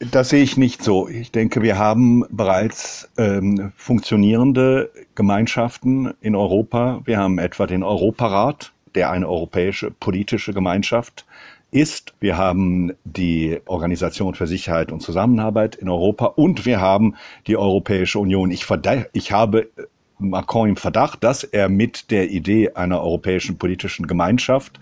Das 0.00 0.30
sehe 0.30 0.42
ich 0.42 0.56
nicht 0.56 0.82
so. 0.82 1.08
Ich 1.08 1.30
denke, 1.30 1.60
wir 1.60 1.76
haben 1.76 2.24
bereits 2.30 3.10
ähm, 3.18 3.70
funktionierende 3.76 4.90
Gemeinschaften 5.14 6.14
in 6.22 6.34
Europa. 6.34 7.02
Wir 7.04 7.18
haben 7.18 7.38
etwa 7.38 7.66
den 7.66 7.82
Europarat, 7.82 8.72
der 8.94 9.10
eine 9.10 9.28
europäische 9.28 9.90
politische 9.90 10.54
Gemeinschaft 10.54 11.26
ist. 11.70 12.14
Wir 12.18 12.38
haben 12.38 12.92
die 13.04 13.60
Organisation 13.66 14.34
für 14.34 14.46
Sicherheit 14.46 14.90
und 14.90 15.02
Zusammenarbeit 15.02 15.76
in 15.76 15.90
Europa 15.90 16.24
und 16.24 16.64
wir 16.64 16.80
haben 16.80 17.14
die 17.46 17.58
Europäische 17.58 18.20
Union. 18.20 18.50
Ich, 18.50 18.64
ich 19.12 19.32
habe 19.32 19.68
Macron 20.18 20.70
im 20.70 20.76
Verdacht, 20.76 21.22
dass 21.22 21.44
er 21.44 21.68
mit 21.68 22.10
der 22.10 22.30
Idee 22.30 22.70
einer 22.70 23.02
europäischen 23.02 23.58
politischen 23.58 24.06
Gemeinschaft 24.06 24.80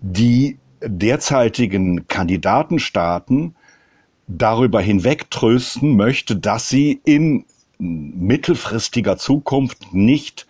die 0.00 0.58
derzeitigen 0.80 2.06
Kandidatenstaaten 2.06 3.56
darüber 4.28 4.80
hinweg 4.80 5.30
trösten 5.30 5.96
möchte, 5.96 6.36
dass 6.36 6.68
sie 6.68 7.00
in 7.04 7.44
mittelfristiger 7.78 9.16
Zukunft 9.16 9.92
nicht 9.92 10.46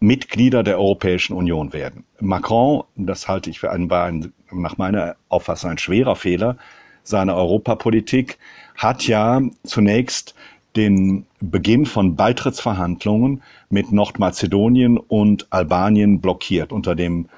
Mitglieder 0.00 0.62
der 0.62 0.78
Europäischen 0.78 1.34
Union 1.34 1.72
werden. 1.72 2.04
Macron, 2.20 2.84
das 2.96 3.26
halte 3.28 3.50
ich 3.50 3.60
für 3.60 3.70
einen, 3.70 3.90
einen 3.90 4.32
nach 4.52 4.76
meiner 4.76 5.16
Auffassung 5.28 5.70
ein 5.70 5.78
schwerer 5.78 6.16
Fehler 6.16 6.56
seiner 7.02 7.36
Europapolitik, 7.36 8.38
hat 8.76 9.06
ja 9.06 9.40
zunächst 9.62 10.34
den 10.76 11.26
Beginn 11.40 11.86
von 11.86 12.16
Beitrittsverhandlungen 12.16 13.42
mit 13.70 13.92
Nordmazedonien 13.92 14.98
und 14.98 15.46
Albanien 15.50 16.20
blockiert 16.20 16.72
unter 16.72 16.94
dem 16.94 17.28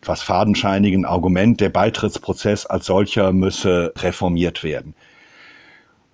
etwas 0.00 0.22
fadenscheinigen 0.22 1.06
Argument, 1.06 1.60
der 1.60 1.70
Beitrittsprozess 1.70 2.66
als 2.66 2.86
solcher 2.86 3.32
müsse 3.32 3.92
reformiert 3.96 4.62
werden. 4.62 4.94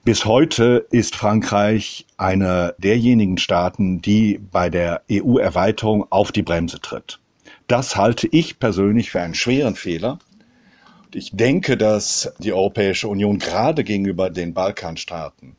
Bis 0.03 0.25
heute 0.25 0.87
ist 0.91 1.15
Frankreich 1.15 2.07
einer 2.17 2.73
derjenigen 2.79 3.37
Staaten, 3.37 4.01
die 4.01 4.39
bei 4.39 4.71
der 4.71 5.03
EU-Erweiterung 5.13 6.07
auf 6.11 6.33
die 6.33 6.43
Bremse 6.43 6.81
tritt. 6.81 7.21
Das 7.69 7.97
halte 7.97 8.27
ich 8.27 8.59
persönlich 8.59 9.11
für 9.11 9.21
einen 9.21 9.35
schweren 9.35 9.77
Fehler. 9.77 10.19
Ich 11.13 11.33
denke, 11.33 11.77
dass 11.77 12.33
die 12.39 12.55
Europäische 12.55 13.09
Union 13.09 13.39
gerade 13.39 13.85
gegenüber 13.85 14.31
den 14.31 14.55
Balkanstaaten 14.55 15.55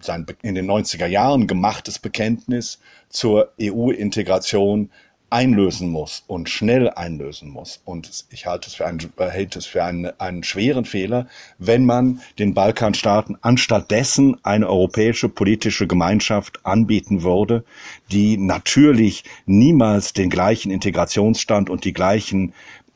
sein 0.00 0.26
in 0.42 0.54
den 0.54 0.70
90er 0.70 1.06
Jahren 1.06 1.48
gemachtes 1.48 1.98
Bekenntnis 1.98 2.78
zur 3.08 3.52
EU-Integration 3.60 4.90
einlösen 5.32 5.88
muss 5.88 6.22
und 6.26 6.48
schnell 6.48 6.90
einlösen 6.90 7.48
muss. 7.48 7.80
Und 7.84 8.26
ich 8.30 8.46
halte 8.46 8.68
es 8.68 8.74
für 8.74 8.86
einen, 8.86 9.00
halte 9.18 9.58
es 9.58 9.66
für 9.66 9.82
einen, 9.82 10.06
einen 10.20 10.44
schweren 10.44 10.84
Fehler, 10.84 11.26
wenn 11.58 11.86
man 11.86 12.20
den 12.38 12.54
Balkanstaaten 12.54 13.38
anstatt 13.40 13.90
dessen 13.90 14.36
eine 14.44 14.68
europäische 14.68 15.28
politische 15.28 15.86
Gemeinschaft 15.86 16.64
anbieten 16.64 17.22
würde, 17.22 17.64
die 18.10 18.36
natürlich 18.36 19.24
niemals 19.46 20.12
den 20.12 20.30
gleichen 20.30 20.70
Integrationsstand 20.70 21.70
und 21.70 21.84
die 21.84 21.92
gleichen 21.92 22.52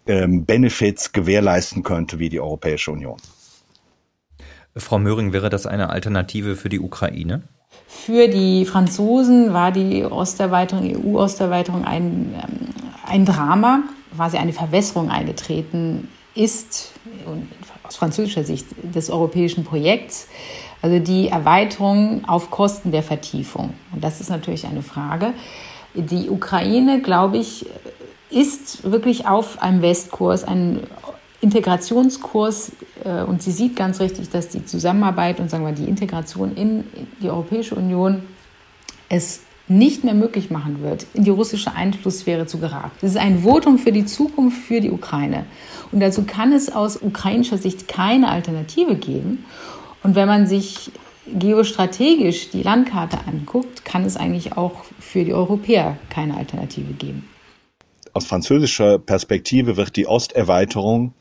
ähm, 0.07 0.45
Benefits 0.45 1.13
gewährleisten 1.13 1.83
könnte 1.83 2.19
wie 2.19 2.29
die 2.29 2.41
Europäische 2.41 2.93
Union. 2.93 3.17
Frau 4.77 4.99
Möhring, 4.99 5.33
wäre 5.33 5.49
das 5.49 5.67
eine 5.67 5.89
Alternative 5.89 6.55
für 6.55 6.69
die 6.69 6.81
Ukraine? 6.81 7.43
Für 8.05 8.29
die 8.29 8.65
Franzosen 8.67 9.53
war 9.53 9.73
die 9.73 10.05
Osterweiterung, 10.05 10.85
EU-Osterweiterung 10.85 11.85
ein, 11.85 12.35
ähm, 12.35 12.69
ein 13.07 13.25
Drama, 13.25 13.83
quasi 14.15 14.37
eine 14.37 14.53
Verwässerung 14.53 15.11
eingetreten 15.11 16.09
ist, 16.35 16.93
aus 17.83 17.97
französischer 17.97 18.45
Sicht, 18.45 18.67
des 18.83 19.11
europäischen 19.11 19.65
Projekts. 19.65 20.29
Also 20.83 20.99
die 20.99 21.29
Erweiterung 21.29 22.25
auf 22.27 22.51
Kosten 22.51 22.93
der 22.93 23.03
Vertiefung. 23.03 23.75
Und 23.93 24.05
das 24.05 24.21
ist 24.21 24.31
natürlich 24.31 24.67
eine 24.67 24.83
Frage. 24.83 25.33
Die 25.95 26.29
Ukraine, 26.29 27.01
glaube 27.01 27.39
ich, 27.39 27.67
ist 28.31 28.91
wirklich 28.91 29.27
auf 29.27 29.63
einem 29.63 29.83
Westkurs, 29.83 30.45
ein 30.45 30.81
Integrationskurs 31.41 32.73
und 33.07 33.43
sie 33.43 33.53
sieht 33.53 33.77
ganz 33.77 34.01
richtig, 34.01 34.31
dass 34.31 34.49
die 34.49 34.65
Zusammenarbeit 34.65 35.39
und 35.41 35.51
sagen 35.51 35.65
wir 35.65 35.73
die 35.73 35.89
Integration 35.89 36.57
in 36.57 36.85
die 37.23 37.31
Europäische 37.31 37.75
Union 37.75 38.23
es 39.09 39.41
nicht 39.69 40.05
mehr 40.05 40.15
möglich 40.15 40.51
machen 40.51 40.83
wird, 40.83 41.07
in 41.15 41.25
die 41.25 41.31
russische 41.31 41.75
Einflusssphäre 41.75 42.47
zu 42.47 42.59
geraten. 42.59 42.93
Das 43.01 43.11
ist 43.11 43.17
ein 43.17 43.41
Votum 43.41 43.79
für 43.79 43.93
die 43.93 44.05
Zukunft 44.05 44.59
für 44.59 44.81
die 44.81 44.91
Ukraine. 44.91 45.45
Und 45.93 46.01
dazu 46.01 46.25
kann 46.25 46.53
es 46.53 46.73
aus 46.73 47.01
ukrainischer 47.01 47.59
Sicht 47.59 47.89
keine 47.89 48.29
Alternative 48.29 48.95
geben. 48.95 49.45
Und 50.03 50.15
wenn 50.15 50.29
man 50.29 50.47
sich 50.47 50.93
geostrategisch 51.27 52.51
die 52.51 52.63
Landkarte 52.63 53.19
anguckt, 53.27 53.85
kann 53.85 54.05
es 54.05 54.17
eigentlich 54.17 54.57
auch 54.57 54.85
für 55.01 55.25
die 55.25 55.35
Europäer 55.35 55.97
keine 56.11 56.37
Alternative 56.37 56.93
geben. 56.93 57.29
Aus 58.13 58.27
französischer 58.27 58.99
Perspektive 58.99 59.77
wird 59.77 59.97
die 59.97 60.07
Osterweiterung 60.07 61.13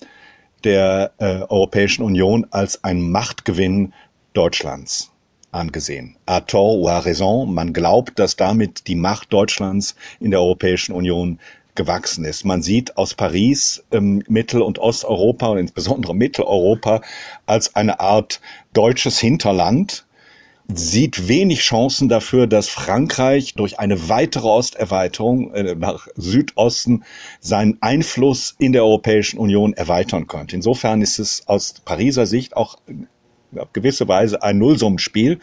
der 0.64 1.12
äh, 1.18 1.42
Europäischen 1.50 2.04
Union 2.04 2.48
als 2.52 2.84
ein 2.84 3.02
Machtgewinn 3.10 3.94
Deutschlands 4.34 5.12
angesehen. 5.52 6.18
A 6.26 6.42
tort 6.42 6.78
ou 6.78 6.88
à 6.88 7.04
raison, 7.06 7.52
man 7.52 7.74
glaubt, 7.74 8.20
dass 8.20 8.36
damit 8.36 8.88
die 8.88 8.96
Macht 8.96 9.32
Deutschlands 9.32 9.96
in 10.20 10.32
der 10.32 10.42
Europäischen 10.42 10.94
Union 10.94 11.40
gewachsen 11.76 12.26
ist. 12.26 12.46
Man 12.46 12.62
sieht 12.62 12.98
aus 12.98 13.14
Paris 13.14 13.84
ähm, 13.92 14.24
Mittel- 14.28 14.62
und 14.62 14.80
Osteuropa 14.80 15.48
und 15.48 15.58
insbesondere 15.58 16.16
Mitteleuropa 16.16 17.02
als 17.46 17.76
eine 17.76 18.00
Art 18.00 18.42
deutsches 18.74 19.20
Hinterland, 19.20 20.06
sieht 20.74 21.28
wenig 21.28 21.60
Chancen 21.60 22.10
dafür, 22.10 22.48
dass 22.48 22.70
Frankreich 22.70 23.54
durch 23.54 23.80
eine 23.80 24.10
weitere 24.10 24.48
Osterweiterung 24.48 25.54
äh, 25.54 25.76
nach 25.76 26.08
Südosten 26.16 27.04
seinen 27.40 27.78
Einfluss 27.82 28.56
in 28.58 28.72
der 28.72 28.84
Europäischen 28.84 29.38
Union 29.38 29.74
erweitern 29.74 30.28
könnte. 30.28 30.56
Insofern 30.56 31.02
ist 31.02 31.20
es 31.20 31.48
aus 31.48 31.76
Pariser 31.86 32.26
Sicht 32.26 32.56
auch 32.56 32.78
auf 33.58 33.72
gewisse 33.74 34.08
Weise 34.08 34.44
ein 34.44 34.58
Nullsummenspiel. 34.58 35.40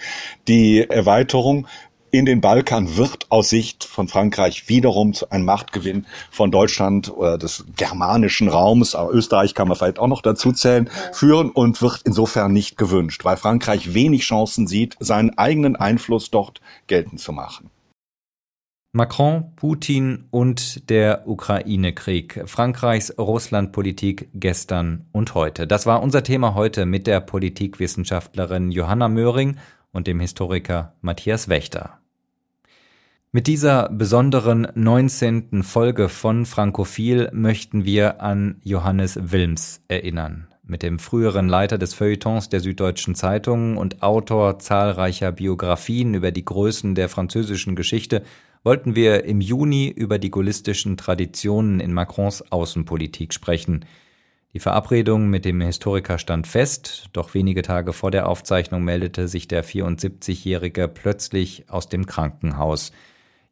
Die 0.49 0.81
Erweiterung 0.89 1.67
in 2.13 2.27
den 2.27 2.43
Balkan 2.43 2.99
wird 2.99 3.27
aus 3.31 3.49
Sicht 3.49 3.85
von 3.85 4.07
Frankreich 4.07 4.69
wiederum 4.69 5.15
zu 5.15 5.31
einem 5.31 5.47
Machtgewinn 5.47 6.05
von 6.31 6.51
Deutschland 6.51 7.11
oder 7.11 7.39
des 7.39 7.65
germanischen 7.75 8.49
Raums, 8.49 8.95
aber 8.95 9.13
Österreich 9.15 9.55
kann 9.55 9.67
man 9.67 9.79
vielleicht 9.79 9.99
auch 9.99 10.09
noch 10.09 10.21
dazu 10.21 10.53
zählen, 10.53 10.91
führen 11.13 11.51
und 11.51 11.81
wird 11.81 12.03
insofern 12.05 12.53
nicht 12.53 12.77
gewünscht, 12.77 13.25
weil 13.25 13.39
Frankreich 13.39 13.95
wenig 13.95 14.25
Chancen 14.25 14.67
sieht, 14.67 14.95
seinen 15.01 15.39
eigenen 15.39 15.75
Einfluss 15.75 16.31
dort 16.31 16.61
geltend 16.87 17.19
zu 17.19 17.33
machen. 17.33 17.71
Macron, 18.95 19.57
Putin 19.57 20.27
und 20.31 20.91
der 20.91 21.27
Ukraine-Krieg. 21.27 22.43
Frankreichs 22.45 23.17
Russlandpolitik 23.17 24.29
gestern 24.35 25.07
und 25.13 25.35
heute. 25.35 25.67
Das 25.67 25.87
war 25.87 26.03
unser 26.03 26.23
Thema 26.23 26.55
heute 26.55 26.85
mit 26.85 27.07
der 27.07 27.21
Politikwissenschaftlerin 27.21 28.71
Johanna 28.71 29.09
Möhring 29.09 29.57
und 29.93 30.07
dem 30.07 30.21
Historiker 30.21 30.93
Matthias 31.01 31.49
Wächter. 31.49 32.02
Mit 33.35 33.47
dieser 33.47 33.89
besonderen 33.89 34.69
19. 34.75 35.63
Folge 35.63 36.11
von 36.11 36.45
Frankophil 36.45 37.31
möchten 37.33 37.87
wir 37.87 38.21
an 38.21 38.57
Johannes 38.63 39.19
Wilms 39.33 39.81
erinnern. 39.89 40.49
Mit 40.65 40.83
dem 40.83 40.99
früheren 40.99 41.49
Leiter 41.49 41.79
des 41.79 41.95
Feuilletons 41.95 42.51
der 42.51 42.61
Süddeutschen 42.61 43.15
Zeitung 43.15 43.79
und 43.79 44.03
Autor 44.03 44.59
zahlreicher 44.59 45.33
Biografien 45.33 46.13
über 46.13 46.31
die 46.31 46.45
Größen 46.45 46.95
der 46.95 47.09
französischen 47.09 47.75
Geschichte 47.75 48.23
wollten 48.65 48.95
wir 48.95 49.25
im 49.25 49.41
Juni 49.41 49.89
über 49.89 50.19
die 50.19 50.31
gaullistischen 50.31 50.99
Traditionen 50.99 51.81
in 51.81 51.95
Macrons 51.95 52.53
Außenpolitik 52.53 53.33
sprechen. 53.33 53.87
Die 54.53 54.61
Verabredung 54.61 55.31
mit 55.31 55.47
dem 55.47 55.63
Historiker 55.63 56.19
stand 56.19 56.47
fest, 56.47 57.09
doch 57.15 57.33
wenige 57.33 57.63
Tage 57.63 57.95
vor 57.95 58.11
der 58.11 58.29
Aufzeichnung 58.29 58.85
meldete 58.85 59.27
sich 59.27 59.49
der 59.49 59.65
74-Jährige 59.65 60.87
plötzlich 60.87 61.65
aus 61.71 61.89
dem 61.89 62.05
Krankenhaus. 62.05 62.93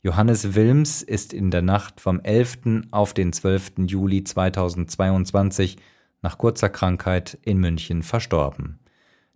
Johannes 0.03 0.55
Wilms 0.55 1.03
ist 1.03 1.35
in 1.35 1.51
der 1.51 1.61
Nacht 1.61 2.01
vom 2.01 2.21
11. 2.21 2.87
auf 2.91 3.13
den 3.13 3.35
12. 3.35 3.73
Juli 3.87 4.25
2022 4.25 5.77
nach 6.23 6.39
kurzer 6.39 6.71
Krankheit 6.71 7.37
in 7.43 7.59
München 7.59 8.03
verstorben. 8.03 8.79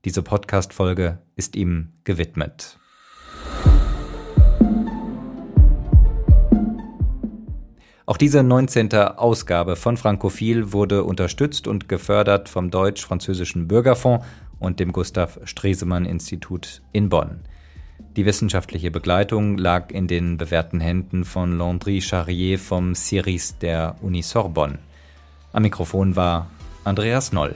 Diese 0.06 0.22
Podcast-Folge 0.22 1.18
ist 1.36 1.54
ihm 1.54 1.92
gewidmet. 2.04 2.78
Auch 8.06 8.16
diese 8.16 8.42
19. 8.42 8.90
Ausgabe 8.94 9.76
von 9.76 9.98
Frankophil 9.98 10.72
wurde 10.72 11.04
unterstützt 11.04 11.68
und 11.68 11.90
gefördert 11.90 12.48
vom 12.48 12.70
Deutsch-Französischen 12.70 13.68
Bürgerfonds 13.68 14.24
und 14.60 14.80
dem 14.80 14.92
Gustav 14.92 15.38
Stresemann 15.44 16.06
Institut 16.06 16.80
in 16.92 17.10
Bonn. 17.10 17.42
Die 18.16 18.26
wissenschaftliche 18.26 18.90
Begleitung 18.90 19.58
lag 19.58 19.90
in 19.90 20.06
den 20.06 20.36
bewährten 20.36 20.80
Händen 20.80 21.24
von 21.24 21.58
Landry 21.58 22.00
Charrier 22.00 22.58
vom 22.58 22.94
CIRIS 22.94 23.58
der 23.58 23.96
Uni 24.02 24.22
Sorbonne. 24.22 24.78
Am 25.52 25.62
Mikrofon 25.62 26.14
war 26.14 26.50
Andreas 26.84 27.32
Noll. 27.32 27.54